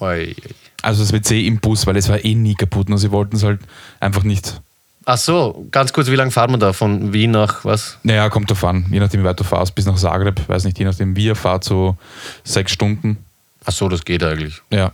Oi. 0.00 0.34
Also 0.82 1.02
das 1.02 1.12
WC 1.12 1.46
im 1.46 1.58
Bus, 1.58 1.86
weil 1.86 1.96
es 1.96 2.08
war 2.08 2.24
eh 2.24 2.34
nie 2.34 2.54
kaputt. 2.54 2.88
Nur 2.88 2.98
sie 2.98 3.10
wollten 3.10 3.36
es 3.36 3.44
halt 3.44 3.60
einfach 4.00 4.24
nicht. 4.24 4.60
Ach 5.08 5.16
so, 5.16 5.66
ganz 5.70 5.92
kurz, 5.92 6.08
wie 6.08 6.16
lange 6.16 6.32
fahren 6.32 6.50
wir 6.50 6.58
da? 6.58 6.72
Von 6.72 7.12
Wien 7.12 7.30
nach 7.30 7.64
was? 7.64 7.96
Naja, 8.02 8.28
kommt 8.28 8.50
drauf 8.50 8.64
an. 8.64 8.86
Je 8.90 8.98
nachdem, 8.98 9.20
wie 9.20 9.24
weit 9.24 9.38
du 9.38 9.44
fährst, 9.44 9.72
bis 9.76 9.86
nach 9.86 9.94
Zagreb. 9.94 10.40
Weiß 10.48 10.64
nicht, 10.64 10.76
je 10.80 10.84
nachdem, 10.84 11.14
wie 11.14 11.26
ihr 11.26 11.36
fahrt, 11.36 11.62
so 11.62 11.96
sechs 12.42 12.72
Stunden. 12.72 13.18
Ach 13.64 13.70
so, 13.70 13.88
das 13.88 14.04
geht 14.04 14.24
eigentlich. 14.24 14.60
Ja. 14.72 14.92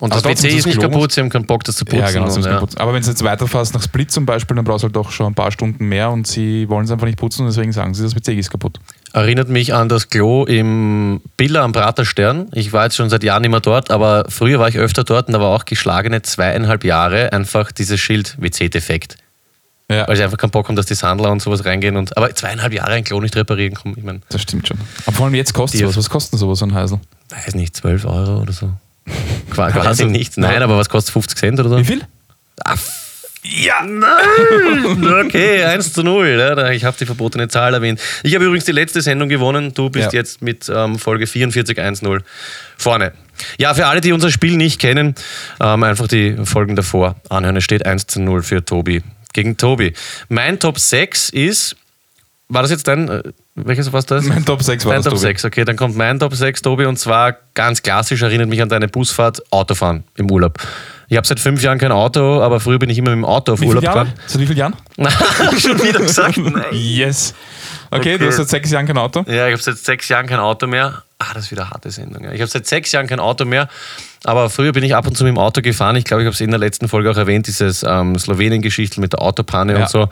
Und 0.00 0.12
Aber 0.12 0.20
das 0.20 0.42
WC 0.42 0.56
ist 0.56 0.66
nicht 0.66 0.80
kaputt, 0.80 1.12
sie 1.12 1.20
haben 1.20 1.30
keinen 1.30 1.46
Bock, 1.46 1.64
das 1.64 1.76
zu 1.76 1.86
putzen. 1.86 2.00
ja, 2.00 2.10
genau. 2.10 2.32
und, 2.32 2.44
ja. 2.44 2.52
kaputt. 2.52 2.78
Aber 2.78 2.92
wenn 2.92 3.02
du 3.02 3.08
jetzt 3.08 3.24
weiterfährst 3.24 3.72
nach 3.72 3.82
Split 3.82 4.12
zum 4.12 4.26
Beispiel, 4.26 4.54
dann 4.54 4.66
brauchst 4.66 4.84
du 4.84 4.88
halt 4.88 4.96
doch 4.96 5.10
schon 5.10 5.28
ein 5.28 5.34
paar 5.34 5.50
Stunden 5.50 5.86
mehr 5.86 6.10
und 6.10 6.26
sie 6.26 6.68
wollen 6.68 6.84
es 6.84 6.90
einfach 6.90 7.06
nicht 7.06 7.18
putzen 7.18 7.42
und 7.42 7.48
deswegen 7.48 7.72
sagen 7.72 7.94
sie, 7.94 8.02
das 8.02 8.14
WC 8.14 8.34
ist 8.34 8.50
kaputt. 8.50 8.78
Erinnert 9.14 9.48
mich 9.48 9.74
an 9.74 9.88
das 9.88 10.10
Klo 10.10 10.44
im 10.44 11.22
Billa 11.38 11.64
am 11.64 11.72
Praterstern. 11.72 12.48
Ich 12.52 12.72
war 12.72 12.84
jetzt 12.84 12.96
schon 12.96 13.08
seit 13.08 13.24
Jahren 13.24 13.40
nicht 13.42 13.50
mehr 13.50 13.60
dort, 13.60 13.90
aber 13.90 14.26
früher 14.28 14.60
war 14.60 14.68
ich 14.68 14.78
öfter 14.78 15.04
dort 15.04 15.28
und 15.28 15.32
da 15.32 15.40
war 15.40 15.48
auch 15.48 15.64
geschlagene 15.64 16.22
zweieinhalb 16.22 16.84
Jahre 16.84 17.32
einfach 17.32 17.72
dieses 17.72 17.98
Schild 17.98 18.36
WC-Defekt. 18.38 19.16
Ja, 19.90 20.06
Weil 20.06 20.16
sie 20.16 20.22
einfach 20.22 20.36
keinen 20.36 20.50
Bock 20.50 20.68
haben, 20.68 20.76
dass 20.76 20.84
die 20.86 20.94
Sandler 20.94 21.30
und 21.32 21.40
sowas 21.40 21.64
reingehen. 21.64 21.96
Und, 21.96 22.14
aber 22.16 22.34
zweieinhalb 22.34 22.74
Jahre 22.74 22.92
ein 22.92 23.04
Klo 23.04 23.20
nicht 23.22 23.34
reparieren, 23.36 23.74
komm, 23.74 23.94
ich 23.96 24.04
meine, 24.04 24.20
das 24.28 24.42
stimmt 24.42 24.68
schon. 24.68 24.76
Aber 25.06 25.16
vor 25.16 25.24
allem 25.26 25.34
jetzt 25.34 25.54
kostet 25.54 25.80
es 25.80 25.86
was. 25.88 25.96
Was 25.96 26.10
kostet 26.10 26.38
sowas, 26.38 26.58
so 26.58 26.66
ein 26.66 26.74
Heisel? 26.74 27.00
weiß 27.30 27.54
nicht, 27.54 27.74
12 27.76 28.04
Euro 28.04 28.42
oder 28.42 28.52
so. 28.52 28.70
Qua- 29.50 29.70
Quasi 29.72 29.88
Also, 29.88 30.04
nichts. 30.06 30.36
Nein, 30.36 30.56
ja. 30.56 30.60
aber 30.62 30.76
was 30.76 30.90
kostet 30.90 31.12
50 31.14 31.38
Cent 31.38 31.60
oder 31.60 31.70
so? 31.70 31.78
Wie 31.78 31.84
viel? 31.84 32.02
Ah, 32.64 32.74
ja, 33.44 33.82
nein! 33.82 35.24
Okay, 35.26 35.64
1 35.64 35.92
zu 35.94 36.02
0. 36.02 36.28
Ja, 36.38 36.70
ich 36.70 36.84
habe 36.84 36.96
die 36.98 37.06
verbotene 37.06 37.48
Zahl 37.48 37.72
erwähnt. 37.72 37.98
Ich 38.22 38.34
habe 38.34 38.44
übrigens 38.44 38.64
die 38.66 38.72
letzte 38.72 39.00
Sendung 39.00 39.28
gewonnen. 39.30 39.72
Du 39.72 39.88
bist 39.88 40.12
Ja. 40.12 40.18
jetzt 40.20 40.42
mit 40.42 40.70
ähm, 40.74 40.98
Folge 40.98 41.24
44.10 41.24 42.20
vorne. 42.76 43.12
Ja, 43.58 43.72
für 43.74 43.86
alle, 43.86 44.00
die 44.00 44.12
unser 44.12 44.30
Spiel 44.30 44.56
nicht 44.56 44.80
kennen, 44.80 45.14
ähm, 45.60 45.82
einfach 45.84 46.08
die 46.08 46.36
Folgen 46.44 46.76
davor 46.76 47.16
anhören. 47.30 47.56
Es 47.56 47.64
steht 47.64 47.86
1 47.86 48.06
zu 48.08 48.20
0 48.20 48.42
für 48.42 48.64
Tobi 48.64 49.02
gegen 49.32 49.56
Tobi. 49.56 49.92
Mein 50.28 50.58
Top 50.58 50.78
6 50.78 51.30
ist. 51.30 51.76
War 52.50 52.62
das 52.62 52.70
jetzt 52.70 52.88
dein. 52.88 53.08
Äh, 53.08 53.22
welches 53.54 53.92
war 53.92 54.02
das? 54.02 54.24
Mein 54.24 54.44
Top 54.44 54.62
6 54.62 54.84
war 54.84 54.92
Dein 54.92 55.02
das, 55.02 55.04
Top 55.10 55.14
Tobi. 55.14 55.26
6, 55.32 55.44
okay, 55.46 55.64
dann 55.64 55.76
kommt 55.76 55.96
mein 55.96 56.18
Top 56.20 56.32
6, 56.34 56.62
Tobi, 56.62 56.86
und 56.86 56.96
zwar 56.96 57.36
ganz 57.54 57.82
klassisch, 57.82 58.22
erinnert 58.22 58.48
mich 58.48 58.62
an 58.62 58.68
deine 58.68 58.86
Busfahrt, 58.88 59.42
Autofahren 59.52 60.04
im 60.16 60.30
Urlaub. 60.30 60.58
Ich 61.08 61.16
habe 61.16 61.26
seit 61.26 61.40
fünf 61.40 61.60
Jahren 61.62 61.78
kein 61.78 61.90
Auto, 61.90 62.40
aber 62.40 62.60
früher 62.60 62.78
bin 62.78 62.88
ich 62.88 62.98
immer 62.98 63.10
mit 63.10 63.18
dem 63.18 63.24
Auto 63.24 63.54
auf 63.54 63.60
Wie 63.60 63.66
Urlaub 63.66 63.82
gefahren. 63.84 64.12
Seit 64.26 64.40
wie 64.40 64.46
vielen 64.46 64.58
Jahren? 64.58 64.76
Schon 65.58 65.82
wieder 65.82 65.98
gesagt? 66.00 66.36
Nein. 66.36 66.64
Yes. 66.72 67.34
Okay, 67.90 68.14
Okay. 68.14 68.18
du 68.18 68.26
hast 68.28 68.36
seit 68.36 68.48
sechs 68.48 68.70
Jahren 68.70 68.86
kein 68.86 68.98
Auto. 68.98 69.24
Ja, 69.26 69.46
ich 69.48 69.52
habe 69.54 69.62
seit 69.62 69.78
sechs 69.78 70.08
Jahren 70.08 70.26
kein 70.26 70.38
Auto 70.38 70.66
mehr. 70.66 71.02
Ah, 71.20 71.34
das 71.34 71.46
ist 71.46 71.50
wieder 71.50 71.62
eine 71.62 71.70
harte 71.72 71.90
Sendung. 71.90 72.24
Ich 72.32 72.40
habe 72.40 72.46
seit 72.46 72.66
sechs 72.66 72.92
Jahren 72.92 73.08
kein 73.08 73.18
Auto 73.18 73.44
mehr, 73.44 73.68
aber 74.22 74.50
früher 74.50 74.70
bin 74.72 74.84
ich 74.84 74.94
ab 74.94 75.04
und 75.06 75.16
zu 75.16 75.24
mit 75.24 75.32
dem 75.32 75.38
Auto 75.38 75.60
gefahren. 75.62 75.96
Ich 75.96 76.04
glaube, 76.04 76.22
ich 76.22 76.26
habe 76.26 76.34
es 76.34 76.40
in 76.40 76.50
der 76.50 76.60
letzten 76.60 76.86
Folge 76.88 77.10
auch 77.10 77.16
erwähnt, 77.16 77.48
dieses 77.48 77.82
ähm, 77.82 78.16
Slowenien-Geschichtel 78.16 79.00
mit 79.00 79.14
der 79.14 79.22
Autopanne 79.22 79.72
Ja. 79.72 79.80
und 79.80 79.88
so. 79.88 80.08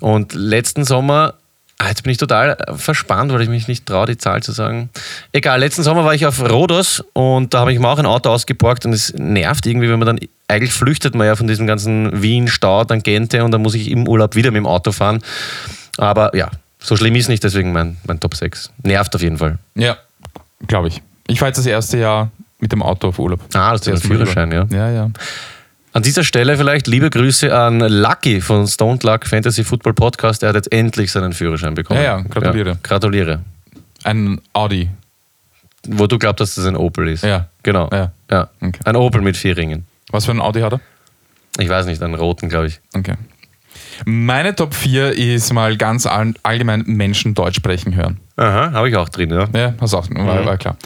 Und 0.00 0.32
letzten 0.32 0.84
Sommer, 0.84 1.34
ah, 1.78 1.88
jetzt 1.88 2.04
bin 2.04 2.12
ich 2.12 2.18
total 2.18 2.56
verspannt, 2.76 3.32
weil 3.32 3.42
ich 3.42 3.48
mich 3.48 3.66
nicht 3.66 3.84
traue, 3.84 4.06
die 4.06 4.16
Zahl 4.16 4.44
zu 4.44 4.52
sagen. 4.52 4.90
Egal, 5.32 5.58
letzten 5.58 5.82
Sommer 5.82 6.04
war 6.04 6.14
ich 6.14 6.24
auf 6.24 6.40
Rhodos 6.40 7.02
und 7.14 7.52
da 7.52 7.58
habe 7.60 7.72
ich 7.72 7.80
mir 7.80 7.88
auch 7.88 7.98
ein 7.98 8.06
Auto 8.06 8.30
ausgeborgt 8.30 8.86
und 8.86 8.92
es 8.92 9.12
nervt 9.14 9.66
irgendwie, 9.66 9.88
wenn 9.90 9.98
man 9.98 10.06
dann, 10.06 10.20
eigentlich 10.46 10.72
flüchtet 10.72 11.16
man 11.16 11.26
ja 11.26 11.34
von 11.34 11.48
diesem 11.48 11.66
ganzen 11.66 12.22
Wien-Stau, 12.22 12.84
Tangente 12.84 13.42
und 13.42 13.50
dann 13.50 13.60
muss 13.62 13.74
ich 13.74 13.90
im 13.90 14.06
Urlaub 14.06 14.36
wieder 14.36 14.52
mit 14.52 14.58
dem 14.58 14.66
Auto 14.66 14.92
fahren. 14.92 15.20
Aber 15.98 16.34
ja, 16.36 16.48
so 16.78 16.96
schlimm 16.96 17.16
ist 17.16 17.28
nicht, 17.28 17.42
deswegen 17.42 17.72
mein, 17.72 17.96
mein 18.06 18.20
Top 18.20 18.36
6. 18.36 18.70
Nervt 18.84 19.14
auf 19.16 19.22
jeden 19.22 19.38
Fall. 19.38 19.58
Ja, 19.74 19.96
glaube 20.66 20.88
ich. 20.88 21.02
Ich 21.26 21.40
war 21.40 21.48
jetzt 21.48 21.58
das 21.58 21.66
erste 21.66 21.98
Jahr 21.98 22.30
mit 22.60 22.72
dem 22.72 22.82
Auto 22.82 23.08
auf 23.08 23.18
Urlaub. 23.18 23.40
Ah, 23.54 23.72
das 23.72 23.86
ist 23.86 23.88
ein 23.88 23.96
Führerschein, 23.98 24.52
ja. 24.52 24.66
Ja, 24.70 24.90
ja. 24.90 25.10
An 25.92 26.02
dieser 26.02 26.24
Stelle 26.24 26.56
vielleicht 26.56 26.86
liebe 26.86 27.08
Grüße 27.08 27.56
an 27.56 27.78
Lucky 27.78 28.40
von 28.40 28.66
Stone 28.66 28.98
Luck 29.02 29.26
Fantasy 29.26 29.62
Football 29.62 29.94
Podcast. 29.94 30.42
Er 30.42 30.48
hat 30.48 30.56
jetzt 30.56 30.72
endlich 30.72 31.12
seinen 31.12 31.32
Führerschein 31.32 31.74
bekommen. 31.74 32.00
Ja, 32.00 32.18
ja, 32.18 32.20
gratuliere. 32.22 32.78
gratuliere. 32.82 33.40
Ein 34.02 34.40
Audi. 34.52 34.90
Wo 35.86 36.06
du 36.06 36.18
glaubst, 36.18 36.40
dass 36.40 36.54
das 36.56 36.66
ein 36.66 36.76
Opel 36.76 37.08
ist. 37.08 37.22
Ja. 37.22 37.48
Genau. 37.62 37.88
Ja. 37.92 38.12
Ja. 38.30 38.48
Okay. 38.60 38.80
Ein 38.84 38.96
Opel 38.96 39.20
mit 39.20 39.36
vier 39.36 39.56
Ringen. 39.56 39.86
Was 40.10 40.24
für 40.24 40.32
ein 40.32 40.40
Audi 40.40 40.60
hat 40.60 40.72
er? 40.72 40.80
Ich 41.58 41.68
weiß 41.68 41.86
nicht, 41.86 42.02
einen 42.02 42.14
roten, 42.14 42.48
glaube 42.48 42.66
ich. 42.66 42.80
Okay. 42.96 43.14
Meine 44.04 44.54
Top 44.54 44.74
4 44.74 45.12
ist 45.16 45.52
mal 45.52 45.76
ganz 45.76 46.06
all, 46.06 46.34
allgemein 46.42 46.82
Menschen 46.86 47.34
Deutsch 47.34 47.56
sprechen 47.56 47.94
hören. 47.94 48.18
Aha, 48.36 48.72
habe 48.72 48.88
ich 48.88 48.96
auch 48.96 49.08
drin, 49.08 49.30
ja. 49.30 49.46
Ja, 49.54 49.74
hast 49.80 49.94
auch, 49.94 50.08
war, 50.10 50.40
Mhm. 50.42 50.46
war 50.46 50.56
klar. 50.56 50.76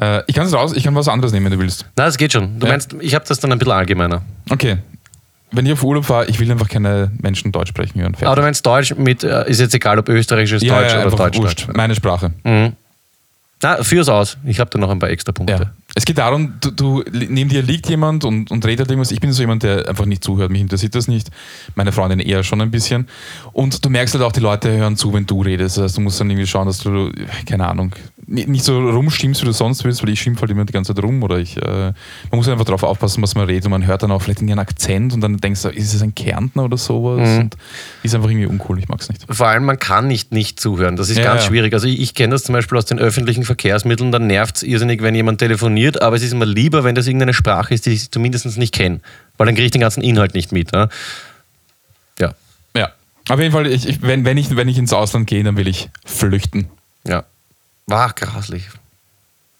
Äh, 0.00 0.22
ich 0.26 0.34
kann 0.34 0.46
es 0.46 0.52
raus, 0.52 0.72
ich 0.74 0.84
kann 0.84 0.94
was 0.94 1.08
anderes 1.08 1.32
nehmen, 1.32 1.46
wenn 1.46 1.52
du 1.52 1.58
willst. 1.58 1.86
Na, 1.96 2.04
das 2.06 2.16
geht 2.16 2.32
schon. 2.32 2.58
Du 2.58 2.66
Ja. 2.66 2.72
meinst, 2.72 2.94
ich 3.00 3.14
habe 3.14 3.24
das 3.26 3.38
dann 3.40 3.52
ein 3.52 3.58
bisschen 3.58 3.72
allgemeiner. 3.72 4.22
Okay. 4.50 4.78
Wenn 5.52 5.66
ich 5.66 5.72
auf 5.72 5.84
Urlaub 5.84 6.04
fahre, 6.04 6.26
ich 6.26 6.40
will 6.40 6.50
einfach 6.50 6.68
keine 6.68 7.12
Menschen 7.22 7.52
Deutsch 7.52 7.68
sprechen 7.68 8.00
hören. 8.00 8.12
Fertig. 8.14 8.26
Aber 8.26 8.36
du 8.36 8.42
meinst 8.42 8.66
Deutsch 8.66 8.92
mit, 8.96 9.22
äh, 9.22 9.48
ist 9.48 9.60
jetzt 9.60 9.72
egal, 9.74 9.98
ob 10.00 10.08
österreichisches 10.08 10.62
ja, 10.64 10.80
Deutsch 10.80 10.92
ja, 10.94 11.06
oder 11.06 11.16
Deutsch. 11.16 11.38
wurscht. 11.38 11.68
Meine 11.74 11.94
Sprache. 11.94 12.32
Na, 13.64 13.82
führ's 13.82 14.10
aus. 14.10 14.36
Ich 14.44 14.60
habe 14.60 14.68
da 14.68 14.78
noch 14.78 14.90
ein 14.90 14.98
paar 14.98 15.08
extra 15.08 15.32
Punkte. 15.32 15.54
Ja. 15.54 15.72
Es 15.94 16.04
geht 16.04 16.18
darum, 16.18 16.52
du, 16.60 16.70
du, 16.70 17.02
neben 17.10 17.48
dir 17.48 17.62
liegt 17.62 17.88
jemand 17.88 18.26
und, 18.26 18.50
und 18.50 18.66
redet 18.66 18.90
irgendwas. 18.90 19.10
Ich 19.10 19.20
bin 19.20 19.32
so 19.32 19.40
jemand, 19.40 19.62
der 19.62 19.88
einfach 19.88 20.04
nicht 20.04 20.22
zuhört. 20.22 20.50
Mich 20.50 20.60
interessiert 20.60 20.94
das 20.94 21.08
nicht. 21.08 21.30
Meine 21.74 21.90
Freundin 21.90 22.20
eher 22.20 22.44
schon 22.44 22.60
ein 22.60 22.70
bisschen. 22.70 23.08
Und 23.54 23.82
du 23.82 23.88
merkst 23.88 24.14
halt 24.14 24.22
auch, 24.22 24.32
die 24.32 24.40
Leute 24.40 24.70
hören 24.70 24.96
zu, 24.96 25.14
wenn 25.14 25.24
du 25.24 25.40
redest. 25.40 25.78
Das 25.78 25.94
du 25.94 26.02
musst 26.02 26.20
dann 26.20 26.28
irgendwie 26.28 26.46
schauen, 26.46 26.66
dass 26.66 26.80
du, 26.80 27.10
keine 27.46 27.66
Ahnung, 27.66 27.92
nicht 28.26 28.64
so 28.64 28.78
rumstimmst, 28.78 29.42
wie 29.42 29.46
du 29.46 29.52
sonst 29.52 29.84
willst, 29.84 30.02
weil 30.02 30.10
ich 30.10 30.20
schimpf 30.20 30.40
halt 30.40 30.50
immer 30.50 30.64
die 30.64 30.72
ganze 30.72 30.94
Zeit 30.94 31.04
rum. 31.04 31.22
Oder 31.22 31.38
ich, 31.38 31.56
äh, 31.56 31.66
man 31.66 31.94
muss 32.32 32.48
einfach 32.48 32.64
darauf 32.64 32.82
aufpassen, 32.82 33.22
was 33.22 33.34
man 33.34 33.46
redet. 33.46 33.64
Und 33.66 33.70
man 33.72 33.86
hört 33.86 34.02
dann 34.02 34.10
auch 34.10 34.22
vielleicht 34.22 34.40
einen 34.40 34.58
Akzent 34.58 35.12
und 35.12 35.20
dann 35.20 35.36
denkst 35.38 35.62
du, 35.62 35.68
ist 35.68 35.94
es 35.94 36.02
ein 36.02 36.14
Kärntner 36.14 36.64
oder 36.64 36.76
sowas? 36.76 37.28
Mhm. 37.28 37.38
Und 37.38 37.56
ist 38.02 38.14
einfach 38.14 38.28
irgendwie 38.30 38.46
uncool. 38.46 38.78
Ich 38.78 38.88
mag 38.88 39.00
es 39.00 39.08
nicht. 39.08 39.24
Vor 39.28 39.46
allem, 39.46 39.64
man 39.64 39.78
kann 39.78 40.08
nicht 40.08 40.32
nicht 40.32 40.60
zuhören. 40.60 40.96
Das 40.96 41.10
ist 41.10 41.18
Ja, 41.18 41.24
ganz 41.24 41.42
ja. 41.42 41.48
schwierig. 41.48 41.72
Also 41.74 41.86
ich, 41.86 42.00
ich 42.00 42.14
kenne 42.14 42.32
das 42.32 42.44
zum 42.44 42.52
Beispiel 42.52 42.78
aus 42.78 42.86
den 42.86 42.98
öffentlichen 42.98 43.44
Verkehrsmitteln, 43.44 44.12
dann 44.12 44.26
nervt 44.26 44.56
es 44.56 44.62
irrsinnig, 44.62 45.02
wenn 45.02 45.14
jemand 45.14 45.38
telefoniert, 45.38 46.02
aber 46.02 46.16
es 46.16 46.22
ist 46.22 46.34
mir 46.34 46.44
lieber, 46.44 46.84
wenn 46.84 46.94
das 46.94 47.06
irgendeine 47.06 47.34
Sprache 47.34 47.74
ist, 47.74 47.86
die 47.86 47.90
ich 47.90 48.10
zumindest 48.10 48.56
nicht 48.58 48.74
kenne. 48.74 49.00
Weil 49.36 49.46
dann 49.46 49.54
kriege 49.54 49.66
ich 49.66 49.72
den 49.72 49.80
ganzen 49.80 50.02
Inhalt 50.02 50.34
nicht 50.34 50.52
mit. 50.52 50.72
Ja. 50.72 50.88
ja. 52.20 52.34
Ja. 52.76 52.90
Auf 53.28 53.40
jeden 53.40 53.52
Fall, 53.52 53.66
ich, 53.66 53.88
ich, 53.88 54.02
wenn, 54.02 54.24
wenn, 54.24 54.36
ich, 54.36 54.54
wenn 54.54 54.68
ich 54.68 54.78
ins 54.78 54.92
Ausland 54.92 55.26
gehe, 55.26 55.42
dann 55.42 55.56
will 55.56 55.68
ich 55.68 55.88
flüchten. 56.04 56.68
ja. 57.06 57.24
War 57.86 58.12
grauslich. 58.12 58.68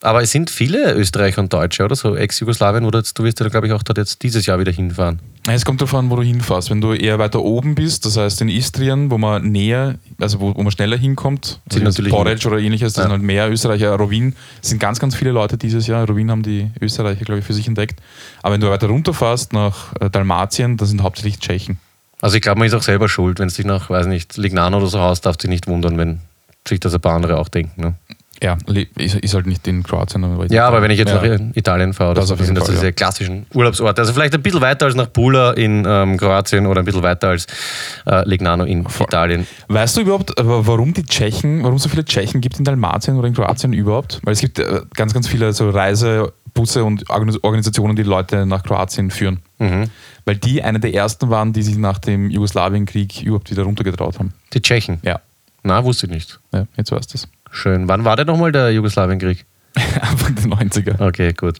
Aber 0.04 0.22
es 0.22 0.32
sind 0.32 0.50
viele 0.50 0.92
Österreicher 0.92 1.40
und 1.40 1.50
Deutsche, 1.50 1.82
oder 1.82 1.96
so, 1.96 2.14
Ex-Jugoslawien, 2.14 2.84
wo 2.84 2.90
du, 2.90 2.98
wirst 2.98 3.40
ja, 3.40 3.48
glaube 3.48 3.68
ich, 3.68 3.72
auch 3.72 3.82
dort 3.82 3.96
jetzt 3.96 4.22
dieses 4.22 4.44
Jahr 4.44 4.58
wieder 4.58 4.70
hinfahren. 4.70 5.18
Es 5.48 5.64
kommt 5.64 5.80
darauf 5.80 5.94
an, 5.94 6.10
wo 6.10 6.16
du 6.16 6.22
hinfährst. 6.22 6.68
Wenn 6.68 6.82
du 6.82 6.92
eher 6.92 7.18
weiter 7.18 7.40
oben 7.40 7.74
bist, 7.74 8.04
das 8.04 8.18
heißt 8.18 8.42
in 8.42 8.50
Istrien, 8.50 9.10
wo 9.10 9.16
man 9.16 9.50
näher, 9.50 9.94
also 10.20 10.40
wo, 10.40 10.54
wo 10.54 10.62
man 10.62 10.70
schneller 10.72 10.98
hinkommt, 10.98 11.58
Sind 11.70 11.86
also 11.86 12.02
Porridge 12.02 12.46
oder 12.46 12.58
ähnliches, 12.58 12.92
das 12.92 12.98
Ja. 12.98 13.02
sind 13.04 13.12
halt 13.12 13.22
mehr 13.22 13.50
Österreicher. 13.50 13.94
Rowin 13.96 14.36
sind 14.60 14.78
ganz, 14.78 15.00
ganz 15.00 15.14
viele 15.14 15.30
Leute 15.30 15.56
dieses 15.56 15.86
Jahr. 15.86 16.06
Rowin 16.06 16.30
haben 16.30 16.42
die 16.42 16.70
Österreicher, 16.82 17.24
glaube 17.24 17.38
ich, 17.38 17.46
für 17.46 17.54
sich 17.54 17.66
entdeckt. 17.66 17.98
Aber 18.42 18.52
wenn 18.52 18.60
du 18.60 18.68
weiter 18.68 18.88
runterfährst 18.88 19.54
nach 19.54 19.94
äh, 20.00 20.10
Dalmatien, 20.10 20.76
das 20.76 20.90
sind 20.90 21.02
hauptsächlich 21.02 21.38
Tschechen. 21.38 21.78
Also 22.20 22.36
ich 22.36 22.42
glaube, 22.42 22.58
man 22.58 22.68
ist 22.68 22.74
auch 22.74 22.82
selber 22.82 23.08
schuld, 23.08 23.38
wenn 23.38 23.48
es 23.48 23.54
dich 23.54 23.64
nach, 23.64 23.88
weiß 23.88 24.06
nicht, 24.06 24.36
Lignano 24.36 24.76
oder 24.78 24.86
so 24.88 25.00
haust, 25.00 25.24
darfst 25.24 25.42
du 25.42 25.46
dich 25.46 25.50
nicht 25.54 25.66
wundern, 25.66 25.96
wenn 25.96 26.20
sich 26.68 26.80
das 26.80 26.94
ein 26.94 27.00
paar 27.00 27.14
andere 27.14 27.38
auch 27.38 27.48
denken. 27.48 27.80
Ne? 27.80 27.94
Ja, 28.42 28.58
ist, 28.96 29.14
ist 29.14 29.32
halt 29.34 29.46
nicht 29.46 29.66
in 29.68 29.82
Kroatien. 29.84 30.24
Aber 30.24 30.50
Ja, 30.52 30.66
aber 30.66 30.82
wenn 30.82 30.90
ich 30.90 30.98
jetzt 30.98 31.12
ja. 31.12 31.22
nach 31.38 31.40
Italien 31.54 31.94
fahre, 31.94 32.10
oder 32.10 32.20
Das 32.20 32.28
so, 32.28 32.34
auf 32.34 32.40
sind 32.40 32.56
das 32.56 32.64
Fall, 32.64 32.74
diese 32.74 32.86
ja. 32.86 32.92
klassischen 32.92 33.46
Urlaubsorte. 33.54 34.02
Also 34.02 34.12
vielleicht 34.12 34.34
ein 34.34 34.42
bisschen 34.42 34.60
weiter 34.60 34.86
als 34.86 34.96
nach 34.96 35.10
Pula 35.12 35.52
in 35.52 35.84
ähm, 35.86 36.16
Kroatien 36.16 36.66
oder 36.66 36.80
ein 36.80 36.84
bisschen 36.84 37.02
weiter 37.02 37.28
als 37.28 37.46
äh, 38.06 38.28
Lignano 38.28 38.64
in 38.64 38.84
Italien. 39.00 39.46
Weißt 39.68 39.96
du 39.96 40.00
überhaupt, 40.02 40.38
äh, 40.38 40.42
warum 40.44 40.92
die 40.92 41.04
Tschechen, 41.04 41.62
warum 41.62 41.78
so 41.78 41.88
viele 41.88 42.04
Tschechen 42.04 42.40
gibt 42.40 42.58
in 42.58 42.64
Dalmatien 42.64 43.16
oder 43.16 43.28
in 43.28 43.34
Kroatien 43.34 43.72
überhaupt? 43.72 44.20
Weil 44.24 44.32
es 44.32 44.40
gibt 44.40 44.58
äh, 44.58 44.80
ganz, 44.94 45.14
ganz 45.14 45.28
viele 45.28 45.52
so 45.52 45.72
Busse 46.54 46.84
und 46.84 47.06
Organis- 47.08 47.38
Organisationen, 47.42 47.96
die 47.96 48.02
Leute 48.02 48.46
nach 48.46 48.62
Kroatien 48.62 49.10
führen. 49.10 49.40
Mhm. 49.58 49.84
Weil 50.24 50.36
die 50.36 50.62
eine 50.62 50.80
der 50.80 50.92
ersten 50.92 51.30
waren, 51.30 51.52
die 51.52 51.62
sich 51.62 51.76
nach 51.78 51.98
dem 51.98 52.30
Jugoslawienkrieg 52.30 53.22
überhaupt 53.22 53.50
wieder 53.50 53.62
runtergetraut 53.62 54.18
haben. 54.18 54.32
Die 54.52 54.60
Tschechen. 54.60 54.98
Ja, 55.02 55.20
Na, 55.64 55.82
wusste 55.82 56.06
ich 56.06 56.12
nicht. 56.12 56.40
ja 56.52 56.66
jetzt 56.76 56.92
weißt 56.92 57.12
du 57.12 57.18
es. 57.18 57.28
Schön. 57.50 57.88
Wann 57.88 58.04
war 58.04 58.16
der 58.16 58.24
nochmal, 58.26 58.52
der 58.52 58.70
Jugoslawienkrieg? 58.72 59.44
Anfang 60.00 60.34
der 60.34 60.44
90er. 60.44 61.00
Okay, 61.00 61.32
gut. 61.32 61.58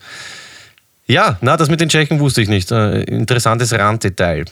Ja, 1.07 1.39
na, 1.41 1.57
das 1.57 1.69
mit 1.69 1.81
den 1.81 1.89
Tschechen 1.89 2.21
wusste 2.21 2.43
ich 2.43 2.49
nicht. 2.49 2.71
Äh, 2.71 3.03
interessantes 3.05 3.73
Randdetail. 3.73 4.45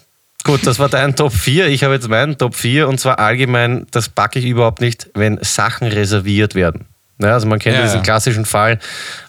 Gut, 0.44 0.66
das 0.66 0.78
war 0.78 0.88
dein 0.88 1.14
Top 1.14 1.32
4. 1.32 1.68
Ich 1.68 1.84
habe 1.84 1.94
jetzt 1.94 2.08
meinen 2.08 2.36
Top 2.36 2.56
4 2.56 2.88
und 2.88 2.98
zwar 2.98 3.18
allgemein, 3.18 3.86
das 3.90 4.08
packe 4.08 4.38
ich 4.38 4.46
überhaupt 4.46 4.80
nicht, 4.80 5.10
wenn 5.14 5.38
Sachen 5.42 5.86
reserviert 5.86 6.54
werden. 6.54 6.86
Ja, 7.20 7.34
also 7.34 7.46
man 7.46 7.58
kennt 7.58 7.76
ja, 7.76 7.82
diesen 7.82 7.98
ja. 7.98 8.02
klassischen 8.02 8.44
Fall, 8.44 8.78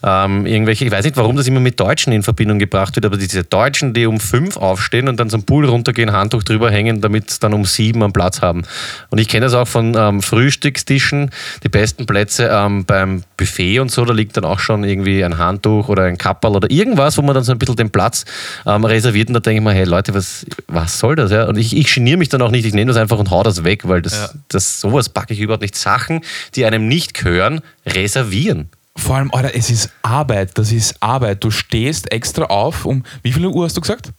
ähm, 0.04 0.46
irgendwelche, 0.46 0.86
ich 0.86 0.92
weiß 0.92 1.06
nicht, 1.06 1.18
warum 1.18 1.36
das 1.36 1.48
immer 1.48 1.60
mit 1.60 1.80
Deutschen 1.80 2.12
in 2.12 2.24
Verbindung 2.24 2.58
gebracht 2.58 2.96
wird, 2.96 3.06
aber 3.06 3.18
diese 3.18 3.44
Deutschen, 3.44 3.94
die 3.94 4.08
um 4.08 4.20
fünf 4.20 4.58
aufstehen 4.58 5.08
und 5.08 5.20
dann 5.20 5.30
zum 5.30 5.44
Pool 5.44 5.66
runtergehen, 5.66 6.12
Handtuch 6.12 6.44
drüber 6.44 6.72
hängen, 6.72 7.02
damit 7.02 7.30
sie 7.30 7.40
dann 7.40 7.54
um 7.54 7.66
sieben 7.66 8.02
am 8.02 8.12
Platz 8.12 8.42
haben. 8.42 8.64
Und 9.10 9.20
ich 9.20 9.28
kenne 9.28 9.46
das 9.46 9.54
auch 9.54 9.68
von 9.68 9.96
ähm, 9.96 10.22
Frühstückstischen, 10.22 11.30
die 11.64 11.70
besten 11.70 12.06
Plätze 12.06 12.50
ähm, 12.52 12.86
beim 12.86 13.24
Buffet 13.38 13.80
und 13.80 13.92
so, 13.92 14.06
da 14.06 14.14
liegt 14.14 14.38
dann 14.38 14.46
auch 14.46 14.60
schon 14.60 14.84
irgendwie 14.84 15.24
ein 15.24 15.38
Handtuch 15.38 15.90
oder 15.90 16.04
ein 16.04 16.18
Kapperl 16.18 16.56
oder 16.56 16.72
irgendwas, 16.72 17.18
wo 17.18 17.22
man 17.22 17.36
dann 17.36 17.44
so 17.44 17.52
ein 17.52 17.60
bisschen 17.60 17.76
den 17.76 17.92
Platz 17.92 18.26
ähm, 18.66 18.86
reserviert 18.86 19.28
und 19.28 19.36
da 19.36 19.40
denke 19.40 19.60
ich 19.60 19.64
mir, 19.64 19.74
hey 19.74 19.86
Leute, 19.86 20.14
was, 20.14 20.46
was 20.68 20.98
soll 20.98 21.16
das? 21.16 21.32
Ja? 21.32 21.46
Und 21.46 21.58
ich, 21.58 21.76
ich 21.76 21.94
geniere 21.94 22.18
mich 22.18 22.30
dann 22.30 22.42
auch 22.42 22.52
nicht, 22.52 22.66
ich 22.66 22.74
nehme 22.74 22.92
das 22.92 23.00
einfach 23.00 23.20
und 23.20 23.30
hau 23.30 23.44
das 23.44 23.64
weg, 23.64 23.88
weil 23.88 24.02
das, 24.02 24.36
das 24.48 24.80
sowas 24.80 25.10
packe 25.10 25.34
ich 25.34 25.40
überhaupt 25.40 25.62
nicht. 25.62 25.76
Sachen, 25.76 26.22
die 26.56 26.66
einem 26.66 26.88
nicht 26.88 27.14
gehören, 27.14 27.62
reservieren. 27.86 28.70
Vor 28.96 29.16
allem, 29.16 29.32
Alter, 29.34 29.56
es 29.56 29.70
ist 29.70 29.90
Arbeit. 30.04 30.58
Das 30.58 30.72
ist 30.72 30.96
Arbeit. 31.02 31.44
Du 31.44 31.50
stehst 31.52 32.12
extra 32.12 32.46
auf 32.46 32.86
um. 32.86 33.04
Wie 33.24 33.32
viele 33.34 33.50
Uhr 33.50 33.66
hast 33.66 33.76
du 33.76 33.82
gesagt? 33.82 34.10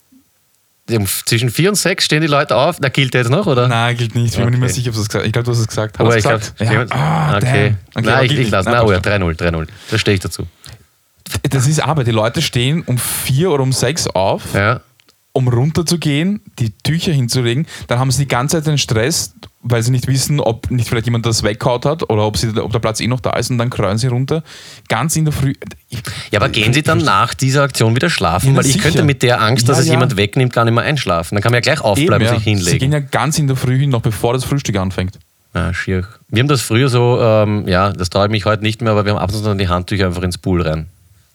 Zwischen 1.24 1.48
vier 1.48 1.70
und 1.70 1.76
sechs 1.76 2.04
stehen 2.04 2.20
die 2.20 2.26
Leute 2.26 2.54
auf. 2.56 2.76
Na, 2.78 2.88
gilt 2.90 3.14
der 3.14 3.22
jetzt 3.22 3.30
noch, 3.30 3.46
oder? 3.46 3.68
Nein, 3.68 3.96
gilt 3.96 4.14
nicht. 4.14 4.32
Ich 4.32 4.36
bin 4.36 4.44
mir 4.44 4.50
nicht 4.50 4.60
mehr 4.60 4.68
Okay. 4.68 4.74
sicher, 4.74 4.90
ob 4.90 4.96
du 4.96 5.00
es 5.00 5.08
gesagt 5.08 5.22
hast. 5.22 5.26
Ich 5.28 5.32
glaube, 5.32 5.46
du 5.46 5.52
hast 5.52 5.58
es 5.60 5.66
gesagt. 5.68 5.98
Hat 5.98 6.00
Aber 6.00 6.10
er 6.12 6.18
ich 6.18 6.24
glaube, 6.24 6.44
ja. 6.58 6.86
ah, 6.90 7.36
okay. 7.38 7.74
damn. 7.94 8.04
Nein, 8.04 8.24
ich, 8.26 8.32
ich 8.38 8.50
lasse. 8.50 8.68
nicht. 8.68 8.78
Na, 8.78 8.84
oh 8.84 8.92
ja, 8.92 9.00
Nein, 9.02 9.22
3-0, 9.22 9.36
3-0. 9.38 9.66
Da 9.90 9.98
stehe 9.98 10.14
ich 10.16 10.20
dazu. 10.20 10.46
Das 11.48 11.66
ist 11.66 11.80
Arbeit. 11.80 12.06
Die 12.06 12.10
Leute 12.10 12.42
stehen 12.42 12.82
um 12.82 12.98
vier 12.98 13.50
oder 13.50 13.62
um 13.62 13.72
sechs 13.72 14.06
auf, 14.08 14.42
Ja. 14.52 14.82
um 15.32 15.48
runterzugehen, 15.48 16.42
die 16.58 16.70
Tücher 16.82 17.12
hinzulegen. 17.12 17.66
Dann 17.86 17.98
haben 17.98 18.10
sie 18.10 18.24
die 18.24 18.28
ganze 18.28 18.58
Zeit 18.58 18.66
den 18.66 18.76
Stress, 18.76 19.32
weil 19.66 19.82
sie 19.82 19.90
nicht 19.90 20.06
wissen, 20.06 20.40
ob 20.40 20.70
nicht 20.70 20.88
vielleicht 20.88 21.06
jemand 21.06 21.24
das 21.26 21.42
weggehaut 21.42 21.86
hat 21.86 22.02
oder 22.10 22.26
ob, 22.26 22.36
sie, 22.36 22.48
ob 22.60 22.70
der 22.70 22.78
Platz 22.78 23.00
eh 23.00 23.06
noch 23.06 23.20
da 23.20 23.30
ist 23.30 23.50
und 23.50 23.58
dann 23.58 23.70
kreuzen 23.70 23.98
sie 23.98 24.06
runter. 24.08 24.42
Ganz 24.88 25.16
in 25.16 25.24
der 25.24 25.32
Früh. 25.32 25.54
Ich, 25.88 26.02
Ja, 26.30 26.38
aber 26.38 26.50
gehen 26.50 26.72
Sie 26.74 26.82
dann 26.82 26.98
nach 26.98 27.34
dieser 27.34 27.62
Aktion 27.62 27.96
wieder 27.96 28.10
schlafen? 28.10 28.50
Ja, 28.50 28.56
Weil 28.56 28.66
ich 28.66 28.74
sicher. 28.74 28.84
könnte 28.84 29.02
mit 29.04 29.22
der 29.22 29.40
Angst, 29.40 29.68
dass 29.68 29.78
Ja, 29.78 29.80
es 29.82 29.86
ja. 29.88 29.94
jemand 29.94 30.16
wegnimmt, 30.16 30.52
gar 30.52 30.64
nicht 30.64 30.74
mehr 30.74 30.84
einschlafen. 30.84 31.34
Dann 31.34 31.42
kann 31.42 31.50
man 31.52 31.56
ja 31.62 31.74
gleich 31.74 31.78
Eben, 31.80 31.86
aufbleiben 31.86 32.26
ja. 32.26 32.32
und 32.32 32.36
sich 32.36 32.44
Sie 32.44 32.50
hinlegen. 32.50 32.78
gehen 32.78 32.92
ja 32.92 33.00
ganz 33.00 33.38
in 33.38 33.46
der 33.46 33.56
Früh 33.56 33.78
hin, 33.78 33.90
noch 33.90 34.02
bevor 34.02 34.34
das 34.34 34.44
Frühstück 34.44 34.76
anfängt. 34.76 35.18
Ja, 35.54 35.72
schier. 35.72 36.06
Wir 36.28 36.40
haben 36.40 36.48
das 36.48 36.60
früher 36.62 36.88
so, 36.88 37.18
ähm, 37.22 37.66
ja, 37.68 37.92
das 37.92 38.10
traue 38.10 38.26
ich 38.26 38.30
mich 38.32 38.44
heute 38.44 38.62
nicht 38.62 38.82
mehr, 38.82 38.90
aber 38.92 39.04
wir 39.04 39.12
haben 39.12 39.20
ab 39.20 39.30
und 39.30 39.38
zu 39.38 39.44
dann 39.44 39.56
die 39.56 39.68
Handtücher 39.68 40.06
einfach 40.06 40.22
ins 40.22 40.36
Pool 40.36 40.62
rein, 40.62 40.86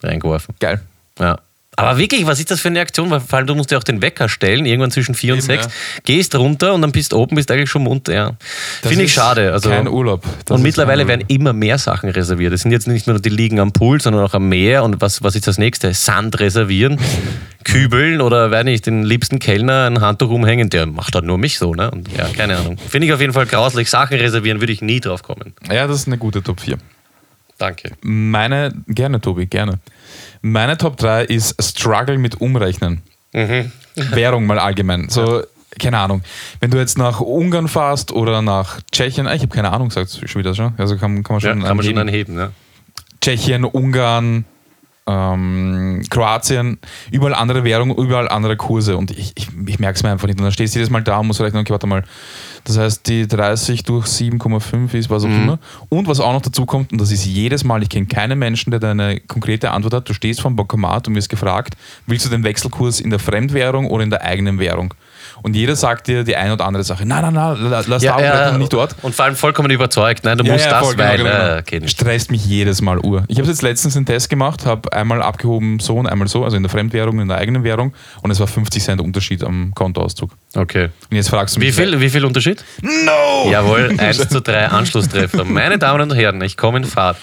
reingeworfen. 0.04 0.56
Geil. 0.60 0.82
Ja. 1.20 1.40
Aber 1.80 1.98
wirklich, 1.98 2.26
was 2.26 2.40
ist 2.40 2.52
das 2.52 2.60
für 2.60 2.68
eine 2.68 2.82
Aktion? 2.82 3.10
Weil 3.10 3.20
vor 3.20 3.38
allem, 3.38 3.48
du 3.48 3.56
musst 3.56 3.72
ja 3.72 3.78
auch 3.78 3.84
den 3.84 4.02
Wecker 4.02 4.30
stellen, 4.30 4.66
irgendwann 4.66 4.92
zwischen 4.92 5.16
vier 5.16 5.34
und 5.34 5.40
Eben, 5.40 5.48
sechs, 5.48 5.66
ja. 5.66 5.72
gehst 6.04 6.36
runter 6.36 6.74
und 6.74 6.82
dann 6.82 6.92
bist 6.92 7.12
du 7.12 7.18
oben, 7.18 7.36
bist 7.36 7.50
eigentlich 7.52 7.70
schon 7.70 7.84
munter. 7.84 8.14
Ja. 8.14 8.32
Finde 8.82 9.06
ich 9.06 9.14
schade. 9.14 9.54
Also, 9.54 9.70
kein 9.70 9.88
Urlaub. 9.88 10.24
Das 10.46 10.56
und 10.56 10.64
mittlerweile 10.64 11.04
kein 11.04 11.20
werden 11.20 11.26
immer 11.28 11.54
mehr 11.54 11.78
Sachen 11.78 12.10
reserviert. 12.10 12.54
Es 12.54 12.62
sind 12.62 12.72
jetzt 12.72 12.88
nicht 12.88 13.08
nur 13.08 13.20
die 13.20 13.30
liegen 13.30 13.60
am 13.60 13.72
Pool, 13.72 14.02
sondern 14.02 14.24
auch 14.24 14.34
am 14.34 14.50
Meer. 14.50 14.84
Und 14.84 15.02
was, 15.02 15.24
was 15.24 15.36
ist 15.36 15.48
das 15.48 15.58
nächste? 15.58 15.94
Sand 15.94 16.40
reservieren, 16.40 17.00
kübeln 17.64 18.22
oder, 18.22 18.52
wenn 18.52 18.68
ich 18.68 18.82
den 18.82 19.04
liebsten 19.04 19.40
Kellner 19.40 19.86
ein 19.86 20.02
Handtuch 20.02 20.30
umhängen, 20.30 20.70
der 20.70 20.86
macht 20.86 21.16
dann 21.16 21.26
nur 21.26 21.38
mich 21.38 21.58
so. 21.58 21.74
Ne? 21.74 21.90
Und 21.92 22.10
ja, 22.16 22.28
keine 22.36 22.58
Ahnung. 22.58 22.78
Finde 22.78 23.08
ich 23.08 23.14
auf 23.14 23.22
jeden 23.22 23.34
Fall 23.34 23.46
grauslich. 23.46 23.90
Sachen 23.90 24.18
reservieren 24.18 24.60
würde 24.60 24.74
ich 24.74 24.82
nie 24.82 25.00
drauf 25.00 25.24
kommen. 25.24 25.54
Ja, 25.72 25.88
das 25.88 25.98
ist 25.98 26.08
eine 26.08 26.18
gute 26.18 26.44
Top 26.44 26.60
4. 26.60 26.78
Danke. 27.60 27.92
Meine, 28.02 28.74
gerne, 28.88 29.22
Tobi, 29.22 29.46
gerne. 29.46 29.80
Meine 30.42 30.78
Top 30.78 30.98
3 30.98 31.26
ist 31.26 31.62
Struggle 31.62 32.18
mit 32.18 32.42
Umrechnen. 32.42 33.02
Mhm. 33.34 33.72
Währung 33.96 34.48
mal 34.48 34.58
allgemein. 34.58 35.10
So, 35.10 35.44
keine 35.78 36.00
Ahnung. 36.00 36.22
Wenn 36.62 36.72
du 36.72 36.78
jetzt 36.78 36.98
nach 36.98 37.20
Ungarn 37.20 37.68
fährst 37.68 38.12
oder 38.12 38.42
nach 38.42 38.80
Tschechien, 38.92 39.28
ah, 39.28 39.34
ich 39.36 39.42
habe 39.42 39.54
keine 39.54 39.72
Ahnung, 39.72 39.92
sagt 39.92 40.10
schon 40.10 40.40
wieder 40.40 40.56
schon. 40.56 40.74
Also 40.78 40.98
kann, 40.98 41.22
kann 41.24 41.36
man 41.36 41.42
Ja, 41.42 41.52
schon 41.52 41.64
kann 41.64 41.78
man 41.78 41.86
schon 41.86 41.98
anheben. 41.98 42.36
Ne? 42.36 42.52
Tschechien, 43.22 43.66
Ungarn, 43.66 44.46
ähm, 45.06 46.04
Kroatien, 46.10 46.78
überall 47.12 47.34
andere 47.34 47.64
Währung, 47.64 47.96
überall 47.96 48.30
andere 48.30 48.56
Kurse. 48.56 48.96
Und 48.96 49.12
ich, 49.12 49.34
ich, 49.36 49.50
ich 49.68 49.80
merke 49.80 49.98
es 49.98 50.04
mir 50.04 50.12
einfach 50.12 50.28
nicht. 50.28 50.40
Und 50.40 50.46
dann 50.46 50.54
stehst 50.54 50.76
du 50.76 50.80
jedes 50.80 50.90
Mal 50.90 51.04
da 51.04 51.18
und 51.18 51.28
musst 51.28 51.42
rechnen, 51.42 51.62
okay, 51.62 51.72
warte 51.72 51.88
mal. 51.88 52.04
Das 52.66 52.78
heißt, 52.78 53.08
die 53.08 53.28
30 53.28 53.84
durch 53.84 54.06
7,5 54.08 54.94
ist 54.94 55.10
was 55.10 55.24
auch 55.24 55.28
Mhm. 55.28 55.44
immer. 55.44 55.60
Und 55.90 56.08
was 56.08 56.20
auch 56.20 56.34
noch 56.34 56.42
dazu 56.42 56.66
kommt, 56.66 56.92
und 56.92 57.00
das 57.02 57.12
ist 57.12 57.26
jedes 57.26 57.64
Mal, 57.64 57.82
ich 57.84 57.90
kenne 57.90 58.06
keinen 58.08 58.38
Menschen, 58.40 58.72
der 58.72 58.80
da 58.80 58.92
eine 58.92 59.20
konkrete 59.22 59.72
Antwort 59.72 59.94
hat. 59.94 60.10
Du 60.10 60.14
stehst 60.14 60.42
vom 60.42 60.56
Bankomat 60.56 61.08
und 61.08 61.16
wirst 61.16 61.30
gefragt, 61.30 61.76
willst 62.08 62.26
du 62.26 62.30
den 62.30 62.44
Wechselkurs 62.44 63.00
in 63.00 63.10
der 63.10 63.20
Fremdwährung 63.20 63.88
oder 63.88 64.04
in 64.04 64.10
der 64.10 64.24
eigenen 64.24 64.60
Währung? 64.60 64.94
Und 65.42 65.56
jeder 65.56 65.76
sagt 65.78 66.08
dir 66.08 66.24
die 66.26 66.36
eine 66.36 66.54
oder 66.54 66.66
andere 66.66 66.84
Sache. 66.84 67.06
Nein, 67.06 67.22
nein, 67.22 67.34
nein, 67.34 67.70
la- 67.70 67.84
lass 67.88 68.02
da 68.04 68.16
umrechnen, 68.16 68.60
nicht 68.60 68.74
dort. 68.74 68.94
Und 69.04 69.16
vor 69.16 69.24
allem 69.26 69.36
vollkommen 69.38 69.72
überzeugt. 69.72 70.26
Nein, 70.26 70.38
du 70.38 70.44
musst 70.44 70.66
das, 70.66 70.80
voll, 70.86 70.98
weil. 70.98 71.18
genau, 71.18 71.62
genau. 71.66 71.86
Ich. 71.86 71.92
Stresst 71.92 72.30
mich 72.32 72.46
jedes 72.46 72.82
Mal 72.82 73.00
Uhr. 73.00 73.24
Ich 73.30 73.38
habe 73.38 73.48
jetzt 73.48 73.62
letztens 73.62 73.96
einen 73.96 74.06
Test 74.06 74.30
gemacht, 74.30 74.66
habe 74.66 74.92
einmal 74.92 75.22
abgehoben 75.22 75.80
so 75.80 75.96
und 75.96 76.08
einmal 76.08 76.28
so, 76.28 76.44
also 76.44 76.58
in 76.58 76.64
der 76.64 76.70
Fremdwährung, 76.70 77.22
in 77.22 77.30
der 77.30 77.38
eigenen 77.38 77.64
Währung, 77.64 77.94
und 78.22 78.32
es 78.32 78.40
war 78.42 78.48
50 78.48 78.84
Cent 78.84 79.00
Unterschied 79.02 79.44
am 79.44 79.72
Kontoauszug. 79.76 80.32
Okay. 80.56 80.90
Und 81.10 81.16
jetzt 81.16 81.30
fragst 81.30 81.56
du 81.56 81.62
Wie 81.62 81.68
mich. 81.68 81.76
viel, 81.76 82.02
wie 82.02 82.10
viel 82.10 82.26
Unterschied? 82.26 82.59
No! 82.82 83.50
Jawohl, 83.52 83.96
1 83.98 84.30
zu 84.30 84.42
3 84.42 84.68
Anschlusstreffer. 84.68 85.44
Meine 85.46 85.78
Damen 85.78 86.02
und 86.10 86.16
Herren, 86.16 86.42
ich 86.42 86.58
komme 86.58 86.80
in 86.80 86.84
Fahrt. 86.86 87.18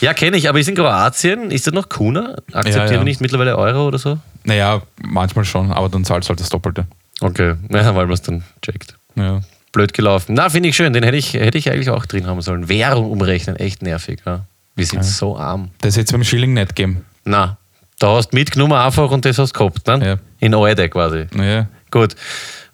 Ja, 0.00 0.14
kenne 0.14 0.36
ich, 0.36 0.48
aber 0.48 0.60
ist 0.60 0.68
in 0.68 0.74
Kroatien, 0.74 1.50
ist 1.50 1.66
das 1.66 1.74
noch 1.74 1.88
Kuna? 1.88 2.36
Akzeptieren 2.52 2.74
Ja, 2.74 2.84
ja. 2.84 2.90
wir 2.92 3.04
nicht 3.04 3.20
mittlerweile 3.20 3.56
Euro 3.56 3.86
oder 3.88 3.98
so? 3.98 4.18
Naja, 4.44 4.82
manchmal 5.02 5.44
schon, 5.44 5.70
aber 5.72 5.88
dann 5.88 6.04
zahlst 6.04 6.28
du 6.28 6.30
halt 6.30 6.40
das 6.40 6.48
Doppelte. 6.48 6.86
Okay, 7.20 7.54
ja, 7.70 7.94
weil 7.94 8.06
man 8.06 8.14
es 8.14 8.22
dann 8.22 8.42
checkt. 8.62 8.96
Ja. 9.16 9.40
Blöd 9.72 9.94
gelaufen. 9.94 10.34
Na, 10.34 10.48
finde 10.50 10.68
ich 10.68 10.76
schön, 10.76 10.92
den 10.92 11.02
hätte 11.02 11.16
ich, 11.16 11.34
hätte 11.34 11.56
ich 11.56 11.70
eigentlich 11.70 11.90
auch 11.90 12.04
drin 12.06 12.26
haben 12.26 12.40
sollen. 12.42 12.68
Währung 12.68 13.10
umrechnen, 13.10 13.56
echt 13.56 13.82
nervig. 13.82 14.20
Ja. 14.26 14.44
Wir 14.74 14.86
sind 14.86 15.04
so 15.04 15.36
arm. 15.36 15.70
Das 15.80 15.96
es 15.96 16.10
beim 16.12 16.24
Schilling 16.24 16.54
nicht 16.54 16.74
geben. 16.74 17.04
Na, 17.24 17.56
da 17.98 18.16
hast 18.16 18.30
du 18.32 18.36
mitgenommen 18.36 18.72
einfach 18.72 19.10
und 19.10 19.24
das 19.24 19.38
hast 19.38 19.52
du 19.54 19.58
gehabt. 19.58 19.86
Ne? 19.86 20.06
Ja. 20.06 20.16
In 20.40 20.54
Eide 20.54 20.88
quasi. 20.88 21.26
Naja. 21.34 21.66
Gut. 21.90 22.16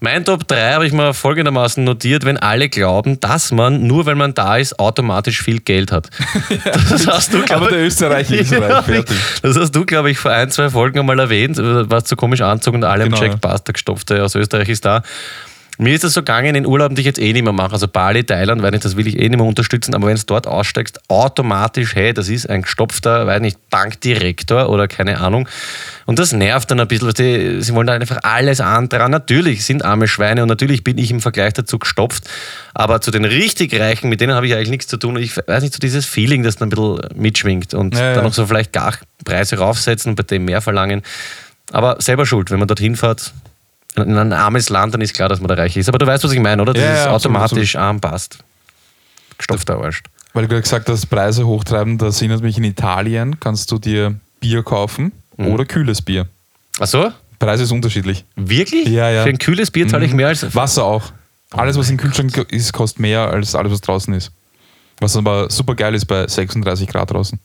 Mein 0.00 0.24
Top 0.24 0.46
3 0.46 0.74
habe 0.74 0.87
ich 0.87 0.92
mir 0.92 1.12
folgendermaßen 1.12 1.82
notiert, 1.82 2.24
wenn 2.24 2.37
alle 2.37 2.68
glauben, 2.68 3.18
dass 3.18 3.50
man, 3.50 3.87
nur 3.88 4.06
weil 4.06 4.14
man 4.14 4.32
da 4.32 4.56
ist, 4.56 4.78
automatisch 4.78 5.42
viel 5.42 5.58
Geld 5.61 5.90
hat. 5.90 6.08
Das 6.90 7.06
hast 7.06 7.34
du, 7.34 7.42
glaub 7.42 7.62
Aber 7.62 7.70
der 7.70 7.80
ich- 7.80 7.87
Österreicher 7.88 8.37
ist 8.37 8.50
Ja, 8.52 8.82
fertig. 8.82 9.16
Das 9.42 9.56
hast 9.58 9.72
du, 9.72 9.84
glaube 9.84 10.11
ich, 10.12 10.18
vor 10.18 10.30
ein, 10.30 10.50
zwei 10.50 10.70
Folgen 10.70 11.00
einmal 11.00 11.18
erwähnt, 11.18 11.58
warst 11.58 12.06
so 12.08 12.14
komisch 12.16 12.40
anzogen 12.42 12.76
und 12.78 12.84
alle 12.84 13.04
Genau, 13.04 13.16
im 13.16 13.22
Check, 13.22 13.32
ja. 13.32 13.38
passt, 13.38 13.66
der 13.66 13.72
Gestopfte 13.72 14.22
aus 14.22 14.34
Österreich 14.37 14.68
ist 14.68 14.84
da. 14.84 15.02
Mir 15.80 15.94
ist 15.94 16.02
das 16.02 16.12
so 16.12 16.22
gegangen 16.22 16.56
in 16.56 16.66
Urlauben, 16.66 16.96
die 16.96 17.02
ich 17.02 17.06
jetzt 17.06 17.20
eh 17.20 17.32
nicht 17.32 17.44
mehr 17.44 17.52
mache. 17.52 17.72
Also 17.72 17.86
Bali, 17.86 18.24
Thailand, 18.24 18.60
weiß 18.62 18.72
nicht, 18.72 18.84
das 18.84 18.96
will 18.96 19.06
ich 19.06 19.16
eh 19.16 19.28
nicht 19.28 19.38
mehr 19.38 19.46
unterstützen, 19.46 19.94
aber 19.94 20.08
wenn 20.08 20.16
du 20.16 20.22
dort 20.26 20.48
aussteigst, 20.48 21.00
automatisch, 21.08 21.94
hey, 21.94 22.12
das 22.12 22.28
ist 22.28 22.50
ein 22.50 22.62
gestopfter, 22.62 23.28
weiß 23.28 23.40
nicht, 23.40 23.58
Bankdirektor 23.70 24.68
oder 24.70 24.88
keine 24.88 25.20
Ahnung. 25.20 25.48
Und 26.04 26.18
das 26.18 26.32
nervt 26.32 26.70
dann 26.72 26.80
ein 26.80 26.88
bisschen, 26.88 27.06
weil 27.06 27.12
die, 27.12 27.62
sie 27.62 27.74
wollen 27.74 27.86
da 27.86 27.92
einfach 27.92 28.18
alles 28.24 28.60
andran. 28.60 29.12
Natürlich 29.12 29.64
sind 29.64 29.84
arme 29.84 30.08
Schweine 30.08 30.42
und 30.42 30.48
natürlich 30.48 30.82
bin 30.82 30.98
ich 30.98 31.12
im 31.12 31.20
Vergleich 31.20 31.52
dazu 31.52 31.78
gestopft, 31.78 32.28
aber 32.74 33.00
zu 33.00 33.12
den 33.12 33.24
richtig 33.24 33.78
Reichen, 33.78 34.08
mit 34.08 34.20
denen 34.20 34.34
habe 34.34 34.48
ich 34.48 34.54
eigentlich 34.54 34.70
nichts 34.70 34.88
zu 34.88 34.96
tun. 34.96 35.16
Und 35.16 35.22
ich 35.22 35.36
weiß 35.36 35.62
nicht, 35.62 35.74
so 35.74 35.78
dieses 35.78 36.06
Feeling, 36.06 36.42
das 36.42 36.56
dann 36.56 36.66
ein 36.66 36.70
bisschen 36.70 36.98
mitschwingt 37.14 37.74
und 37.74 37.94
Ja, 37.94 38.00
dann 38.00 38.16
ja. 38.16 38.22
noch 38.22 38.34
so 38.34 38.46
vielleicht 38.46 38.72
gar 38.72 38.94
Preise 39.24 39.58
raufsetzen 39.58 40.10
und 40.10 40.16
bei 40.16 40.24
dem 40.24 40.44
mehr 40.44 40.60
verlangen. 40.60 41.02
Aber 41.70 42.00
selber 42.00 42.26
schuld, 42.26 42.50
wenn 42.50 42.58
man 42.58 42.66
dorthin 42.66 42.96
fährt, 42.96 43.32
in 43.96 44.16
ein 44.16 44.33
armes 44.33 44.68
Land, 44.68 44.94
dann 44.94 45.01
ist 45.01 45.14
klar, 45.14 45.29
dass 45.29 45.40
man 45.40 45.48
da 45.48 45.55
reich 45.55 45.77
ist. 45.77 45.88
Aber 45.88 45.98
du 45.98 46.07
weißt, 46.07 46.22
was 46.24 46.33
ich 46.33 46.40
meine, 46.40 46.62
oder? 46.62 46.72
Das 46.72 46.83
Ja, 46.83 46.90
ist 46.92 46.98
ja, 47.07 47.14
absolut, 47.14 47.37
automatisch 47.37 47.77
arm 47.77 48.01
passt. 48.01 48.38
Gestopfter 49.38 49.77
Arsch. 49.79 50.03
Weil 50.35 50.42
du 50.42 50.48
gerade 50.48 50.62
gesagt 50.62 50.88
hast, 50.88 51.07
Preise 51.07 51.46
hochtreiben, 51.46 51.98
das 51.98 52.20
erinnert 52.20 52.42
mich 52.42 52.59
in 52.59 52.64
Italien, 52.64 53.40
kannst 53.40 53.70
du 53.70 53.79
dir 53.79 54.14
Bier 54.40 54.62
kaufen 54.62 55.12
Mhm. 55.37 55.46
oder 55.48 55.64
kühles 55.64 56.03
Bier. 56.03 56.27
Ach 56.81 56.87
so? 56.87 57.11
Preis 57.38 57.61
ist 57.61 57.70
unterschiedlich. 57.70 58.24
Wirklich? 58.37 58.88
Ja, 58.88 59.09
ja. 59.11 59.22
Für 59.22 59.29
ein 59.31 59.38
kühles 59.38 59.70
Bier 59.70 59.87
zahle 59.88 60.05
ich 60.05 60.12
mehr 60.12 60.29
als. 60.29 60.55
Wasser 60.55 60.85
auch. 60.85 61.12
Alles, 61.53 61.79
was 61.79 61.88
im 61.88 61.96
Kühlschrank 61.96 62.37
ist, 62.51 62.72
kostet 62.72 63.01
mehr 63.01 63.20
als 63.31 63.55
alles, 63.55 63.72
was 63.72 63.81
draußen 63.81 64.12
ist. 64.14 64.33
Was 65.01 65.16
aber 65.16 65.48
super 65.48 65.74
geil 65.77 65.94
ist 65.94 66.07
bei 66.07 66.27
36 66.27 66.88
Grad 66.88 67.11
draußen. 67.12 67.38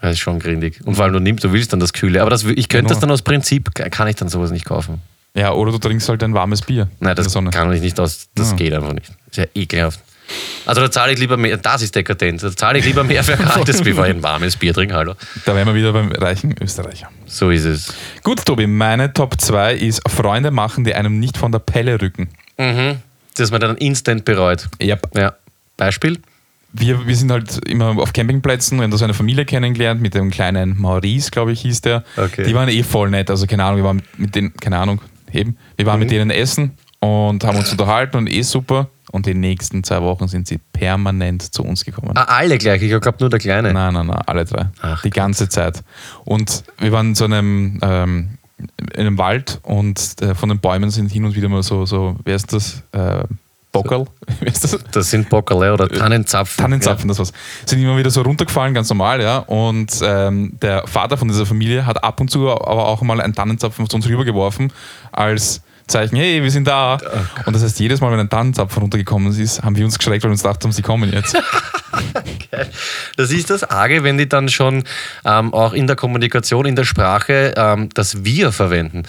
Das 0.00 0.12
ist 0.12 0.20
schon 0.20 0.38
grindig. 0.38 0.80
Und 0.86 0.94
vor 0.94 1.04
allem, 1.04 1.12
du 1.12 1.18
nimmst, 1.20 1.42
du 1.44 1.52
willst 1.52 1.72
dann 1.72 1.80
das 1.80 1.92
Kühle. 1.92 2.20
Aber 2.22 2.30
das, 2.30 2.44
ich 2.44 2.68
könnte 2.68 2.84
Genau. 2.84 2.88
das 2.90 3.00
dann 3.00 3.10
aus 3.10 3.22
Prinzip, 3.22 3.74
kann 3.74 4.06
ich 4.08 4.16
dann 4.16 4.28
sowas 4.28 4.50
nicht 4.52 4.64
kaufen. 4.64 5.02
Ja, 5.34 5.52
oder 5.52 5.72
du 5.72 5.78
trinkst 5.78 6.08
halt 6.08 6.22
ein 6.22 6.34
warmes 6.34 6.62
Bier. 6.62 6.88
Nein, 6.98 7.14
das 7.14 7.32
kann 7.32 7.72
ich 7.72 7.80
nicht 7.80 7.98
aus. 8.00 8.28
Das 8.34 8.50
Ja. 8.50 8.56
geht 8.56 8.72
einfach 8.72 8.92
nicht. 8.92 9.08
Das 9.08 9.16
ist 9.30 9.36
ja 9.38 9.44
ekelhaft. 9.54 10.00
Also 10.64 10.80
da 10.80 10.90
zahle 10.90 11.12
ich 11.12 11.18
lieber 11.18 11.36
mehr, 11.36 11.56
das 11.56 11.82
ist 11.82 11.96
dekadent, 11.96 12.40
da 12.42 12.54
zahle 12.54 12.78
ich 12.78 12.84
lieber 12.84 13.02
mehr 13.02 13.24
für 13.24 13.32
ein 13.32 13.44
kaltes, 13.44 13.82
bevor 13.82 14.06
ich 14.06 14.14
ein 14.14 14.22
warmes 14.22 14.56
Bier 14.56 14.72
trinke, 14.72 14.94
hallo. 14.94 15.14
Da 15.44 15.56
wären 15.56 15.66
wir 15.66 15.74
wieder 15.74 15.92
beim 15.92 16.12
reichen 16.12 16.54
Österreicher. 16.60 17.08
So 17.26 17.50
ist 17.50 17.64
es. 17.64 17.92
Gut, 18.22 18.44
Tobi, 18.44 18.68
meine 18.68 19.12
Top 19.12 19.40
2 19.40 19.74
ist 19.74 20.08
Freunde 20.08 20.52
machen, 20.52 20.84
die 20.84 20.94
einem 20.94 21.18
nicht 21.18 21.36
von 21.36 21.50
der 21.50 21.58
Pelle 21.58 22.00
rücken. 22.00 22.28
Dass 23.36 23.50
man 23.50 23.60
dann 23.60 23.76
instant 23.78 24.24
bereut. 24.24 24.68
Yep. 24.80 25.16
Ja. 25.16 25.34
Beispiel? 25.76 26.20
Wir, 26.72 27.04
wir 27.04 27.16
sind 27.16 27.32
halt 27.32 27.68
immer 27.68 27.98
auf 27.98 28.12
Campingplätzen, 28.12 28.78
wir 28.78 28.84
haben 28.84 28.92
da 28.92 28.98
so 28.98 29.04
eine 29.04 29.14
Familie 29.14 29.44
kennengelernt 29.44 30.00
mit 30.00 30.14
dem 30.14 30.30
kleinen 30.30 30.78
Maurice, 30.80 31.32
glaube 31.32 31.50
ich, 31.50 31.62
hieß 31.62 31.80
der. 31.80 32.04
Okay. 32.16 32.44
Die 32.44 32.54
waren 32.54 32.68
eh 32.68 32.84
voll 32.84 33.10
nett, 33.10 33.28
also 33.30 33.48
keine 33.48 33.64
Ahnung, 33.64 33.78
wir 33.78 33.84
waren 33.84 34.02
mit 34.16 34.36
denen, 34.36 34.54
keine 34.54 34.78
Ahnung, 34.78 35.00
eben, 35.32 35.56
wir 35.76 35.86
waren 35.86 36.00
mit 36.00 36.10
denen 36.10 36.30
essen 36.30 36.72
und 37.00 37.44
haben 37.44 37.58
uns 37.58 37.70
unterhalten 37.72 38.16
und 38.16 38.30
eh 38.30 38.42
super. 38.42 38.88
Und 39.12 39.26
die 39.26 39.34
nächsten 39.34 39.82
zwei 39.82 40.02
Wochen 40.02 40.28
sind 40.28 40.46
sie 40.46 40.58
permanent 40.72 41.42
zu 41.52 41.64
uns 41.64 41.84
gekommen. 41.84 42.12
Ah, 42.14 42.24
alle 42.24 42.58
gleich, 42.58 42.80
ich 42.80 42.90
glaube 42.90 43.16
nur 43.18 43.28
der 43.28 43.40
Kleine. 43.40 43.72
Nein, 43.72 43.92
nein, 43.92 44.06
nein, 44.06 44.22
alle 44.24 44.44
drei. 44.44 44.66
Ach, 44.82 45.02
die 45.02 45.10
ganze 45.10 45.48
Zeit. 45.48 45.82
Und 46.24 46.62
wir 46.78 46.92
waren 46.92 47.08
in 47.08 47.14
so 47.16 47.24
einem, 47.24 47.80
ähm, 47.82 48.38
in 48.58 49.00
einem 49.00 49.18
Wald 49.18 49.58
und 49.64 50.22
äh, 50.22 50.36
von 50.36 50.48
den 50.48 50.60
Bäumen 50.60 50.90
sind 50.90 51.10
hin 51.10 51.24
und 51.24 51.34
wieder 51.34 51.48
mal 51.48 51.64
so, 51.64 51.86
so 51.86 52.16
wer 52.22 52.36
ist 52.36 52.52
das? 52.52 52.84
Äh, 52.92 53.24
Bockerl? 53.72 54.06
Das? 54.40 54.78
Das 54.90 55.10
sind 55.10 55.28
Bockerle 55.28 55.72
oder 55.72 55.88
Tannenzapfen. 55.88 56.62
Tannenzapfen, 56.62 57.08
das 57.08 57.18
war's. 57.18 57.32
Sind 57.66 57.80
immer 57.82 57.96
wieder 57.96 58.10
so 58.10 58.22
runtergefallen, 58.22 58.74
ganz 58.74 58.88
normal, 58.88 59.20
ja. 59.20 59.38
Und 59.38 60.00
ähm, 60.02 60.56
der 60.60 60.86
Vater 60.86 61.16
von 61.16 61.28
dieser 61.28 61.46
Familie 61.46 61.86
hat 61.86 62.02
ab 62.02 62.20
und 62.20 62.30
zu 62.30 62.50
aber 62.50 62.86
auch 62.86 63.02
mal 63.02 63.20
einen 63.20 63.34
Tannenzapfen 63.34 63.88
zu 63.88 63.96
uns 63.96 64.08
rübergeworfen, 64.08 64.72
als 65.12 65.62
Zeichen, 65.90 66.16
hey, 66.16 66.42
wir 66.42 66.50
sind 66.50 66.66
da. 66.66 66.98
Und 67.46 67.54
das 67.54 67.62
heißt, 67.62 67.78
jedes 67.80 68.00
Mal, 68.00 68.10
wenn 68.12 68.20
ein 68.20 68.30
Tannenzapfen 68.30 68.82
runtergekommen 68.82 69.32
ist, 69.38 69.62
haben 69.62 69.76
wir 69.76 69.84
uns 69.84 69.98
geschreckt, 69.98 70.22
weil 70.22 70.30
wir 70.30 70.32
uns 70.32 70.42
dachten, 70.42 70.72
sie 70.72 70.82
kommen 70.82 71.12
jetzt. 71.12 71.36
Das 73.16 73.30
ist 73.30 73.50
das 73.50 73.64
Arge, 73.64 74.02
wenn 74.04 74.18
die 74.18 74.28
dann 74.28 74.48
schon 74.48 74.84
ähm, 75.24 75.52
auch 75.52 75.72
in 75.72 75.86
der 75.86 75.96
Kommunikation, 75.96 76.66
in 76.66 76.76
der 76.76 76.84
Sprache 76.84 77.54
ähm, 77.56 77.88
das 77.94 78.24
Wir 78.24 78.52
verwenden. 78.52 79.02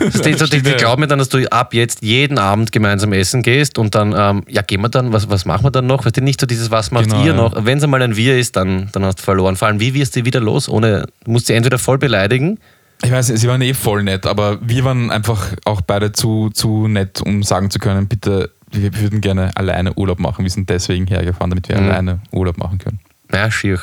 Das 0.00 0.22
die, 0.22 0.34
so, 0.34 0.46
die, 0.46 0.62
die 0.62 0.72
glauben 0.72 1.00
mir 1.00 1.06
dann, 1.06 1.18
dass 1.18 1.28
du 1.28 1.44
ab 1.50 1.74
jetzt 1.74 2.02
jeden 2.02 2.38
Abend 2.38 2.72
gemeinsam 2.72 3.12
essen 3.12 3.42
gehst 3.42 3.78
und 3.78 3.94
dann, 3.94 4.14
ähm, 4.16 4.44
ja, 4.48 4.62
gehen 4.62 4.80
wir 4.80 4.88
dann, 4.88 5.12
was, 5.12 5.28
was 5.28 5.44
machen 5.44 5.64
wir 5.64 5.70
dann 5.70 5.86
noch? 5.86 6.04
Weißt 6.04 6.16
du, 6.16 6.22
nicht 6.22 6.40
so 6.40 6.46
dieses, 6.46 6.70
was 6.70 6.90
macht 6.90 7.06
Genau, 7.06 7.20
ihr 7.20 7.26
ja. 7.26 7.34
noch? 7.34 7.54
Wenn 7.64 7.78
es 7.78 7.84
einmal 7.84 8.02
ein 8.02 8.16
Wir 8.16 8.38
ist, 8.38 8.56
dann, 8.56 8.88
dann 8.92 9.04
hast 9.04 9.20
du 9.20 9.22
verloren. 9.22 9.56
Vor 9.56 9.68
allem, 9.68 9.80
wie 9.80 9.94
wirst 9.94 10.16
du 10.16 10.24
wieder 10.24 10.40
los? 10.40 10.68
Ohne, 10.68 11.06
du 11.24 11.30
musst 11.30 11.46
sie 11.46 11.54
entweder 11.54 11.78
voll 11.78 11.98
beleidigen. 11.98 12.58
Ich 13.02 13.10
weiß, 13.12 13.28
nicht, 13.28 13.40
sie 13.40 13.48
waren 13.48 13.62
eh 13.62 13.74
voll 13.74 14.02
nett, 14.02 14.26
aber 14.26 14.58
wir 14.60 14.84
waren 14.84 15.10
einfach 15.10 15.52
auch 15.64 15.80
beide 15.80 16.12
zu, 16.12 16.50
zu 16.50 16.88
nett, 16.88 17.20
um 17.20 17.42
sagen 17.42 17.70
zu 17.70 17.78
können, 17.78 18.08
bitte, 18.08 18.50
wir 18.72 18.94
würden 18.96 19.20
gerne 19.20 19.50
alleine 19.56 19.94
Urlaub 19.94 20.18
machen. 20.18 20.44
Wir 20.44 20.50
sind 20.50 20.68
deswegen 20.68 21.06
hergefahren, 21.06 21.50
damit 21.50 21.68
wir 21.68 21.76
Mhm. 21.80 21.88
alleine 21.88 22.20
Urlaub 22.32 22.58
machen 22.58 22.78
können. 22.78 22.98
Ja, 23.32 23.50
schier. 23.50 23.80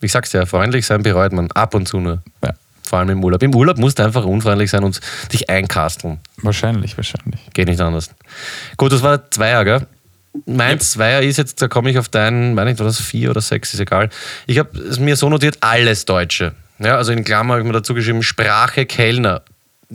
Ich 0.00 0.12
sag's 0.12 0.30
dir, 0.30 0.46
freundlich 0.46 0.86
sein 0.86 1.02
bereut 1.02 1.32
man 1.32 1.50
ab 1.52 1.74
und 1.74 1.88
zu 1.88 1.98
nur. 1.98 2.22
Ja. 2.44 2.52
Vor 2.86 2.98
allem 2.98 3.08
im 3.10 3.24
Urlaub. 3.24 3.42
Im 3.42 3.54
Urlaub 3.54 3.78
musst 3.78 3.98
du 3.98 4.04
einfach 4.04 4.24
unfreundlich 4.24 4.70
sein 4.70 4.84
und 4.84 5.00
dich 5.32 5.48
einkasteln. 5.50 6.18
Wahrscheinlich, 6.42 6.96
wahrscheinlich. 6.96 7.40
Geht 7.54 7.68
nicht 7.68 7.80
anders. 7.80 8.10
Gut, 8.76 8.92
das 8.92 9.02
war 9.02 9.18
der 9.18 9.30
Zweier, 9.30 9.64
gell? 9.64 9.86
Mein 10.46 10.80
Zweier 10.80 11.22
ist 11.22 11.38
jetzt, 11.38 11.62
da 11.62 11.68
komme 11.68 11.90
ich 11.90 11.98
auf 11.98 12.08
deinen, 12.08 12.54
meine 12.54 12.72
ich, 12.72 12.78
war 12.78 12.86
das 12.86 13.00
vier 13.00 13.30
oder 13.30 13.40
sechs, 13.40 13.72
ist 13.72 13.80
egal. 13.80 14.10
Ich 14.46 14.58
habe 14.58 14.78
es 14.78 14.98
mir 14.98 15.16
so 15.16 15.28
notiert, 15.28 15.58
alles 15.60 16.04
Deutsche. 16.04 16.54
Ja, 16.84 16.96
also 16.96 17.12
in 17.12 17.24
Klammer 17.24 17.54
habe 17.54 17.62
ich 17.62 17.66
mir 17.66 17.72
dazu 17.72 17.94
geschrieben, 17.94 18.22
Sprache 18.22 18.86
Kellner. 18.86 19.42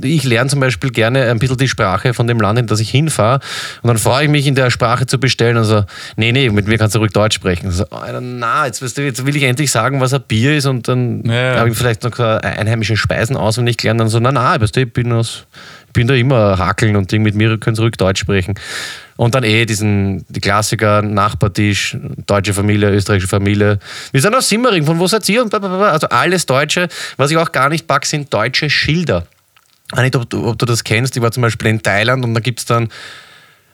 Ich 0.02 0.23
lerne 0.23 0.49
zum 0.49 0.60
Beispiel 0.60 0.91
gerne 0.91 1.30
ein 1.30 1.39
bisschen 1.39 1.58
die 1.58 1.67
Sprache 1.67 2.13
von 2.13 2.28
dem 2.28 2.39
Land, 2.39 2.60
in 2.60 2.67
das 2.67 2.80
ich 2.80 2.89
hinfahre. 2.89 3.39
Und 3.82 3.88
dann 3.88 3.97
freue 3.97 4.25
ich 4.25 4.30
mich, 4.30 4.47
in 4.47 4.56
der 4.56 4.69
Sprache 4.69 5.08
zu 5.08 5.19
bestellen. 5.19 5.58
Also, 5.58 5.84
nee, 6.15 6.32
nee, 6.32 6.49
mit 6.49 6.67
mir 6.67 6.78
kannst 6.78 6.95
du 6.95 6.99
ruhig 6.99 7.12
Deutsch 7.12 7.36
sprechen. 7.36 7.67
Also, 7.67 7.86
Alter, 7.89 8.21
na, 8.21 8.65
jetzt, 8.65 8.82
du, 8.97 9.02
jetzt 9.02 9.25
will 9.25 9.36
ich 9.36 9.43
endlich 9.43 9.71
sagen, 9.71 9.99
was 9.99 10.13
ein 10.13 10.21
Bier 10.21 10.56
ist. 10.56 10.67
Und 10.67 10.88
dann 10.88 11.23
Ja, 11.25 11.54
ja. 11.54 11.60
habe 11.60 11.69
ich 11.69 11.78
vielleicht 11.78 12.04
noch 12.04 12.15
so 12.15 12.23
einheimische 12.23 12.95
Speisen 12.97 13.36
auswendig 13.36 13.78
gelernt. 13.78 13.99
Dann 13.99 14.10
so, 14.10 14.19
na, 14.19 14.32
na, 14.32 14.62
weißt 14.62 14.75
du, 14.75 14.82
ich 14.82 14.93
bin, 14.93 15.12
aus, 15.12 15.45
ich 15.88 15.93
bin 15.93 16.08
da 16.08 16.13
immer 16.13 16.58
hakeln 16.58 16.95
und 16.95 17.12
Ding. 17.12 17.23
Mit 17.23 17.36
mir 17.36 17.58
können 17.58 17.75
sie 17.75 17.82
ruhig 17.82 17.97
Deutsch 17.97 18.21
sprechen. 18.21 18.56
Und 19.19 19.36
dann 19.36 19.43
eh 19.43 19.65
diesen, 19.65 20.25
die 20.29 20.39
Klassiker, 20.39 21.01
Nachbartisch, 21.01 21.97
deutsche 22.25 22.53
Familie, 22.53 22.89
österreichische 22.89 23.27
Familie. 23.27 23.77
Wir 24.13 24.21
sind 24.21 24.34
aus 24.34 24.47
Simmering, 24.47 24.86
von 24.86 24.97
wo 24.97 25.08
seid 25.08 25.27
ihr? 25.27 25.43
Und. 25.43 25.53
Also 25.53 26.08
alles 26.08 26.45
Deutsche. 26.45 26.88
Was 27.17 27.29
ich 27.29 27.36
auch 27.36 27.51
gar 27.51 27.67
nicht 27.67 27.86
pack, 27.86 28.05
sind 28.05 28.34
deutsche 28.34 28.69
Schilder. 28.69 29.27
Ich 29.91 29.97
weiß 29.97 30.03
nicht, 30.03 30.15
ob 30.15 30.29
du, 30.29 30.47
ob 30.47 30.58
du 30.58 30.65
das 30.65 30.86
kennst. 30.86 31.17
Ich 31.17 31.21
war 31.21 31.34
zum 31.34 31.41
Beispiel 31.41 31.67
in 31.67 31.84
Thailand 31.84 32.23
und 32.23 32.34
da 32.34 32.39
gibt 32.39 32.60
es 32.60 32.65
dann 32.65 32.88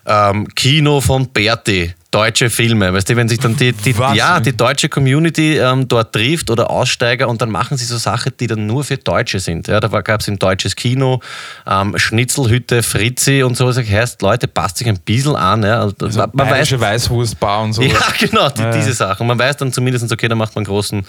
ähm, 0.08 0.48
Kino 0.56 1.00
von 1.00 1.28
Berti, 1.28 1.94
deutsche 2.16 2.50
Filme. 2.50 2.94
Weißt 2.94 3.10
du, 3.10 3.16
wenn 3.18 3.28
sich 3.28 3.40
dann 3.40 3.58
die, 3.58 3.74
die, 3.74 3.98
Was? 3.98 4.16
ja, 4.16 4.40
die 4.40 4.56
deutsche 4.56 4.88
Community 4.88 5.58
ähm, 5.58 5.88
dort 5.88 6.14
trifft 6.14 6.50
oder 6.50 6.70
Aussteiger 6.70 7.28
und 7.28 7.42
dann 7.42 7.52
machen 7.52 7.78
sie 7.78 7.84
so 7.84 7.98
Sachen, 7.98 8.32
die 8.40 8.48
dann 8.48 8.66
nur 8.66 8.86
für 8.86 8.98
Deutsche 8.98 9.40
sind. 9.40 9.68
Ja, 9.68 9.82
da 9.82 9.88
gab 10.02 10.22
es 10.22 10.30
ein 10.30 10.40
deutsches 10.40 10.76
Kino, 10.78 11.20
ähm, 11.68 11.98
Schnitzelhütte, 11.98 12.84
Fritzi 12.84 13.44
und 13.44 13.58
so. 13.58 13.68
Das 13.68 13.78
heißt, 13.78 14.22
Leute, 14.22 14.48
passt 14.48 14.78
sich 14.78 14.88
ein 14.88 15.00
bisschen 15.00 15.36
an. 15.36 15.64
Ja. 15.64 15.82
Also, 15.82 15.96
Also 16.02 16.24
man 16.32 16.50
weiß, 16.50 16.80
Weißwurstbar 16.80 17.64
und 17.64 17.74
so. 17.74 17.82
ja, 17.82 18.00
genau, 18.18 18.50
die, 18.50 18.62
Ja, 18.62 18.70
ja. 18.70 18.78
diese 18.78 18.94
Sachen. 18.94 19.28
Man 19.28 19.38
weiß 19.38 19.58
dann 19.58 19.74
zumindest, 19.74 20.10
okay, 20.12 20.30
da 20.30 20.36
macht 20.36 20.56
man 20.56 20.62
einen 20.62 20.68
großen 20.68 21.06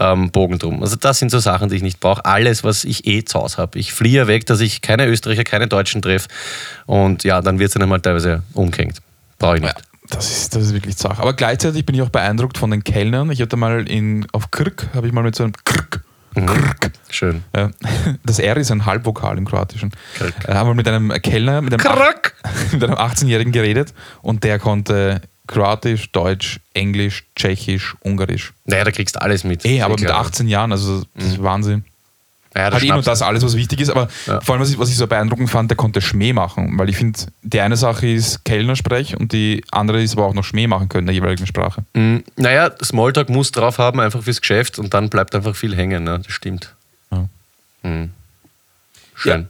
ähm, 0.00 0.30
Bogen 0.32 0.58
drum. 0.58 0.82
Also 0.82 0.96
das 0.96 1.20
sind 1.20 1.30
so 1.30 1.38
Sachen, 1.38 1.68
die 1.68 1.76
ich 1.76 1.82
nicht 1.82 2.00
brauche. 2.00 2.24
Alles, 2.24 2.64
was 2.64 2.84
ich 2.84 3.06
eh 3.06 3.24
zu 3.24 3.38
Hause 3.38 3.58
habe. 3.58 3.78
Ich 3.78 3.92
fliehe 3.92 4.26
weg, 4.26 4.46
dass 4.46 4.60
ich 4.60 4.82
keine 4.82 5.06
Österreicher, 5.06 5.44
keine 5.44 5.68
Deutschen 5.68 6.02
treffe. 6.02 6.28
Und 6.86 7.22
ja, 7.22 7.40
dann 7.42 7.60
wird 7.60 7.68
es 7.68 7.74
dann 7.74 7.82
einmal 7.82 8.00
teilweise 8.00 8.42
umgehängt. 8.54 8.98
Brauche 9.38 9.56
ich 9.56 9.62
nicht. 9.62 9.76
Ja, 9.76 9.87
das 10.10 10.30
ist, 10.30 10.54
das 10.54 10.64
ist 10.64 10.74
wirklich 10.74 10.96
Sache. 10.96 11.20
Aber 11.20 11.34
gleichzeitig 11.34 11.84
bin 11.84 11.94
ich 11.94 12.02
auch 12.02 12.08
beeindruckt 12.08 12.58
von 12.58 12.70
den 12.70 12.84
Kellnern. 12.84 13.30
Ich 13.30 13.40
hatte 13.40 13.56
mal 13.56 13.88
in, 13.88 14.26
auf 14.32 14.50
Krk, 14.50 14.88
habe 14.94 15.06
ich 15.06 15.12
mal 15.12 15.22
mit 15.22 15.34
so 15.34 15.44
einem 15.44 15.52
Krk, 15.64 16.02
Krk, 16.34 16.92
Schön. 17.10 17.42
das 18.24 18.38
R 18.38 18.56
ist 18.56 18.70
ein 18.70 18.86
Halbvokal 18.86 19.38
im 19.38 19.44
Kroatischen. 19.44 19.90
Krk. 20.14 20.48
Äh, 20.48 20.54
haben 20.54 20.68
wir 20.68 20.74
mit 20.74 20.86
einem 20.86 21.10
Kellner, 21.22 21.62
mit 21.62 21.72
einem, 21.72 21.82
mit 22.72 22.84
einem 22.84 22.94
18-Jährigen 22.94 23.52
geredet 23.52 23.94
und 24.22 24.44
der 24.44 24.58
konnte 24.58 25.20
Kroatisch, 25.46 26.12
Deutsch, 26.12 26.60
Englisch, 26.74 27.24
Tschechisch, 27.34 27.96
Ungarisch. 28.00 28.52
Naja, 28.66 28.84
da 28.84 28.90
kriegst 28.90 29.16
du 29.16 29.22
alles 29.22 29.44
mit. 29.44 29.64
Eh, 29.64 29.80
aber 29.80 29.94
mit 29.94 30.04
Klar. 30.04 30.20
18 30.20 30.46
Jahren, 30.46 30.72
also 30.72 31.02
das 31.14 31.26
ist 31.26 31.42
Wahnsinn. 31.42 31.84
Ja, 32.58 32.72
Halt 32.72 32.82
eh 32.82 32.88
nur 32.88 33.02
das 33.02 33.22
alles, 33.22 33.44
was 33.44 33.56
wichtig 33.56 33.80
ist, 33.80 33.90
aber 33.90 34.08
Ja. 34.26 34.40
vor 34.40 34.54
allem, 34.54 34.62
was 34.62 34.70
ich, 34.70 34.78
was 34.78 34.90
ich 34.90 34.96
so 34.96 35.06
beeindruckend 35.06 35.48
fand, 35.48 35.70
der 35.70 35.76
konnte 35.76 36.00
Schmäh 36.00 36.32
machen, 36.32 36.76
weil 36.78 36.88
ich 36.88 36.96
finde, 36.96 37.18
die 37.42 37.60
eine 37.60 37.76
Sache 37.76 38.08
ist 38.08 38.44
Kellnersprech 38.44 39.16
und 39.16 39.32
die 39.32 39.64
andere 39.70 40.02
ist 40.02 40.14
aber 40.14 40.26
auch 40.26 40.34
noch 40.34 40.42
Schmäh 40.44 40.66
machen 40.66 40.88
können 40.88 41.02
in 41.02 41.06
der 41.06 41.14
jeweiligen 41.14 41.46
Sprache. 41.46 41.82
Mm, 41.94 42.18
Naja, 42.36 42.70
Smalltalk 42.82 43.28
muss 43.28 43.52
drauf 43.52 43.78
haben, 43.78 44.00
einfach 44.00 44.22
fürs 44.22 44.40
Geschäft 44.40 44.78
und 44.78 44.92
dann 44.92 45.08
bleibt 45.08 45.34
einfach 45.36 45.54
viel 45.54 45.76
hängen. 45.76 46.02
Ne? 46.04 46.20
Das 46.24 46.32
stimmt. 46.32 46.74
Ja. 47.12 47.26
Mm. 47.88 48.10
Schön. 49.14 49.48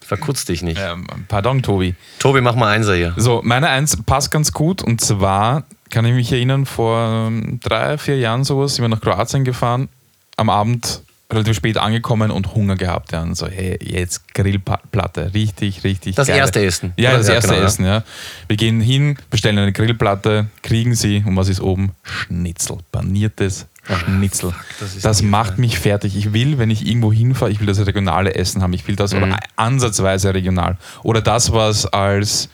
Verkutz 0.00 0.44
dich 0.44 0.62
nicht. 0.62 0.80
Ähm, 0.80 1.06
pardon, 1.28 1.62
Tobi. 1.62 1.94
Tobi, 2.18 2.40
mach 2.40 2.54
mal 2.56 2.68
Einser 2.68 2.94
hier. 2.96 3.14
So, 3.16 3.42
meine 3.44 3.68
Eins 3.68 3.96
passt 4.04 4.30
ganz 4.32 4.52
gut 4.52 4.82
und 4.82 5.00
zwar 5.00 5.64
kann 5.90 6.04
ich 6.04 6.12
mich 6.14 6.30
erinnern, 6.32 6.66
vor 6.66 7.26
ähm, 7.28 7.60
drei, 7.62 7.96
vier 7.98 8.18
Jahren 8.18 8.44
sowas 8.44 8.74
sind 8.74 8.84
wir 8.84 8.88
nach 8.88 9.00
Kroatien 9.00 9.44
gefahren, 9.44 9.88
am 10.36 10.48
Abend 10.50 11.02
relativ 11.32 11.56
spät 11.56 11.78
angekommen 11.78 12.30
und 12.30 12.54
Hunger 12.54 12.76
gehabt. 12.76 13.12
Ja, 13.12 13.22
und 13.22 13.36
so, 13.36 13.46
hey, 13.46 13.78
jetzt 13.82 14.34
Grillplatte, 14.34 15.32
richtig, 15.34 15.84
richtig 15.84 16.16
Das 16.16 16.28
geile- 16.28 16.40
erste 16.40 16.64
Essen. 16.64 16.92
Ja, 16.96 17.16
das 17.16 17.28
Ja, 17.28 17.34
erste 17.34 17.52
genau. 17.54 17.62
Essen, 17.66 17.84
ja. 17.84 18.02
Wir 18.48 18.56
gehen 18.56 18.80
hin, 18.80 19.16
bestellen 19.30 19.58
eine 19.58 19.72
Grillplatte, 19.72 20.46
kriegen 20.62 20.94
sie 20.94 21.22
und 21.26 21.36
was 21.36 21.48
ist 21.48 21.60
oben? 21.60 21.92
Schnitzel, 22.02 22.78
paniertes 22.92 23.66
Schnitzel. 24.04 24.52
das 24.78 24.94
ist 24.96 25.04
das 25.04 25.22
mir 25.22 25.28
macht 25.30 25.58
mich 25.58 25.78
fertig. 25.78 26.16
Ich 26.16 26.32
will, 26.32 26.58
wenn 26.58 26.70
ich 26.70 26.86
irgendwo 26.86 27.12
hinfahre, 27.12 27.50
ich 27.50 27.58
will 27.60 27.66
das 27.66 27.84
regionale 27.86 28.34
Essen 28.34 28.62
haben. 28.62 28.72
Ich 28.72 28.86
will 28.86 28.94
das 28.96 29.12
Mhm. 29.14 29.22
oder 29.24 29.40
ansatzweise 29.56 30.32
regional. 30.34 30.76
Oder 31.02 31.20
das, 31.22 31.52
was 31.52 31.86
als 31.86 32.48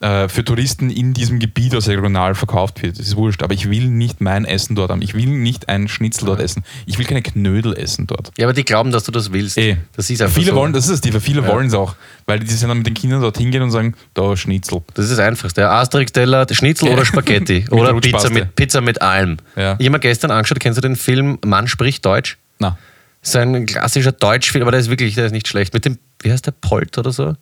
äh, 0.00 0.28
für 0.28 0.44
Touristen 0.44 0.90
in 0.90 1.12
diesem 1.14 1.38
Gebiet 1.40 1.74
als 1.74 1.88
regional 1.88 2.34
verkauft 2.34 2.82
wird. 2.82 2.98
Das 2.98 3.06
ist 3.06 3.16
wurscht. 3.16 3.42
Aber 3.42 3.52
ich 3.54 3.68
will 3.68 3.86
nicht 3.88 4.20
mein 4.20 4.44
Essen 4.44 4.76
dort 4.76 4.90
haben. 4.90 5.02
Ich 5.02 5.14
will 5.14 5.26
nicht 5.26 5.68
ein 5.68 5.88
Schnitzel 5.88 6.26
dort 6.26 6.40
essen. 6.40 6.62
Ich 6.86 6.98
will 6.98 7.06
keine 7.06 7.22
Knödel 7.22 7.76
essen 7.76 8.06
dort. 8.06 8.30
Ja, 8.38 8.46
aber 8.46 8.52
die 8.52 8.64
glauben, 8.64 8.92
dass 8.92 9.04
du 9.04 9.10
das 9.12 9.32
willst. 9.32 9.58
Eh. 9.58 9.76
Das 9.96 10.08
ist 10.08 10.22
einfach 10.22 10.34
Viele 10.34 10.50
so. 10.52 10.56
wollen, 10.56 10.72
das 10.72 10.84
ist 10.86 10.90
es, 10.90 11.00
die, 11.00 11.12
viele 11.20 11.46
wollen 11.46 11.66
es 11.66 11.74
auch. 11.74 11.96
Weil 12.26 12.38
die 12.38 12.46
sind 12.46 12.68
dann 12.68 12.78
mit 12.78 12.86
den 12.86 12.94
Kindern 12.94 13.20
dort 13.22 13.38
hingehen 13.38 13.62
und 13.62 13.70
sagen, 13.70 13.94
da 14.14 14.36
Schnitzel. 14.36 14.82
Das 14.94 15.06
ist 15.06 15.12
das 15.12 15.18
Einfachste. 15.18 15.62
Ja, 15.62 15.70
Asterix-Teller, 15.80 16.46
Schnitzel 16.52 16.86
Okay. 16.88 16.94
oder 16.94 17.04
Spaghetti. 17.04 17.64
Oder. 17.70 17.94
Pizza 18.00 18.30
mit, 18.30 18.54
Pizza 18.54 18.80
mit 18.80 19.02
allem. 19.02 19.38
Ja. 19.56 19.72
Ich 19.78 19.86
habe 19.86 19.90
mir 19.90 19.98
gestern 20.00 20.30
angeschaut, 20.30 20.60
kennst 20.60 20.76
du 20.76 20.80
den 20.82 20.94
Film 20.96 21.38
Mann 21.44 21.66
spricht 21.66 22.04
Deutsch? 22.06 22.38
Na, 22.60 22.78
Das 23.20 23.30
ist 23.30 23.36
ein 23.36 23.66
klassischer 23.66 24.12
Deutschfilm, 24.12 24.62
aber 24.62 24.70
der 24.70 24.80
ist 24.80 24.90
wirklich, 24.90 25.14
der 25.16 25.26
ist 25.26 25.32
nicht 25.32 25.48
schlecht. 25.48 25.74
Mit 25.74 25.84
dem, 25.84 25.98
wie 26.22 26.30
heißt 26.30 26.46
der, 26.46 26.52
Polt 26.52 26.96
oder 26.98 27.10
so? 27.12 27.34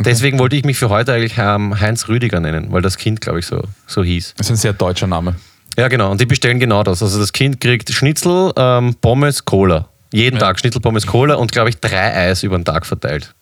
Deswegen 0.00 0.38
wollte 0.38 0.56
ich 0.56 0.64
mich 0.64 0.76
für 0.78 0.88
heute 0.88 1.12
eigentlich 1.12 1.34
ähm, 1.38 1.78
Heinz 1.80 2.08
Rüdiger 2.08 2.40
nennen, 2.40 2.66
weil 2.70 2.82
das 2.82 2.96
Kind, 2.98 3.20
glaube 3.20 3.38
ich, 3.38 3.46
so, 3.46 3.62
so 3.86 4.02
hieß. 4.02 4.34
das 4.36 4.46
ist 4.46 4.50
ein 4.50 4.56
sehr 4.56 4.72
deutscher 4.72 5.06
Name. 5.06 5.36
Ja, 5.76 5.88
genau. 5.88 6.10
Und 6.10 6.20
die 6.20 6.26
bestellen 6.26 6.60
genau 6.60 6.82
das. 6.82 7.02
Also 7.02 7.18
das 7.18 7.32
Kind 7.32 7.60
kriegt 7.60 7.90
Schnitzel, 7.90 8.52
ähm, 8.56 8.94
Pommes, 9.00 9.44
Cola. 9.44 9.88
Jeden 10.12 10.36
Ja. 10.36 10.46
Tag 10.46 10.60
Schnitzel, 10.60 10.80
Pommes, 10.80 11.06
Cola 11.06 11.34
und, 11.34 11.50
glaube 11.52 11.70
ich, 11.70 11.78
drei 11.80 12.14
Eis 12.14 12.42
über 12.42 12.56
den 12.58 12.64
Tag 12.64 12.86
verteilt. 12.86 13.34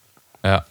Ja. 0.45 0.65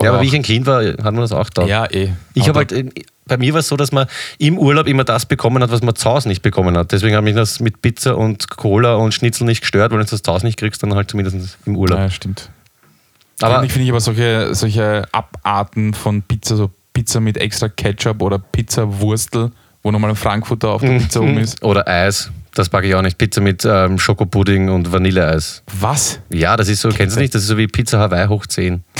Ja, 0.00 0.10
aber 0.12 0.22
wie 0.22 0.26
ich 0.26 0.34
ein 0.34 0.42
Kind 0.42 0.66
war, 0.66 0.84
hat 0.84 1.02
man 1.02 1.16
das 1.16 1.32
auch 1.32 1.50
da. 1.50 1.64
Ja, 1.64 1.90
eh. 1.90 2.10
Ich 2.34 2.46
habe 2.48 2.58
halt, 2.58 2.70
äh, 2.72 2.84
bei 3.26 3.36
mir 3.36 3.52
war 3.52 3.60
es 3.60 3.68
so, 3.68 3.76
dass 3.76 3.90
man 3.90 4.06
im 4.38 4.56
Urlaub 4.56 4.86
immer 4.86 5.02
das 5.04 5.26
bekommen 5.26 5.60
hat, 5.62 5.70
was 5.72 5.82
man 5.82 5.96
zu 5.96 6.08
Hause 6.08 6.28
nicht 6.28 6.42
bekommen 6.42 6.76
hat. 6.76 6.92
Deswegen 6.92 7.16
habe 7.16 7.28
ich 7.28 7.34
das 7.34 7.58
mit 7.58 7.82
Pizza 7.82 8.16
und 8.16 8.48
Cola 8.48 8.94
und 8.94 9.12
Schnitzel 9.12 9.44
nicht 9.44 9.62
gestört, 9.62 9.90
weil 9.90 9.98
wenn 9.98 10.06
du 10.06 10.10
das 10.10 10.22
zu 10.22 10.32
Hause 10.32 10.46
nicht 10.46 10.58
kriegst, 10.58 10.82
dann 10.82 10.94
halt 10.94 11.10
zumindest 11.10 11.58
im 11.66 11.76
Urlaub. 11.76 11.98
Ja, 11.98 12.10
stimmt. 12.10 12.48
Aber 13.40 13.64
ich 13.64 13.72
finde 13.72 13.84
ich 13.84 13.90
aber 13.90 14.00
solche, 14.00 14.54
solche 14.54 15.06
Abarten 15.12 15.94
von 15.94 16.22
Pizza, 16.22 16.56
so 16.56 16.70
Pizza 16.92 17.20
mit 17.20 17.36
extra 17.36 17.68
Ketchup 17.68 18.22
oder 18.22 18.38
Pizza-Wurstel, 18.38 19.50
wo 19.82 19.90
nochmal 19.90 20.10
ein 20.10 20.16
Frankfurter 20.16 20.70
auf 20.70 20.80
der 20.82 20.98
Pizza 20.98 21.20
oben 21.20 21.38
ist. 21.38 21.62
oder 21.62 21.86
Eis, 21.86 22.30
das 22.54 22.68
packe 22.68 22.88
ich 22.88 22.94
auch 22.96 23.02
nicht. 23.02 23.18
Pizza 23.18 23.40
mit 23.40 23.64
ähm, 23.64 23.98
Schokopudding 23.98 24.68
und 24.68 24.90
Vanilleeis. 24.90 25.62
Was? 25.78 26.18
Ja, 26.30 26.56
das 26.56 26.68
ist 26.68 26.80
so, 26.80 26.88
kennst 26.88 27.16
du 27.16 27.20
nicht? 27.20 27.32
Das 27.34 27.42
ist 27.42 27.48
so 27.48 27.56
wie 27.56 27.68
Pizza 27.68 28.00
Hawaii 28.00 28.26
hoch 28.26 28.46
10. 28.46 28.82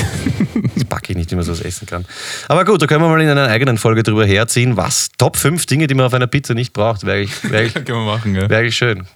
Das 0.75 0.85
packe 0.85 1.13
ich 1.13 1.17
nicht, 1.17 1.31
wie 1.31 1.37
man 1.37 1.45
sowas 1.45 1.61
essen 1.61 1.87
kann. 1.87 2.05
Aber 2.49 2.65
gut, 2.65 2.81
da 2.83 2.87
können 2.87 3.03
wir 3.03 3.09
mal 3.09 3.21
in 3.21 3.29
einer 3.29 3.47
eigenen 3.49 3.79
Folge 3.79 4.03
drüber 4.03 4.25
herziehen. 4.27 4.77
Was? 4.77 5.09
Top 5.19 5.37
5 5.37 5.67
Dinge, 5.67 5.87
die 5.87 5.95
man 5.95 6.07
auf 6.07 6.15
einer 6.15 6.27
Pizza 6.27 6.55
nicht 6.55 6.73
braucht. 6.73 7.05
Wäre 7.05 7.21
ich, 7.21 7.51
wär 7.51 7.63
ich, 7.67 7.75
Können 7.75 7.87
wir 7.87 8.05
machen, 8.05 8.35
ja. 8.35 8.49
wär 8.49 8.63
ich 8.63 8.77
schön. 8.77 9.07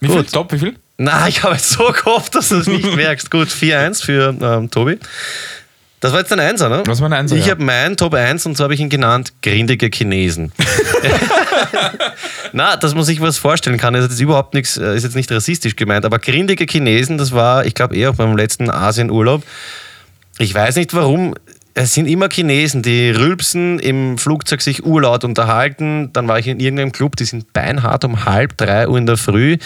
Wie 0.00 0.08
viel? 0.08 0.16
Gut. 0.16 0.32
Top, 0.32 0.52
wie 0.52 0.58
viel? 0.58 0.76
Na, 1.02 1.28
ich 1.28 1.42
habe 1.42 1.54
jetzt 1.54 1.70
so 1.70 1.90
gehofft, 1.92 2.34
dass 2.34 2.50
du 2.50 2.58
es 2.58 2.66
nicht 2.66 2.84
merkst. 2.96 3.30
Gut, 3.30 3.48
4-1 3.48 4.04
für 4.04 4.36
ähm, 4.38 4.70
Tobi. 4.70 4.98
Das 6.00 6.12
war 6.12 6.20
jetzt 6.20 6.30
ein 6.30 6.40
Einser, 6.40 6.68
ne? 6.68 6.82
Das 6.84 7.00
war 7.00 7.08
ein 7.08 7.14
Einser, 7.14 7.36
Ich 7.36 7.46
ja. 7.46 7.52
habe 7.52 7.64
meinen 7.64 7.96
Top 7.96 8.12
1 8.12 8.44
und 8.44 8.54
so 8.54 8.64
habe 8.64 8.74
ich 8.74 8.80
ihn 8.80 8.90
genannt, 8.90 9.32
grindige 9.42 9.88
Chinesen. 9.90 10.52
Na, 12.52 12.76
dass 12.76 12.94
man 12.94 13.04
sich 13.04 13.18
was 13.22 13.38
vorstellen 13.38 13.78
kann, 13.78 13.94
ist 13.94 14.10
jetzt 14.10 14.20
überhaupt 14.20 14.52
nichts, 14.52 14.76
äh, 14.76 14.94
ist 14.94 15.04
jetzt 15.04 15.16
nicht 15.16 15.32
rassistisch 15.32 15.74
gemeint, 15.74 16.04
aber 16.04 16.18
grindige 16.18 16.66
Chinesen, 16.66 17.16
das 17.16 17.32
war, 17.32 17.64
ich 17.64 17.74
glaube, 17.74 17.96
eher 17.96 18.10
auch 18.10 18.16
beim 18.16 18.36
letzten 18.36 18.68
Asienurlaub. 18.68 19.42
Ich 20.38 20.54
weiß 20.54 20.76
nicht 20.76 20.92
warum. 20.92 21.34
Es 21.72 21.94
sind 21.94 22.06
immer 22.06 22.28
Chinesen, 22.28 22.82
die 22.82 23.10
rülpsen, 23.10 23.78
im 23.78 24.18
Flugzeug 24.18 24.60
sich 24.60 24.84
urlaut 24.84 25.22
unterhalten. 25.22 26.12
Dann 26.12 26.26
war 26.26 26.38
ich 26.38 26.48
in 26.48 26.58
irgendeinem 26.58 26.90
Club, 26.90 27.14
die 27.14 27.24
sind 27.24 27.52
beinhart 27.52 28.04
um 28.04 28.24
halb 28.24 28.56
drei 28.56 28.88
Uhr 28.88 28.98
in 28.98 29.06
der 29.06 29.16
Früh 29.16 29.56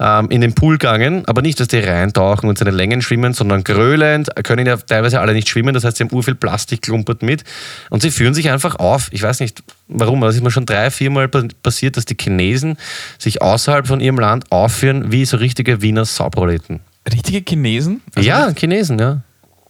ähm, 0.00 0.28
in 0.30 0.40
den 0.40 0.54
Pool 0.54 0.78
gegangen. 0.78 1.22
Aber 1.26 1.40
nicht, 1.40 1.60
dass 1.60 1.68
die 1.68 1.78
reintauchen 1.78 2.48
und 2.48 2.58
seine 2.58 2.72
Längen 2.72 3.00
schwimmen, 3.00 3.32
sondern 3.32 3.62
gröhlend, 3.62 4.28
können 4.42 4.66
ja 4.66 4.76
teilweise 4.76 5.20
alle 5.20 5.34
nicht 5.34 5.48
schwimmen. 5.48 5.72
Das 5.72 5.84
heißt, 5.84 5.98
sie 5.98 6.04
haben 6.04 6.12
urviel 6.12 6.34
Plastik 6.34 6.82
klumpert 6.82 7.22
mit. 7.22 7.44
Und 7.90 8.02
sie 8.02 8.10
führen 8.10 8.34
sich 8.34 8.50
einfach 8.50 8.76
auf. 8.76 9.08
Ich 9.12 9.22
weiß 9.22 9.38
nicht 9.38 9.62
warum, 9.86 10.22
aber 10.22 10.30
es 10.30 10.36
ist 10.36 10.42
mir 10.42 10.50
schon 10.50 10.66
drei, 10.66 10.90
viermal 10.90 11.28
pa- 11.28 11.46
passiert, 11.62 11.96
dass 11.96 12.06
die 12.06 12.16
Chinesen 12.20 12.76
sich 13.18 13.40
außerhalb 13.40 13.86
von 13.86 14.00
ihrem 14.00 14.18
Land 14.18 14.50
aufführen 14.50 15.12
wie 15.12 15.24
so 15.24 15.36
richtige 15.36 15.80
Wiener 15.80 16.04
Sauproleten. 16.06 16.80
Richtige 17.10 17.42
Chinesen? 17.48 18.00
Also 18.14 18.28
ja, 18.28 18.52
Chinesen, 18.52 18.98
ja. 18.98 19.20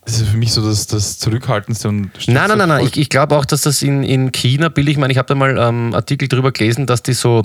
Das 0.05 0.21
ist 0.21 0.29
für 0.29 0.37
mich 0.37 0.53
so 0.53 0.67
das, 0.67 0.87
das 0.89 1.19
Zurückhaltendste 1.19 1.89
und 1.89 2.11
Nein, 2.27 2.49
nein, 2.49 2.59
nein, 2.59 2.69
nein. 2.69 2.87
Ich, 2.87 2.97
ich 2.97 3.09
glaube 3.09 3.37
auch, 3.37 3.45
dass 3.45 3.63
das 3.63 3.83
in, 3.83 4.03
in 4.03 4.33
China 4.33 4.69
billig, 4.69 4.93
ich 4.93 4.99
meine, 4.99 5.13
ich 5.13 5.19
habe 5.19 5.29
da 5.29 5.35
mal 5.35 5.57
ähm, 5.59 5.95
Artikel 5.95 6.27
drüber 6.27 6.51
gelesen, 6.51 6.87
dass 6.87 7.03
die 7.03 7.13
so 7.13 7.45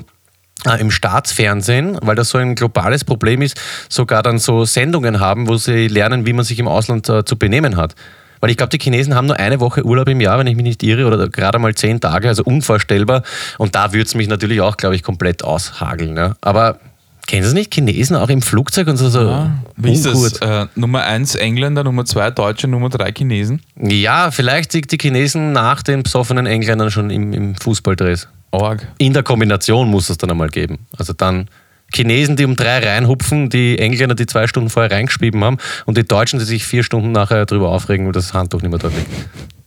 äh, 0.65 0.81
im 0.81 0.89
Staatsfernsehen, 0.89 1.99
weil 2.01 2.15
das 2.15 2.29
so 2.29 2.39
ein 2.39 2.55
globales 2.55 3.03
Problem 3.03 3.43
ist, 3.43 3.59
sogar 3.89 4.23
dann 4.23 4.39
so 4.39 4.65
Sendungen 4.65 5.19
haben, 5.19 5.47
wo 5.47 5.57
sie 5.57 5.87
lernen, 5.87 6.25
wie 6.25 6.33
man 6.33 6.45
sich 6.45 6.57
im 6.57 6.67
Ausland 6.67 7.07
äh, 7.09 7.23
zu 7.23 7.37
benehmen 7.37 7.77
hat. 7.77 7.93
Weil 8.39 8.51
ich 8.51 8.57
glaube, 8.57 8.69
die 8.69 8.79
Chinesen 8.79 9.15
haben 9.15 9.27
nur 9.27 9.37
eine 9.37 9.59
Woche 9.59 9.83
Urlaub 9.83 10.09
im 10.09 10.21
Jahr, 10.21 10.37
wenn 10.39 10.47
ich 10.47 10.55
mich 10.55 10.65
nicht 10.65 10.83
irre, 10.83 11.05
oder 11.07 11.27
gerade 11.29 11.59
mal 11.59 11.73
zehn 11.75 11.99
Tage, 11.99 12.27
also 12.27 12.43
unvorstellbar. 12.43 13.23
Und 13.57 13.75
da 13.75 13.93
würde 13.93 14.05
es 14.05 14.15
mich 14.15 14.27
natürlich 14.27 14.61
auch, 14.61 14.77
glaube 14.77 14.95
ich, 14.95 15.03
komplett 15.03 15.43
aushageln. 15.43 16.13
Ne? 16.13 16.35
Aber 16.41 16.79
kennen 17.27 17.43
Sie 17.43 17.49
es 17.49 17.53
nicht? 17.53 17.73
Chinesen 17.73 18.15
auch 18.15 18.29
im 18.29 18.41
Flugzeug 18.41 18.87
und 18.87 18.97
so, 18.97 19.09
so 19.09 19.49
Wie 19.75 19.93
ist 19.93 20.05
das? 20.05 20.33
Äh, 20.39 20.67
Nummer 20.75 21.03
1 21.03 21.35
Engländer, 21.35 21.83
Nummer 21.83 22.05
2 22.05 22.31
Deutsche, 22.31 22.67
Nummer 22.67 22.89
3 22.89 23.11
Chinesen. 23.11 23.61
Ja, 23.79 24.31
vielleicht 24.31 24.73
liegt 24.73 24.91
die 24.91 24.97
Chinesen 24.99 25.51
nach 25.51 25.83
den 25.83 26.03
besoffenen 26.03 26.45
Engländern 26.45 26.89
schon 26.89 27.09
im, 27.09 27.33
im 27.33 27.55
Fußballdress. 27.55 28.27
Org. 28.51 28.87
In 28.97 29.13
der 29.13 29.23
Kombination 29.23 29.89
muss 29.89 30.09
es 30.09 30.17
dann 30.17 30.31
einmal 30.31 30.49
geben. 30.49 30.79
Also 30.97 31.13
dann 31.13 31.49
Chinesen, 31.93 32.35
die 32.35 32.45
um 32.45 32.55
drei 32.55 32.79
reinhupfen, 32.79 33.49
die 33.49 33.77
Engländer, 33.77 34.15
die 34.15 34.25
zwei 34.25 34.47
Stunden 34.47 34.69
vorher 34.69 34.91
reingeschrieben 34.91 35.43
haben 35.43 35.57
und 35.85 35.97
die 35.97 36.07
Deutschen, 36.07 36.39
die 36.39 36.45
sich 36.45 36.65
vier 36.65 36.83
Stunden 36.83 37.11
nachher 37.11 37.45
darüber 37.45 37.69
aufregen, 37.69 38.05
weil 38.05 38.13
das 38.13 38.33
Handtuch 38.33 38.61
nicht 38.61 38.71
mehr 38.71 38.79
dort 38.79 38.95
liegt. 38.95 39.07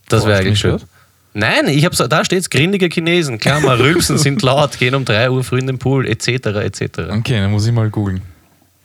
Das 0.09 0.25
wäre 0.25 0.39
eigentlich 0.39 0.59
schön. 0.59 0.77
stimmt 0.79 0.91
Nein, 1.33 1.67
ich 1.67 1.85
hab's, 1.85 1.97
da 1.97 2.25
steht's 2.25 2.49
grindige 2.49 2.87
Chinesen. 2.87 3.37
Klar, 3.37 3.61
mal 3.61 3.77
rülpsen, 3.77 4.17
sind 4.17 4.41
laut, 4.43 4.77
gehen 4.77 4.95
um 4.95 5.05
drei 5.05 5.29
Uhr 5.31 5.43
früh 5.43 5.59
in 5.59 5.67
den 5.67 5.79
Pool, 5.79 6.07
etc. 6.07 6.27
etc. 6.27 6.81
Okay, 7.09 7.39
dann 7.39 7.51
muss 7.51 7.65
ich 7.65 7.71
mal 7.71 7.89
googeln. 7.89 8.21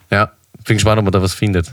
Ja, 0.09 0.31
bin 0.65 0.77
gespannt, 0.77 0.99
ob 0.99 1.05
man 1.05 1.11
da 1.11 1.21
was 1.21 1.33
findet. 1.33 1.71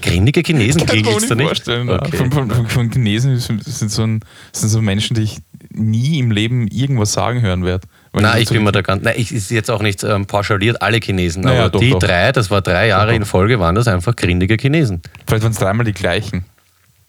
Grindige 0.00 0.42
Chinesen 0.44 0.80
mir 0.80 0.86
klingelt's 0.86 1.28
da 1.28 1.34
nicht 1.34 1.46
vorstellen. 1.46 1.88
Okay. 1.88 2.16
Von, 2.16 2.32
von, 2.32 2.50
von, 2.50 2.66
von 2.66 2.90
Chinesen 2.90 3.38
sind 3.38 3.90
so, 3.90 4.02
ein, 4.02 4.20
sind 4.52 4.68
so 4.68 4.80
Menschen, 4.80 5.14
die 5.14 5.22
ich 5.22 5.38
nie 5.70 6.18
im 6.18 6.30
Leben 6.30 6.66
irgendwas 6.68 7.12
sagen 7.12 7.42
hören 7.42 7.64
werde. 7.64 7.86
Nein, 8.12 8.42
ich 8.42 8.48
so 8.48 8.54
bin 8.54 8.64
mir 8.64 8.72
da 8.72 8.80
ganz. 8.80 9.02
Nein, 9.02 9.14
ich 9.16 9.32
ist 9.32 9.50
jetzt 9.50 9.70
auch 9.70 9.82
nicht 9.82 10.04
ähm, 10.04 10.26
pauschaliert 10.26 10.80
alle 10.82 10.98
Chinesen, 10.98 11.42
Naja, 11.42 11.62
aber 11.62 11.70
doch, 11.70 11.80
die 11.80 11.90
doch. 11.90 11.98
drei, 11.98 12.32
das 12.32 12.50
war 12.50 12.62
drei 12.62 12.88
Jahre 12.88 13.08
Doch, 13.08 13.16
in. 13.16 13.24
Folge, 13.24 13.58
waren 13.58 13.74
das 13.74 13.88
einfach 13.88 14.14
grindige 14.14 14.56
Chinesen. 14.56 15.02
Vielleicht 15.26 15.42
waren 15.42 15.52
es 15.52 15.58
dreimal 15.58 15.84
die 15.84 15.92
gleichen. 15.92 16.44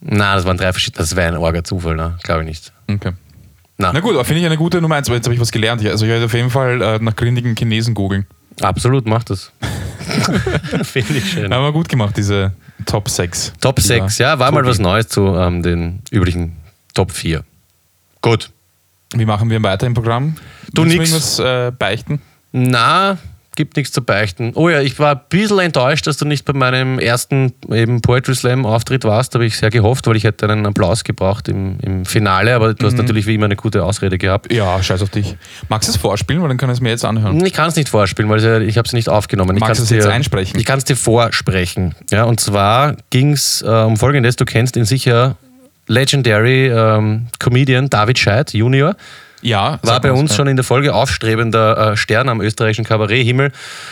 Nein, 0.01 0.35
das 0.35 0.45
waren 0.45 0.57
drei 0.57 0.71
verschiedene. 0.71 0.99
Das 0.99 1.15
wäre 1.15 1.35
ein 1.35 1.41
arger 1.43 1.63
Zufall, 1.63 1.95
ne? 1.95 2.17
glaube 2.23 2.41
ich 2.43 2.47
nicht. 2.47 2.71
Okay. 2.89 3.13
Na, 3.77 3.91
Na 3.91 3.99
gut, 3.99 4.15
finde 4.25 4.39
ich 4.41 4.45
eine 4.45 4.57
gute 4.57 4.81
Nummer 4.81 4.95
1, 4.95 5.09
weil 5.09 5.17
jetzt 5.17 5.25
habe 5.25 5.33
ich 5.35 5.41
was 5.41 5.51
gelernt. 5.51 5.81
hier. 5.81 5.91
Also 5.91 6.05
ich 6.05 6.11
werde 6.11 6.25
auf 6.25 6.33
jeden 6.33 6.49
Fall 6.49 6.81
äh, 6.81 6.99
nach 6.99 7.15
grindigen 7.15 7.55
Chinesen 7.55 7.93
googeln. 7.93 8.25
absolut, 8.61 9.05
macht 9.05 9.29
das. 9.29 9.51
Finde 10.83 11.15
ich 11.17 11.31
schön. 11.31 11.53
Haben 11.53 11.63
wir 11.63 11.71
gut 11.73 11.89
gemacht, 11.89 12.15
diese 12.15 12.53
Top 12.85 13.09
6. 13.09 13.53
Top 13.59 13.79
6, 13.79 14.17
ja, 14.19 14.37
war 14.39 14.51
mal 14.51 14.59
Tobi. 14.59 14.69
was 14.69 14.79
Neues 14.79 15.07
zu 15.09 15.25
ähm, 15.35 15.61
den 15.63 16.01
üblichen 16.11 16.55
Top 16.93 17.11
4. 17.11 17.43
Gut. 18.21 18.51
Wie 19.15 19.25
machen 19.25 19.49
wir 19.49 19.61
weiter 19.63 19.87
im 19.87 19.93
Programm? 19.93 20.35
Du 20.73 20.83
Willst 20.83 20.97
nix. 20.97 21.09
irgendwas 21.09 21.39
äh, 21.39 21.71
beichten? 21.71 22.21
Na, 22.51 23.17
gibt 23.55 23.77
nichts 23.77 23.91
zu 23.93 24.01
beichten. 24.01 24.51
Oh 24.55 24.69
ja, 24.69 24.81
ich 24.81 24.97
war 24.99 25.15
ein 25.15 25.21
bisschen 25.29 25.59
enttäuscht, 25.59 26.07
dass 26.07 26.17
du 26.17 26.25
nicht 26.25 26.45
bei 26.45 26.53
meinem 26.53 26.99
ersten 26.99 27.53
eben 27.71 28.01
Poetry 28.01 28.35
Slam 28.35 28.65
Auftritt 28.65 29.03
warst. 29.03 29.33
Da 29.33 29.37
habe 29.39 29.45
ich 29.45 29.57
sehr 29.57 29.69
gehofft, 29.69 30.07
weil 30.07 30.15
ich 30.15 30.23
hätte 30.23 30.47
einen 30.49 30.65
Applaus 30.65 31.03
gebraucht 31.03 31.47
im, 31.47 31.77
im 31.81 32.05
Finale, 32.05 32.53
aber 32.55 32.73
du 32.73 32.83
Mhm. 32.85 32.89
hast 32.91 32.97
natürlich 32.97 33.25
wie 33.27 33.35
immer 33.35 33.45
eine 33.45 33.55
gute 33.55 33.83
Ausrede 33.83 34.17
gehabt. 34.17 34.51
Ja, 34.53 34.81
scheiß 34.83 35.01
auf 35.01 35.09
dich. 35.09 35.35
Magst 35.69 35.87
du 35.89 35.93
es 35.93 35.97
vorspielen, 35.97 36.41
weil 36.41 36.49
dann 36.49 36.57
kann 36.57 36.69
ich 36.69 36.75
es 36.75 36.81
mir 36.81 36.89
jetzt 36.89 37.05
anhören. 37.05 37.43
Ich 37.45 37.53
kann 37.53 37.69
es 37.69 37.75
nicht 37.75 37.89
vorspielen, 37.89 38.29
weil 38.29 38.61
ich 38.63 38.77
habe 38.77 38.85
es 38.85 38.93
nicht 38.93 39.09
aufgenommen. 39.09 39.57
Magst 39.59 39.79
du 39.79 39.83
es 39.83 39.89
jetzt 39.89 40.07
einsprechen? 40.07 40.59
Ich 40.59 40.65
kann 40.65 40.77
es 40.77 40.83
dir 40.85 40.95
vorsprechen. 40.95 41.95
Ja, 42.11 42.23
und 42.25 42.39
zwar 42.39 42.95
ging 43.09 43.31
es 43.33 43.61
äh, 43.61 43.67
um 43.67 43.97
Folgendes. 43.97 44.35
Du 44.35 44.45
kennst 44.45 44.75
ihn 44.75 44.85
sicher, 44.85 45.37
Legendary 45.87 46.67
ähm, 46.67 47.27
Comedian 47.39 47.89
David 47.89 48.17
Scheidt 48.19 48.53
Junior. 48.53 48.95
Ja, 49.45 49.77
War 49.83 50.01
bei 50.01 50.11
uns 50.11 50.35
schon 50.35 50.47
in 50.47 50.55
der 50.55 50.65
Folge 50.65 50.95
aufstrebender 50.95 51.91
äh, 51.91 51.97
Stern 51.97 52.29
am 52.29 52.41
österreichischen 52.41 52.83
Kabaretthimmel. 52.83 53.51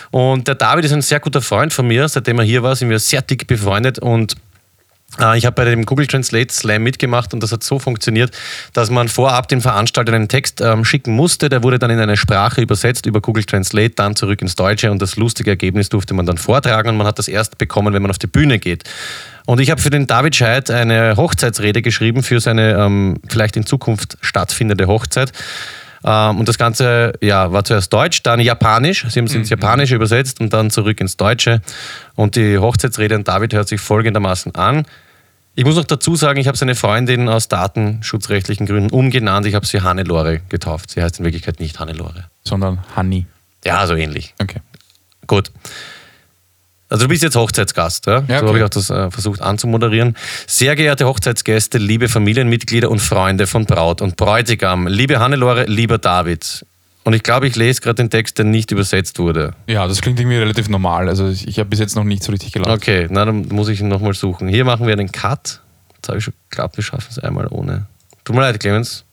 Und 0.09 0.47
der 0.47 0.55
David 0.55 0.83
ist 0.85 0.93
ein 0.93 1.03
sehr 1.03 1.19
guter 1.19 1.43
Freund 1.43 1.71
von 1.71 1.85
mir. 1.85 2.09
Seitdem 2.09 2.39
er 2.39 2.43
hier 2.43 2.63
war, 2.63 2.75
sind 2.75 2.89
wir 2.89 2.97
sehr 2.97 3.21
dick 3.21 3.45
befreundet. 3.45 3.99
Und 3.99 4.35
ich 5.36 5.45
habe 5.45 5.52
bei 5.52 5.65
dem 5.65 5.86
Google 5.86 6.08
Translate 6.08 6.52
Slam 6.52 6.84
mitgemacht 6.84 7.34
und 7.34 7.43
das 7.43 7.52
hat 7.52 7.63
so 7.63 7.78
funktioniert, 7.78 8.32
dass 8.73 8.89
man 8.89 9.08
vorab 9.08 9.47
den 9.47 9.62
Veranstaltern 9.62 10.15
einen 10.15 10.28
Text 10.28 10.60
ähm, 10.60 10.84
schicken 10.84 11.13
musste. 11.13 11.49
Der 11.49 11.62
wurde 11.62 11.78
dann 11.78 11.91
in 11.91 11.99
eine 11.99 12.17
Sprache 12.17 12.62
übersetzt 12.62 13.06
über 13.06 13.21
Google 13.21 13.43
Translate, 13.43 13.91
dann 13.91 14.15
zurück 14.15 14.41
ins 14.41 14.56
Deutsche 14.56 14.89
und 14.89 15.02
das 15.02 15.15
lustige 15.15 15.52
Ergebnis 15.52 15.89
durfte 15.89 16.15
man 16.15 16.26
dann 16.26 16.38
vortragen 16.38 16.89
und 16.89 16.97
man 16.97 17.06
hat 17.06 17.19
das 17.19 17.28
erst 17.28 17.60
bekommen, 17.60 17.93
wenn 17.93 18.02
man 18.02 18.10
auf 18.10 18.17
die 18.17 18.28
Bühne 18.28 18.58
geht. 18.58 18.84
Und 19.45 19.60
ich 19.60 19.69
habe 19.69 19.82
für 19.82 19.89
den 19.89 20.08
David 20.08 20.36
Scheidt 20.36 20.71
eine 20.71 21.15
Hochzeitsrede 21.15 21.82
geschrieben 21.82 22.23
für 22.23 22.39
seine 22.39 22.73
ähm, 22.73 23.17
vielleicht 23.28 23.56
in 23.56 23.65
Zukunft 23.65 24.17
stattfindende 24.21 24.88
Hochzeit. 24.88 25.32
Ähm, 26.04 26.39
und 26.39 26.47
das 26.47 26.58
Ganze 26.58 27.13
ja, 27.21 27.52
war 27.52 27.63
zuerst 27.63 27.91
Deutsch, 27.93 28.23
dann 28.23 28.39
Japanisch. 28.39 29.06
Sie 29.10 29.19
haben 29.19 29.26
es 29.26 29.36
ins 29.36 29.49
Japanische 29.49 29.95
übersetzt 29.95 30.39
und 30.39 30.54
dann 30.54 30.69
zurück 30.69 30.99
ins 31.02 31.17
Deutsche. 31.17 31.62
Und 32.15 32.36
die 32.36 32.58
Hochzeitsrede 32.58 33.15
an 33.15 33.23
David 33.23 33.54
hört 33.54 33.67
sich 33.67 33.82
folgendermaßen 33.82 34.56
an. 34.56 34.86
Ich 35.55 35.65
muss 35.65 35.75
noch 35.75 35.85
dazu 35.85 36.15
sagen, 36.15 36.39
ich 36.39 36.47
habe 36.47 36.58
seine 36.58 36.73
Freundin 36.73 37.29
aus 37.29 37.47
datenschutzrechtlichen 37.47 38.65
Gründen 38.65 38.89
umgenannt. 38.89 39.45
Ich 39.45 39.54
habe 39.54 39.65
sie 39.65 39.81
Hannelore 39.81 40.41
getauft. 40.49 40.89
Sie 40.89 41.04
heißt 41.04 41.19
in 41.19 41.25
Wirklichkeit 41.25 41.60
nicht 41.60 41.79
Hannelore. 41.79 42.25
Sondern 42.43 42.79
Honey. 42.95 43.27
Ja, 43.63 43.85
so 43.85 43.93
ähnlich. 43.93 44.33
Okay. 44.41 44.62
Gut. 45.27 45.51
Also 46.89 47.06
du 47.06 47.10
bist 47.10 47.23
jetzt 47.23 47.35
Hochzeitsgast, 47.35 48.08
ja? 48.08 48.13
Ja, 48.13 48.19
so 48.19 48.33
okay. 48.33 48.47
habe 48.47 48.58
ich 48.58 48.63
auch 48.63 48.69
das 48.69 48.89
äh, 48.89 49.12
versucht 49.12 49.41
anzumoderieren. 49.41 50.15
Sehr 50.47 50.75
geehrte 50.75 51.06
Hochzeitsgäste, 51.06 51.77
liebe 51.77 52.10
Familienmitglieder 52.10 52.89
und 52.89 52.99
Freunde 52.99 53.47
von 53.47 53.65
Braut 53.65 54.01
und 54.01 54.15
Bräutigam, 54.15 54.87
liebe 54.87 55.19
Hannelore, 55.19 55.65
lieber 55.65 55.97
David. 55.97 56.65
Und 57.04 57.13
ich 57.13 57.23
glaube, 57.23 57.47
ich 57.47 57.56
lese 57.56 57.81
gerade 57.81 57.95
den 57.95 58.10
Text, 58.10 58.37
der 58.37 58.45
nicht 58.45 58.71
übersetzt 58.71 59.19
wurde. 59.19 59.56
Ja, 59.67 59.87
das 59.87 60.01
klingt 60.01 60.19
irgendwie 60.19 60.37
relativ 60.37 60.69
normal. 60.69 61.10
Also 61.10 61.27
ich, 61.27 61.47
ich 61.47 61.60
habe 61.60 61.69
bis 61.69 61.79
jetzt 61.79 61.95
noch 61.95 62.06
nicht 62.06 62.23
so 62.23 62.31
richtig 62.31 62.54
gelacht. 62.54 62.71
Okay, 62.71 63.08
na 63.10 63.25
dann 63.25 63.47
muss 63.49 63.67
ich 63.67 63.81
ihn 63.81 63.89
nochmal 63.89 64.13
suchen. 64.13 64.47
Hier 64.47 64.63
machen 64.63 64.87
wir 64.87 64.93
einen 64.93 65.12
Cut. 65.12 65.62
Jetzt 65.95 66.08
habe 66.08 66.17
ich 66.17 66.23
schon 66.23 66.33
geglaubt, 66.49 66.77
wir 66.77 66.83
schaffen 66.83 67.08
es 67.10 67.19
einmal 67.19 67.47
ohne. 67.47 67.87
Tut 68.23 68.35
mir 68.35 68.41
leid, 68.41 68.60
Clemens. 68.60 69.04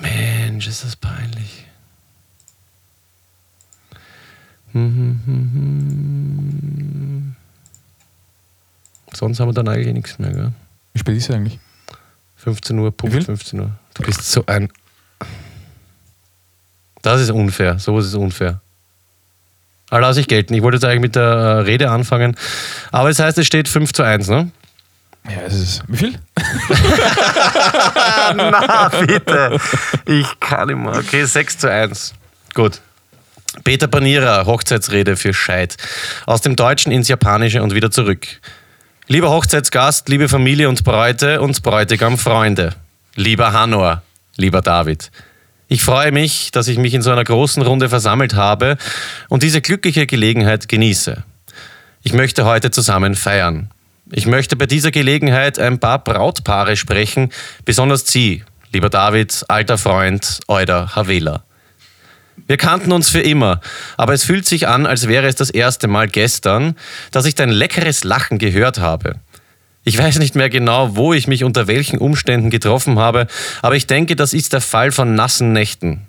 Mensch, 0.00 0.68
ist 0.68 0.84
das 0.84 0.96
peinlich. 0.96 1.66
Hm, 4.72 5.20
hm, 5.24 5.50
hm. 5.52 7.36
Sonst 9.12 9.38
haben 9.38 9.48
wir 9.48 9.52
dann 9.52 9.68
eigentlich 9.68 9.94
nichts 9.94 10.18
mehr, 10.18 10.32
gell? 10.32 10.52
Wie 10.92 10.98
spät 10.98 11.16
ist 11.16 11.28
es 11.30 11.34
eigentlich? 11.34 11.58
15 12.36 12.78
Uhr, 12.78 12.90
Punkt 12.90 13.14
Wie 13.14 13.18
viel? 13.18 13.26
15 13.26 13.60
Uhr. 13.60 13.70
Du 13.94 14.02
bist 14.02 14.30
so 14.30 14.44
ein. 14.46 14.68
Das 17.04 17.20
ist 17.20 17.30
unfair. 17.30 17.78
Sowas 17.78 18.06
ist 18.06 18.14
unfair. 18.14 18.62
Aber 19.90 20.00
lass 20.00 20.16
ich 20.16 20.26
gelten. 20.26 20.54
Ich 20.54 20.62
wollte 20.62 20.76
jetzt 20.76 20.84
eigentlich 20.84 21.02
mit 21.02 21.16
der 21.16 21.22
äh, 21.22 21.60
Rede 21.60 21.90
anfangen. 21.90 22.34
Aber 22.92 23.10
es 23.10 23.18
heißt, 23.18 23.36
es 23.36 23.46
steht 23.46 23.68
5 23.68 23.92
zu 23.92 24.02
1, 24.02 24.28
ne? 24.28 24.50
Ja, 25.28 25.42
es 25.46 25.52
ist. 25.54 25.82
Wie 25.86 25.98
viel? 25.98 26.18
Na, 28.36 28.88
bitte. 28.88 29.60
Ich 30.06 30.40
kann 30.40 30.68
nicht 30.68 30.78
mehr. 30.78 30.96
Okay, 30.96 31.24
6 31.24 31.58
zu 31.58 31.70
1. 31.70 32.14
Gut. 32.54 32.80
Peter 33.64 33.86
Panierer, 33.86 34.46
Hochzeitsrede 34.46 35.18
für 35.18 35.34
Scheid. 35.34 35.76
Aus 36.24 36.40
dem 36.40 36.56
Deutschen 36.56 36.90
ins 36.90 37.08
Japanische 37.08 37.62
und 37.62 37.74
wieder 37.74 37.90
zurück. 37.90 38.26
Lieber 39.08 39.28
Hochzeitsgast, 39.30 40.08
liebe 40.08 40.30
Familie 40.30 40.70
und 40.70 40.84
Bräute 40.84 41.42
und 41.42 41.62
Bräutigam 41.62 42.16
Freunde. 42.16 42.74
Lieber 43.14 43.52
Hanor, 43.52 44.02
lieber 44.36 44.62
David. 44.62 45.10
Ich 45.68 45.82
freue 45.82 46.12
mich, 46.12 46.50
dass 46.50 46.68
ich 46.68 46.78
mich 46.78 46.92
in 46.94 47.02
so 47.02 47.10
einer 47.10 47.24
großen 47.24 47.62
Runde 47.62 47.88
versammelt 47.88 48.34
habe 48.34 48.76
und 49.28 49.42
diese 49.42 49.60
glückliche 49.60 50.06
Gelegenheit 50.06 50.68
genieße. 50.68 51.22
Ich 52.02 52.12
möchte 52.12 52.44
heute 52.44 52.70
zusammen 52.70 53.14
feiern. 53.14 53.70
Ich 54.12 54.26
möchte 54.26 54.56
bei 54.56 54.66
dieser 54.66 54.90
Gelegenheit 54.90 55.58
ein 55.58 55.78
paar 55.80 56.04
Brautpaare 56.04 56.76
sprechen, 56.76 57.30
besonders 57.64 58.06
Sie, 58.06 58.44
lieber 58.72 58.90
David, 58.90 59.44
alter 59.48 59.78
Freund, 59.78 60.40
Euder 60.48 60.94
Havela. 60.94 61.44
Wir 62.46 62.58
kannten 62.58 62.92
uns 62.92 63.08
für 63.08 63.20
immer, 63.20 63.60
aber 63.96 64.12
es 64.12 64.24
fühlt 64.24 64.44
sich 64.44 64.68
an, 64.68 64.86
als 64.86 65.08
wäre 65.08 65.26
es 65.26 65.36
das 65.36 65.48
erste 65.48 65.88
Mal 65.88 66.08
gestern, 66.08 66.76
dass 67.10 67.24
ich 67.24 67.34
dein 67.34 67.48
leckeres 67.48 68.04
Lachen 68.04 68.38
gehört 68.38 68.78
habe. 68.78 69.16
Ich 69.84 69.98
weiß 69.98 70.18
nicht 70.18 70.34
mehr 70.34 70.48
genau, 70.48 70.96
wo 70.96 71.12
ich 71.12 71.26
mich 71.26 71.44
unter 71.44 71.66
welchen 71.66 71.98
Umständen 71.98 72.48
getroffen 72.48 72.98
habe, 72.98 73.26
aber 73.60 73.76
ich 73.76 73.86
denke, 73.86 74.16
das 74.16 74.32
ist 74.32 74.54
der 74.54 74.62
Fall 74.62 74.92
von 74.92 75.14
nassen 75.14 75.52
Nächten. 75.52 76.06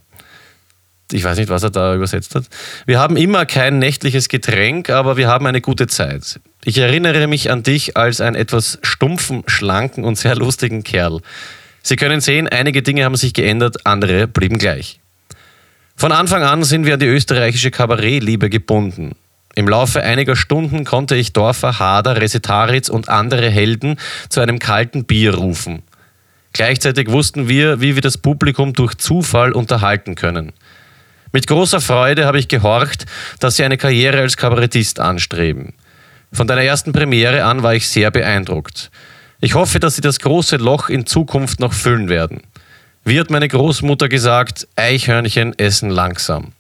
Ich 1.12 1.24
weiß 1.24 1.38
nicht, 1.38 1.50
was 1.50 1.62
er 1.62 1.70
da 1.70 1.94
übersetzt 1.94 2.34
hat. 2.34 2.46
Wir 2.86 3.00
haben 3.00 3.16
immer 3.16 3.46
kein 3.46 3.78
nächtliches 3.78 4.28
Getränk, 4.28 4.90
aber 4.90 5.18
wir 5.18 5.28
haben 5.28 5.46
eine 5.46 5.62
gute 5.62 5.88
Zeit. 5.88 6.40
Ich 6.64 6.78
erinnere 6.80 7.28
mich 7.28 7.52
an 7.52 7.62
dich 7.62 7.96
als 7.96 8.22
einen 8.22 8.36
etwas 8.36 8.80
stumpfen, 8.82 9.44
schlanken 9.46 10.04
und 10.04 10.18
sehr 10.18 10.36
lustigen 10.36 10.84
Kerl. 10.84 11.22
Sie 11.84 11.96
können 11.96 12.22
sehen, 12.22 12.48
einige 12.48 12.82
Dinge 12.82 13.04
haben 13.04 13.16
sich 13.16 13.34
geändert, 13.34 13.86
andere 13.86 14.26
blieben 14.28 14.58
gleich. 14.58 15.00
Von 15.96 16.12
Anfang 16.12 16.42
an 16.42 16.64
sind 16.64 16.86
wir 16.86 16.96
an 16.96 17.00
die 17.00 17.06
österreichische 17.06 17.70
Kabarettliebe 17.70 18.50
gebunden. 18.50 19.16
Im 19.56 19.70
Laufe 19.70 20.04
einiger 20.04 20.36
Stunden 20.36 20.84
konnte 20.84 21.16
ich 21.16 21.32
Dorfer, 21.32 21.80
Hader, 21.80 22.22
Resetaritz 22.22 22.90
und 22.90 23.08
andere 23.08 23.50
Helden 23.50 23.98
zu 24.28 24.42
einem 24.42 24.60
kalten 24.60 25.06
Bier 25.06 25.36
rufen. 25.36 25.82
Gleichzeitig 26.52 27.10
wussten 27.10 27.48
wir, 27.48 27.80
wie 27.80 27.96
wir 27.96 28.02
das 28.02 28.18
Publikum 28.18 28.74
durch 28.74 28.96
Zufall 28.96 29.54
unterhalten 29.54 30.16
können. 30.16 30.52
Mit 31.32 31.48
großer 31.48 31.82
Freude 31.82 32.26
habe 32.26 32.40
ich 32.40 32.50
gehorcht, 32.50 33.06
dass 33.40 33.56
sie 33.56 33.64
eine 33.64 33.78
Karriere 33.78 34.20
als 34.20 34.38
Kabarettist 34.38 35.00
anstreben. 35.00 35.74
Von 36.34 36.48
deiner 36.48 36.64
ersten 36.64 36.92
Premiere 36.92 37.46
an 37.46 37.64
war 37.64 37.76
ich 37.76 37.88
sehr 37.88 38.12
beeindruckt. 38.12 38.92
Ich 39.40 39.54
hoffe, 39.54 39.80
dass 39.80 39.96
sie 39.96 40.02
das 40.02 40.20
große 40.20 40.58
Loch 40.58 40.90
in 40.90 41.06
Zukunft 41.06 41.62
noch 41.62 41.74
füllen 41.74 42.10
werden. 42.10 42.42
Wie 43.06 43.20
hat 43.20 43.30
meine 43.30 43.48
Großmutter 43.48 44.10
gesagt, 44.10 44.68
Eichhörnchen 44.76 45.58
essen 45.60 45.90
langsam. 45.90 46.54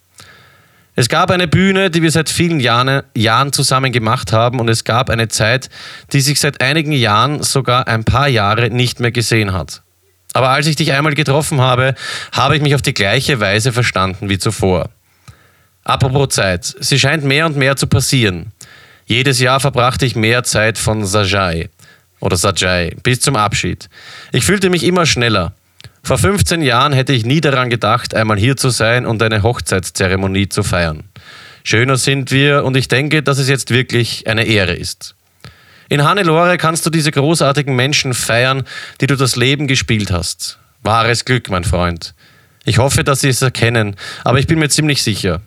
Es 0.98 1.10
gab 1.10 1.30
eine 1.30 1.48
Bühne, 1.48 1.92
die 1.92 2.02
wir 2.02 2.12
seit 2.12 2.30
vielen 2.30 2.62
Jahren, 2.62 3.04
Jahren 3.16 3.52
zusammen 3.52 3.92
gemacht 3.92 4.32
haben 4.32 4.62
und 4.62 4.70
es 4.70 4.86
gab 4.86 5.10
eine 5.10 5.28
Zeit, 5.28 5.70
die 6.14 6.22
sich 6.22 6.40
seit 6.40 6.62
einigen 6.62 6.94
Jahren, 6.94 7.44
sogar 7.44 7.90
ein 7.90 8.06
paar 8.06 8.30
Jahre, 8.30 8.70
nicht 8.70 9.02
mehr 9.02 9.12
gesehen 9.12 9.52
hat. 9.52 9.82
Aber 10.32 10.50
als 10.50 10.68
ich 10.68 10.78
dich 10.78 10.94
einmal 10.94 11.14
getroffen 11.14 11.60
habe, 11.60 11.96
habe 12.32 12.56
ich 12.56 12.62
mich 12.62 12.76
auf 12.76 12.82
die 12.82 12.94
gleiche 12.94 13.42
Weise 13.42 13.74
verstanden 13.74 14.30
wie 14.30 14.38
zuvor. 14.38 14.90
Apropos 15.84 16.30
Zeit, 16.30 16.76
sie 16.80 16.98
scheint 16.98 17.26
mehr 17.26 17.46
und 17.46 17.58
mehr 17.58 17.76
zu 17.76 17.88
passieren. 17.88 18.54
Jedes 19.06 19.40
Jahr 19.40 19.60
verbrachte 19.60 20.06
ich 20.06 20.16
mehr 20.16 20.44
Zeit 20.44 20.78
von 20.78 21.06
Sajai 21.06 21.70
oder 22.22 22.38
Sajai 22.38 22.96
bis 23.04 23.20
zum 23.20 23.36
Abschied. 23.36 23.90
Ich 24.32 24.46
fühlte 24.46 24.70
mich 24.70 24.84
immer 24.84 25.06
schneller. 25.06 25.54
Vor 26.06 26.20
15 26.20 26.62
Jahren 26.62 26.94
hätte 26.94 27.14
ich 27.14 27.26
nie 27.26 27.42
daran 27.42 27.72
gedacht, 27.72 28.14
einmal 28.14 28.38
hier 28.38 28.56
zu 28.56 28.70
sein 28.70 29.08
und 29.08 29.24
eine 29.24 29.42
Hochzeitszeremonie 29.42 30.50
zu 30.50 30.62
feiern. 30.62 31.06
Schöner 31.64 31.98
sind 31.98 32.30
wir 32.30 32.64
und 32.64 32.78
ich 32.78 32.88
denke, 32.88 33.24
dass 33.24 33.40
es 33.40 33.50
jetzt 33.50 33.72
wirklich 33.72 34.28
eine 34.28 34.46
Ehre 34.46 34.76
ist. 34.76 35.16
In 35.90 36.04
Hannelore 36.04 36.60
kannst 36.60 36.86
du 36.86 36.92
diese 36.92 37.10
großartigen 37.10 37.76
Menschen 37.76 38.14
feiern, 38.14 38.66
die 39.02 39.08
du 39.08 39.16
das 39.16 39.36
Leben 39.36 39.66
gespielt 39.66 40.12
hast. 40.12 40.60
Wahres 40.84 41.26
Glück, 41.26 41.50
mein 41.50 41.64
Freund. 41.64 42.14
Ich 42.66 42.78
hoffe, 42.78 43.04
dass 43.04 43.22
sie 43.22 43.30
es 43.30 43.42
erkennen, 43.42 43.96
aber 44.24 44.38
ich 44.38 44.46
bin 44.46 44.60
mir 44.60 44.70
ziemlich 44.70 45.02
sicher. 45.02 45.42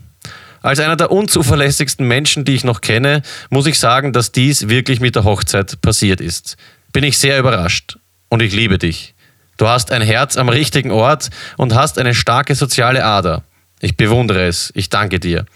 Als 0.60 0.80
einer 0.80 0.96
der 0.96 1.12
unzuverlässigsten 1.12 2.04
Menschen, 2.04 2.44
die 2.44 2.56
ich 2.56 2.64
noch 2.64 2.80
kenne, 2.80 3.22
muss 3.48 3.68
ich 3.68 3.78
sagen, 3.78 4.12
dass 4.12 4.32
dies 4.32 4.68
wirklich 4.68 4.98
mit 4.98 5.14
der 5.14 5.22
Hochzeit 5.22 5.80
passiert 5.82 6.20
ist. 6.20 6.56
Bin 6.92 7.04
ich 7.04 7.16
sehr 7.16 7.38
überrascht. 7.38 7.96
Und 8.28 8.42
ich 8.42 8.52
liebe 8.52 8.76
dich. 8.76 9.14
Du 9.58 9.68
hast 9.68 9.90
ein 9.90 10.02
Herz 10.02 10.36
am 10.36 10.48
richtigen 10.48 10.92
Ort 10.92 11.30
und 11.56 11.74
hast 11.74 11.98
eine 11.98 12.14
starke 12.14 12.54
soziale 12.54 13.04
Ader. 13.04 13.42
Ich 13.80 13.96
bewundere 13.96 14.46
es. 14.46 14.72
Ich 14.74 14.88
danke 14.88 15.18
dir. 15.18 15.46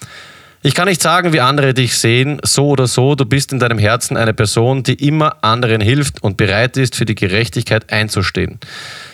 Ich 0.64 0.74
kann 0.74 0.88
nicht 0.88 1.00
sagen, 1.00 1.32
wie 1.32 1.40
andere 1.40 1.72
dich 1.72 1.96
sehen, 1.96 2.40
so 2.44 2.68
oder 2.68 2.86
so, 2.86 3.14
du 3.14 3.24
bist 3.24 3.52
in 3.52 3.58
deinem 3.58 3.78
Herzen 3.78 4.16
eine 4.16 4.34
Person, 4.34 4.82
die 4.82 4.94
immer 4.94 5.42
anderen 5.42 5.80
hilft 5.80 6.22
und 6.22 6.36
bereit 6.36 6.76
ist, 6.76 6.94
für 6.94 7.04
die 7.04 7.14
Gerechtigkeit 7.14 7.92
einzustehen. 7.92 8.58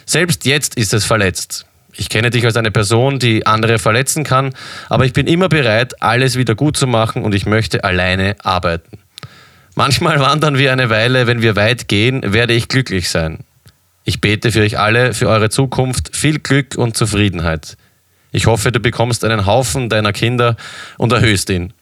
Selbst 0.05 0.47
jetzt 0.47 0.75
ist 0.75 0.93
es 0.93 1.05
verletzt. 1.05 1.67
Ich 1.95 2.09
kenne 2.09 2.31
dich 2.31 2.45
als 2.45 2.57
eine 2.57 2.71
Person, 2.71 3.19
die 3.19 3.47
andere 3.47 3.79
verletzen 3.79 4.25
kann, 4.25 4.55
aber 4.89 5.05
ich 5.05 5.13
bin 5.13 5.27
immer 5.27 5.49
bereit, 5.49 6.03
alles 6.03 6.37
wieder 6.37 6.55
gut 6.55 6.77
zu 6.77 6.87
machen 6.87 7.25
und 7.25 7.35
ich 7.35 7.45
möchte 7.45 7.83
alleine 7.85 8.37
arbeiten. 8.43 8.99
Manchmal 9.75 10.21
wandern 10.21 10.59
wir 10.59 10.73
eine 10.73 10.91
Weile, 10.91 11.27
wenn 11.27 11.43
wir 11.43 11.57
weit 11.57 11.89
gehen, 11.89 12.33
werde 12.33 12.53
ich 12.53 12.69
glücklich 12.69 13.09
sein. 13.09 13.45
Ich 14.09 14.23
bete 14.23 14.53
für 14.53 14.63
euch 14.63 14.79
alle, 14.79 15.13
für 15.13 15.29
eure 15.29 15.51
Zukunft, 15.51 16.17
viel 16.17 16.39
Glück 16.39 16.77
und 16.79 16.97
Zufriedenheit. 16.97 17.77
Ich 18.33 18.47
hoffe, 18.47 18.73
du 18.73 18.81
bekommst 18.81 19.23
einen 19.23 19.45
Haufen 19.45 19.91
deiner 19.91 20.15
Kinder 20.15 20.57
und 20.97 21.13
erhöhst 21.13 21.51
ihn. 21.51 21.75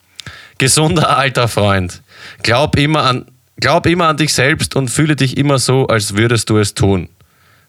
Gesunder 0.58 1.16
alter 1.18 1.46
Freund, 1.46 2.02
glaub 2.42 2.76
immer 2.76 3.04
an, 3.04 3.26
glaub 3.60 3.86
immer 3.86 4.08
an 4.08 4.16
dich 4.16 4.34
selbst 4.34 4.74
und 4.74 4.88
fühle 4.88 5.14
dich 5.14 5.36
immer 5.36 5.60
so, 5.60 5.86
als 5.86 6.16
würdest 6.16 6.50
du 6.50 6.58
es 6.58 6.74
tun. 6.74 7.08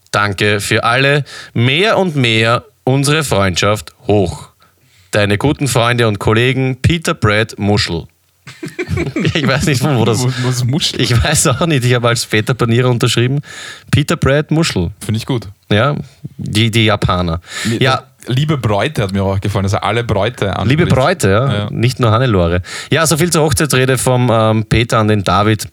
Danke 0.10 0.60
für 0.60 0.84
alle, 0.84 1.24
mehr 1.53 1.99
und 1.99 2.16
mehr 2.16 2.66
unsere 2.84 3.24
Freundschaft 3.24 3.93
hoch. 4.08 4.49
Deine 5.12 5.38
guten 5.38 5.68
Freunde 5.68 6.08
und 6.08 6.18
Kollegen 6.18 6.82
Peter 6.82 7.14
Brad 7.14 7.60
Muschel. 7.60 8.08
ich 9.34 9.48
weiß 9.48 9.66
nicht, 9.66 9.82
von 9.82 9.98
wo 9.98 10.06
das. 10.06 10.26
Was, 10.43 10.64
Muschel? 10.64 11.02
Ich 11.02 11.12
weiß 11.24 11.48
auch 11.48 11.66
nicht, 11.68 11.84
ich 11.86 11.93
habe 11.93 12.08
als 12.10 12.26
Peter 12.26 12.54
Panierer 12.54 12.89
unterschrieben. 12.89 13.41
Peter 13.91 14.16
Brad 14.18 14.52
Muschel. 14.52 14.91
Finde 15.04 15.18
ich 15.18 15.26
gut. 15.26 15.48
Ja, 15.72 15.95
die, 16.38 16.72
die 16.72 16.86
Japaner. 16.86 17.41
Ja, 17.80 18.04
Liebe 18.30 18.58
Bräute 18.58 19.04
hat 19.04 19.14
mir 19.14 19.24
auch 19.24 19.39
gefallen, 19.39 19.64
also 19.66 19.78
alle 19.78 20.04
Bräute 20.04 20.54
an. 20.54 20.68
liebe 20.68 20.86
Bräute, 20.86 21.30
ja, 21.30 21.54
Ja. 21.54 21.70
nicht 21.72 22.02
nur 22.02 22.12
Hannelore. 22.12 22.62
Ja, 22.91 23.06
so 23.08 23.16
viel 23.16 23.30
zur 23.32 23.43
Hochzeitsrede 23.43 23.98
vom 23.98 24.30
ähm, 24.30 24.66
Peter 24.66 24.98
an 25.00 25.08
den 25.08 25.24
David. 25.24 25.70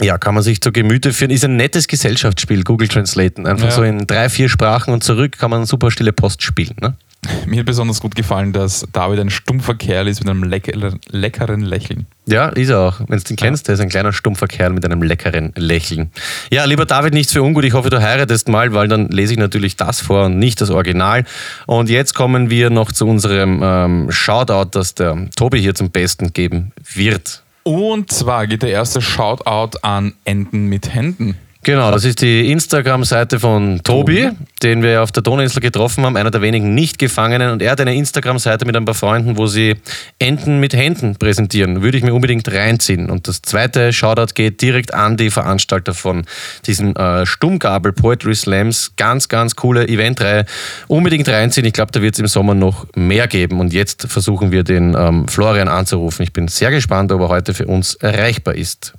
Ja, 0.00 0.16
kann 0.16 0.32
man 0.34 0.42
sich 0.42 0.62
zu 0.62 0.72
Gemüte 0.72 1.12
führen. 1.12 1.30
Ist 1.30 1.44
ein 1.44 1.56
nettes 1.56 1.86
Gesellschaftsspiel, 1.86 2.64
Google 2.64 2.88
Translaten. 2.88 3.46
Einfach 3.46 3.66
Ja. 3.66 3.70
so 3.70 3.82
in 3.82 4.06
drei, 4.06 4.30
vier 4.30 4.48
Sprachen 4.48 4.94
und 4.94 5.04
zurück 5.04 5.36
kann 5.38 5.50
man 5.50 5.66
super 5.66 5.90
stille 5.90 6.14
Post 6.14 6.42
spielen. 6.42 6.74
Ne? 6.80 6.94
Mir 7.46 7.60
hat 7.60 7.66
besonders 7.66 8.00
gut 8.00 8.14
gefallen, 8.14 8.52
dass 8.52 8.86
David 8.92 9.20
ein 9.20 9.30
stumpfer 9.30 9.74
Kerl 9.74 10.08
ist 10.08 10.20
mit 10.20 10.28
einem 10.28 10.42
lecker, 10.42 10.72
leckeren 11.10 11.60
Lächeln. 11.60 12.06
Ja, 12.26 12.48
ist 12.48 12.70
er 12.70 12.80
auch. 12.80 13.00
Wenn 13.06 13.18
du 13.18 13.24
den 13.24 13.36
kennst, 13.36 13.68
der 13.68 13.74
ist 13.74 13.80
ein 13.80 13.88
kleiner 13.88 14.12
stumpfer 14.12 14.46
Kerl 14.46 14.72
mit 14.72 14.84
einem 14.84 15.02
leckeren 15.02 15.52
Lächeln. 15.56 16.10
Ja, 16.50 16.64
lieber 16.64 16.86
David, 16.86 17.12
nichts 17.12 17.32
für 17.32 17.42
ungut. 17.42 17.64
Ich 17.64 17.74
hoffe, 17.74 17.90
du 17.90 18.00
heiratest 18.00 18.48
mal, 18.48 18.72
weil 18.72 18.88
dann 18.88 19.08
lese 19.08 19.34
ich 19.34 19.38
natürlich 19.38 19.76
das 19.76 20.00
vor 20.00 20.26
und 20.26 20.38
nicht 20.38 20.60
das 20.60 20.70
Original. 20.70 21.24
Und 21.66 21.90
jetzt 21.90 22.14
kommen 22.14 22.50
wir 22.50 22.70
noch 22.70 22.92
zu 22.92 23.06
unserem 23.06 23.60
ähm, 23.62 24.10
Shoutout, 24.10 24.70
das 24.72 24.94
der 24.94 25.28
Tobi 25.36 25.60
hier 25.60 25.74
zum 25.74 25.90
Besten 25.90 26.32
geben 26.32 26.72
wird. 26.94 27.42
Und 27.62 28.12
zwar 28.12 28.46
geht 28.46 28.62
der 28.62 28.70
erste 28.70 29.00
Shoutout 29.00 29.78
an 29.82 30.14
Enten 30.24 30.66
mit 30.66 30.94
Händen. 30.94 31.36
Genau, 31.64 31.90
das 31.90 32.04
ist 32.04 32.20
die 32.20 32.52
Instagram-Seite 32.52 33.40
von 33.40 33.80
Tobi, 33.82 34.28
den 34.62 34.82
wir 34.82 35.02
auf 35.02 35.12
der 35.12 35.22
Donauinsel 35.22 35.62
getroffen 35.62 36.04
haben, 36.04 36.14
einer 36.18 36.30
der 36.30 36.42
wenigen 36.42 36.74
Nicht-Gefangenen. 36.74 37.52
Und 37.52 37.62
er 37.62 37.70
hat 37.70 37.80
eine 37.80 37.94
Instagram-Seite 37.94 38.66
mit 38.66 38.76
ein 38.76 38.84
paar 38.84 38.94
Freunden, 38.94 39.38
wo 39.38 39.46
sie 39.46 39.76
Enten 40.18 40.60
mit 40.60 40.74
Händen 40.74 41.16
präsentieren. 41.16 41.80
Würde 41.80 41.96
ich 41.96 42.04
mir 42.04 42.12
unbedingt 42.12 42.52
reinziehen. 42.52 43.08
Und 43.08 43.28
das 43.28 43.40
zweite 43.40 43.94
Shoutout 43.94 44.34
geht 44.34 44.60
direkt 44.60 44.92
an 44.92 45.16
die 45.16 45.30
Veranstalter 45.30 45.94
von 45.94 46.26
diesen 46.66 46.94
äh, 46.96 47.24
Stummgabel 47.24 47.94
Poetry 47.94 48.34
Slams. 48.34 48.92
Ganz, 48.98 49.30
ganz 49.30 49.56
coole 49.56 49.88
Eventreihe. 49.88 50.44
Unbedingt 50.86 51.30
reinziehen. 51.30 51.66
Ich 51.66 51.72
glaube, 51.72 51.92
da 51.92 52.02
wird 52.02 52.12
es 52.12 52.20
im 52.20 52.26
Sommer 52.26 52.54
noch 52.54 52.86
mehr 52.94 53.26
geben. 53.26 53.58
Und 53.58 53.72
jetzt 53.72 54.06
versuchen 54.06 54.52
wir 54.52 54.64
den 54.64 54.94
ähm, 54.94 55.26
Florian 55.28 55.68
anzurufen. 55.68 56.24
Ich 56.24 56.34
bin 56.34 56.46
sehr 56.48 56.70
gespannt, 56.70 57.10
ob 57.10 57.22
er 57.22 57.28
heute 57.30 57.54
für 57.54 57.64
uns 57.64 57.94
erreichbar 57.94 58.54
ist. 58.54 58.92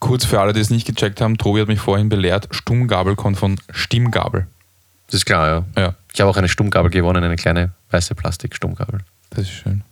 Kurz 0.00 0.24
für 0.24 0.40
alle, 0.40 0.52
die 0.52 0.60
es 0.60 0.70
nicht 0.70 0.86
gecheckt 0.86 1.20
haben, 1.20 1.38
Tobi 1.38 1.60
hat 1.60 1.68
mich 1.68 1.78
vorhin 1.80 2.08
belehrt, 2.08 2.48
Stummgabel 2.50 3.14
kommt 3.16 3.38
von 3.38 3.60
Stimmgabel. 3.70 4.46
Das 5.06 5.14
ist 5.16 5.26
klar, 5.26 5.46
ja. 5.76 5.82
Ja, 5.82 5.94
Ich 6.12 6.20
habe 6.20 6.30
auch 6.30 6.36
eine 6.36 6.48
Stummgabel 6.48 6.90
gewonnen, 6.90 7.22
eine 7.22 7.36
kleine 7.36 7.72
weiße 7.90 8.14
Plastik-Stummgabel. 8.14 9.00
das 9.30 9.40
ist 9.44 9.50
schön. 9.50 9.82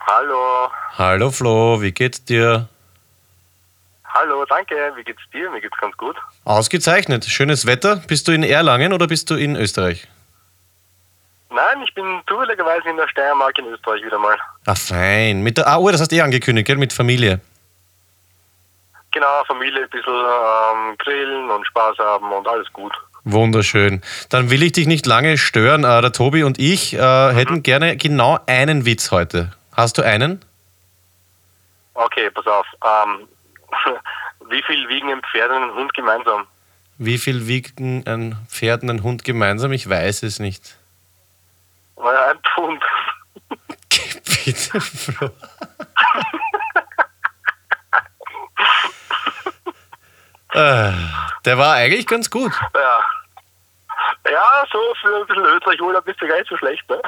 Hallo, 0.00 0.70
Hallo 0.98 1.30
Flo, 1.30 1.80
wie 1.80 1.92
geht's 1.92 2.24
dir? 2.24 2.68
hallo, 4.04 4.44
danke. 4.46 4.74
Wie 4.96 5.04
geht's 5.04 5.22
dir? 5.32 5.50
Mir 5.50 5.60
geht's 5.62 5.76
ganz 5.80 5.96
gut. 5.96 6.16
Ausgezeichnet. 6.44 7.24
Schönes 7.24 7.64
Wetter. 7.64 7.96
Bist 8.08 8.28
du 8.28 8.32
in 8.32 8.42
Erlangen 8.42 8.92
oder 8.92 9.06
bist 9.06 9.30
du 9.30 9.36
in 9.36 9.56
Österreich? 9.56 10.06
Nein, 11.54 11.82
ich 11.82 11.94
bin 11.94 12.22
zufälligerweise 12.26 12.88
in 12.88 12.96
der 12.96 13.08
Steiermark 13.08 13.58
in 13.58 13.66
Österreich 13.66 14.02
wieder 14.02 14.18
mal. 14.18 14.36
Ah, 14.64 14.74
fein. 14.74 15.42
Mit 15.42 15.58
der, 15.58 15.66
ah, 15.66 15.76
oh, 15.76 15.90
das 15.90 16.00
hast 16.00 16.10
du 16.10 16.16
eh 16.16 16.22
angekündigt, 16.22 16.66
gell? 16.66 16.76
Mit 16.76 16.92
Familie. 16.92 17.40
Genau, 19.12 19.44
Familie, 19.46 19.82
ein 19.82 19.90
bisschen 19.90 20.14
ähm, 20.14 20.96
grillen 20.98 21.50
und 21.50 21.66
Spaß 21.66 21.98
haben 21.98 22.32
und 22.32 22.48
alles 22.48 22.72
gut. 22.72 22.94
Wunderschön. 23.24 24.00
Dann 24.30 24.50
will 24.50 24.62
ich 24.62 24.72
dich 24.72 24.86
nicht 24.86 25.04
lange 25.04 25.36
stören. 25.36 25.84
Äh, 25.84 26.00
der 26.00 26.12
Tobi 26.12 26.42
und 26.42 26.58
ich 26.58 26.94
äh, 26.94 27.32
hätten 27.34 27.62
gerne 27.62 27.96
genau 27.98 28.38
einen 28.46 28.86
Witz 28.86 29.10
heute. 29.10 29.52
Hast 29.76 29.98
du 29.98 30.02
einen? 30.02 30.42
Okay, 31.94 32.30
pass 32.30 32.46
auf. 32.46 32.66
Ähm, 32.82 33.28
wie 34.48 34.62
viel 34.62 34.88
wiegen 34.88 35.10
ein 35.10 35.20
Pferd 35.30 35.50
und 35.50 35.62
ein 35.62 35.74
Hund 35.74 35.92
gemeinsam? 35.92 36.46
Wie 36.96 37.18
viel 37.18 37.46
wiegen 37.46 38.04
ein 38.06 38.36
Pferd 38.48 38.82
und 38.82 38.90
ein 38.90 39.02
Hund 39.02 39.24
gemeinsam? 39.24 39.72
Ich 39.72 39.88
weiß 39.88 40.22
es 40.22 40.38
nicht. 40.38 40.76
Naja, 42.02 42.30
ein 42.30 42.38
Pfund. 42.54 42.82
Bitte, 44.44 44.80
Flo. 44.80 45.30
Äh, 50.54 50.92
Der 51.44 51.58
war 51.58 51.74
eigentlich 51.74 52.06
ganz 52.06 52.30
gut. 52.30 52.52
Ja. 52.74 53.00
Ja, 54.30 54.64
so 54.70 54.78
für 55.00 55.16
ein 55.20 55.26
bisschen 55.26 55.44
Österreich-Urlaub 55.44 56.04
bist 56.04 56.20
du 56.20 56.28
gar 56.28 56.36
nicht 56.38 56.48
so 56.48 56.56
schlecht, 56.56 56.88
ne? 56.88 57.00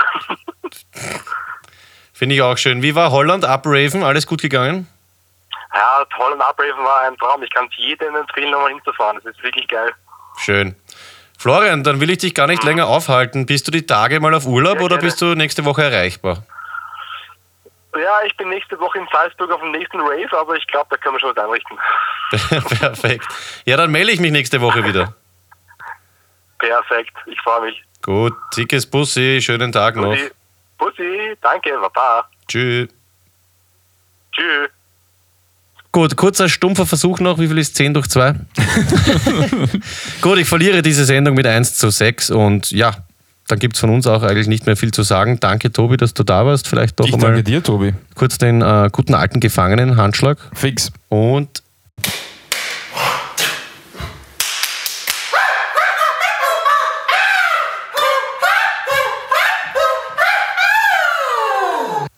Finde 2.13 2.35
ich 2.35 2.43
auch 2.43 2.57
schön. 2.57 2.83
Wie 2.83 2.95
war 2.95 3.11
Holland? 3.11 3.45
Abraven? 3.45 4.03
Alles 4.03 4.27
gut 4.27 4.41
gegangen? 4.43 4.89
Ja, 5.75 6.05
Holland 6.17 6.43
Abraven 6.43 6.85
war 6.85 7.03
ein 7.03 7.17
Traum. 7.19 7.43
Ich 7.43 7.51
kann 7.51 7.67
es 7.67 7.77
jedem 7.77 8.15
empfehlen, 8.17 8.51
nochmal 8.51 8.71
hinzufahren. 8.71 9.21
Das 9.23 9.35
ist 9.35 9.43
wirklich 9.43 9.67
geil. 9.69 9.93
Schön. 10.39 10.77
Florian, 11.45 11.85
dann 11.85 12.01
will 12.01 12.09
ich 12.09 12.17
dich 12.17 12.35
gar 12.35 12.47
nicht 12.47 12.65
länger 12.65 12.87
aufhalten. 12.87 13.45
Bist 13.45 13.69
du 13.69 13.71
die 13.71 13.85
Tage 13.85 14.19
mal 14.19 14.33
auf 14.33 14.47
Urlaub 14.47 14.79
Ja, 14.79 14.85
oder 14.87 14.97
bist 14.97 15.21
du 15.21 15.35
nächste 15.35 15.67
Woche 15.67 15.83
erreichbar? 15.83 16.43
Ja, 17.93 18.21
ich 18.27 18.35
bin 18.39 18.49
nächste 18.49 18.81
Woche 18.81 18.97
in 18.97 19.07
Salzburg 19.13 19.51
auf 19.51 19.61
dem 19.61 19.73
nächsten 19.73 20.01
Rave, 20.01 20.41
aber 20.41 20.57
ich 20.57 20.67
glaube, 20.69 20.87
da 20.89 20.97
können 20.97 21.17
wir 21.17 21.21
schon 21.21 21.37
was 21.37 21.45
einrichten. 21.45 21.79
Perfekt. 22.79 23.27
Ja, 23.67 23.77
dann 23.77 23.91
melde 23.91 24.13
ich 24.13 24.21
mich 24.21 24.33
nächste 24.33 24.63
Woche 24.63 24.85
wieder. 24.85 25.15
Perfekt, 26.61 27.15
ich 27.27 27.39
freue 27.43 27.67
mich. 27.67 27.85
Gut, 28.01 28.33
dickes 28.57 28.87
Bussi, 28.87 29.39
schönen 29.43 29.71
Tag 29.71 29.97
noch. 29.97 30.17
Bussi, 30.17 30.31
Bussi 30.79 31.37
danke, 31.43 31.79
Baba. 31.79 32.27
Tschüss. 32.49 32.89
Tschüss. 34.33 34.71
Gut, 35.95 36.17
kurzer 36.17 36.49
stumpfer 36.49 36.87
Versuch 36.87 37.21
noch. 37.21 37.39
Wie 37.39 37.47
viel 37.47 37.57
ist 37.57 37.77
10 37.77 37.95
durch 37.95 38.09
2? 38.09 38.35
Gut, 40.21 40.39
ich 40.39 40.49
verliere 40.49 40.83
diese 40.83 41.05
Sendung 41.05 41.37
mit 41.37 41.47
1 41.47 41.77
zu 41.77 41.89
6 41.89 42.31
und 42.31 42.73
ja, 42.73 42.97
dann 43.47 43.61
gibt 43.61 43.77
es 43.77 43.81
von 43.81 43.91
uns 43.91 44.05
auch 44.09 44.25
eigentlich 44.25 44.49
nicht 44.49 44.67
mehr 44.67 44.77
viel 44.77 44.91
zu 44.91 45.05
sagen. 45.05 45.39
Danke, 45.39 45.71
Tobi, 45.71 45.97
dass 45.97 46.13
du 46.13 46.25
da 46.25 46.45
warst. 46.47 46.67
Vielleicht 46.67 46.99
doch 46.99 47.07
Ich 47.07 47.15
einmal 47.15 47.31
danke 47.31 47.45
dir, 47.45 47.63
Tobi. 47.63 47.95
kurz 48.17 48.39
den 48.39 48.61
äh, 48.61 48.89
guten 48.91 49.15
alten 49.15 49.39
Gefangenen, 49.39 49.97
Handschlag 49.97 50.39
Fix. 50.53 50.91
und 51.11 51.63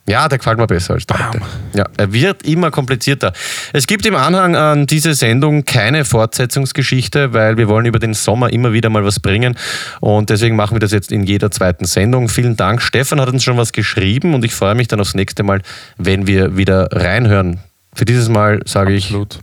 Ja, 0.08 0.28
der 0.28 0.38
gefällt 0.38 0.58
mir 0.58 0.68
besser 0.68 0.94
als 0.94 1.06
der 1.06 1.20
alte. 1.20 1.40
Ja, 1.74 1.84
er 1.96 2.12
wird 2.12 2.44
immer 2.44 2.70
komplizierter. 2.70 3.32
Es 3.72 3.88
gibt 3.88 4.06
im 4.06 4.14
Anhang 4.14 4.54
an 4.54 4.86
diese 4.86 5.14
Sendung 5.14 5.64
keine 5.64 6.04
Fortsetzungsgeschichte, 6.04 7.32
weil 7.32 7.56
wir 7.56 7.66
wollen 7.68 7.86
über 7.86 7.98
den 7.98 8.14
Sommer 8.14 8.52
immer 8.52 8.72
wieder 8.72 8.88
mal 8.88 9.04
was 9.04 9.18
bringen 9.18 9.56
und 10.00 10.30
deswegen 10.30 10.54
machen 10.54 10.76
wir 10.76 10.78
das 10.80 10.92
jetzt 10.92 11.10
in 11.10 11.24
jeder 11.24 11.50
zweiten 11.50 11.86
Sendung. 11.86 12.28
Vielen 12.28 12.56
Dank. 12.56 12.82
Stefan 12.82 13.20
hat 13.20 13.28
uns 13.28 13.42
schon 13.42 13.56
was 13.56 13.72
geschrieben 13.72 14.34
und 14.34 14.44
ich 14.44 14.54
freue 14.54 14.76
mich 14.76 14.86
dann 14.86 15.00
aufs 15.00 15.14
nächste 15.14 15.42
Mal, 15.42 15.60
wenn 15.98 16.28
wir 16.28 16.56
wieder 16.56 16.88
reinhören. 16.92 17.58
Für 17.92 18.04
dieses 18.04 18.28
Mal 18.28 18.60
sage 18.64 18.92
ich 18.94 19.06
Absolut. 19.06 19.40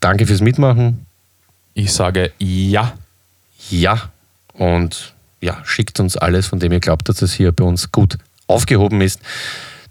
danke 0.00 0.26
fürs 0.26 0.40
Mitmachen. 0.40 1.06
Ich 1.74 1.92
sage 1.92 2.32
ja. 2.38 2.92
Ja. 3.70 4.10
Und 4.54 5.14
ja, 5.40 5.58
schickt 5.64 6.00
uns 6.00 6.16
alles, 6.16 6.46
von 6.48 6.58
dem 6.58 6.72
ihr 6.72 6.80
glaubt, 6.80 7.08
dass 7.08 7.22
es 7.22 7.32
hier 7.32 7.52
bei 7.52 7.64
uns 7.64 7.92
gut 7.92 8.18
aufgehoben 8.46 9.00
ist. 9.00 9.20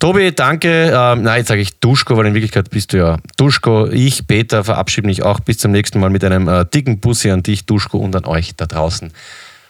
Tobi, 0.02 0.32
danke. 0.32 0.92
Ähm, 0.92 1.22
nein, 1.22 1.38
jetzt 1.38 1.50
sage 1.50 1.62
ich 1.62 1.80
Duschko, 1.80 2.18
weil 2.18 2.26
in 2.26 2.34
Wirklichkeit 2.34 2.72
bist 2.72 2.92
du 2.92 2.98
ja 2.98 3.18
Duschko. 3.38 3.86
Ich, 3.86 4.26
Peter, 4.26 4.64
verabschiede 4.64 5.06
mich 5.06 5.22
auch 5.22 5.40
bis 5.40 5.60
zum 5.60 5.72
nächsten 5.72 6.00
Mal 6.00 6.10
mit 6.10 6.24
einem 6.24 6.48
äh, 6.48 6.66
dicken 6.66 7.00
Bussi 7.00 7.30
an 7.30 7.44
dich, 7.44 7.68
Duschko, 7.68 8.00
und 8.00 8.16
an 8.16 8.26
euch 8.26 8.56
da 8.56 8.66
draußen. 8.66 9.14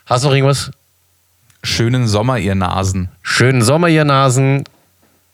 Hast 0.06 0.24
du 0.24 0.30
noch 0.30 0.36
irgendwas? 0.36 0.72
Schönen 1.64 2.08
Sommer, 2.08 2.38
ihr 2.38 2.56
Nasen. 2.56 3.10
Schönen 3.22 3.62
Sommer, 3.62 3.90
ihr 3.90 4.06
Nasen. 4.06 4.64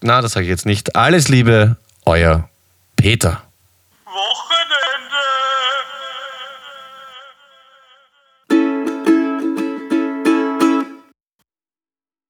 Na, 0.02 0.22
das 0.22 0.32
sage 0.32 0.46
ich 0.46 0.50
jetzt 0.50 0.66
nicht. 0.66 0.96
Alles 0.96 1.28
Liebe, 1.28 1.78
euer 2.08 2.50
Peter. 2.96 3.44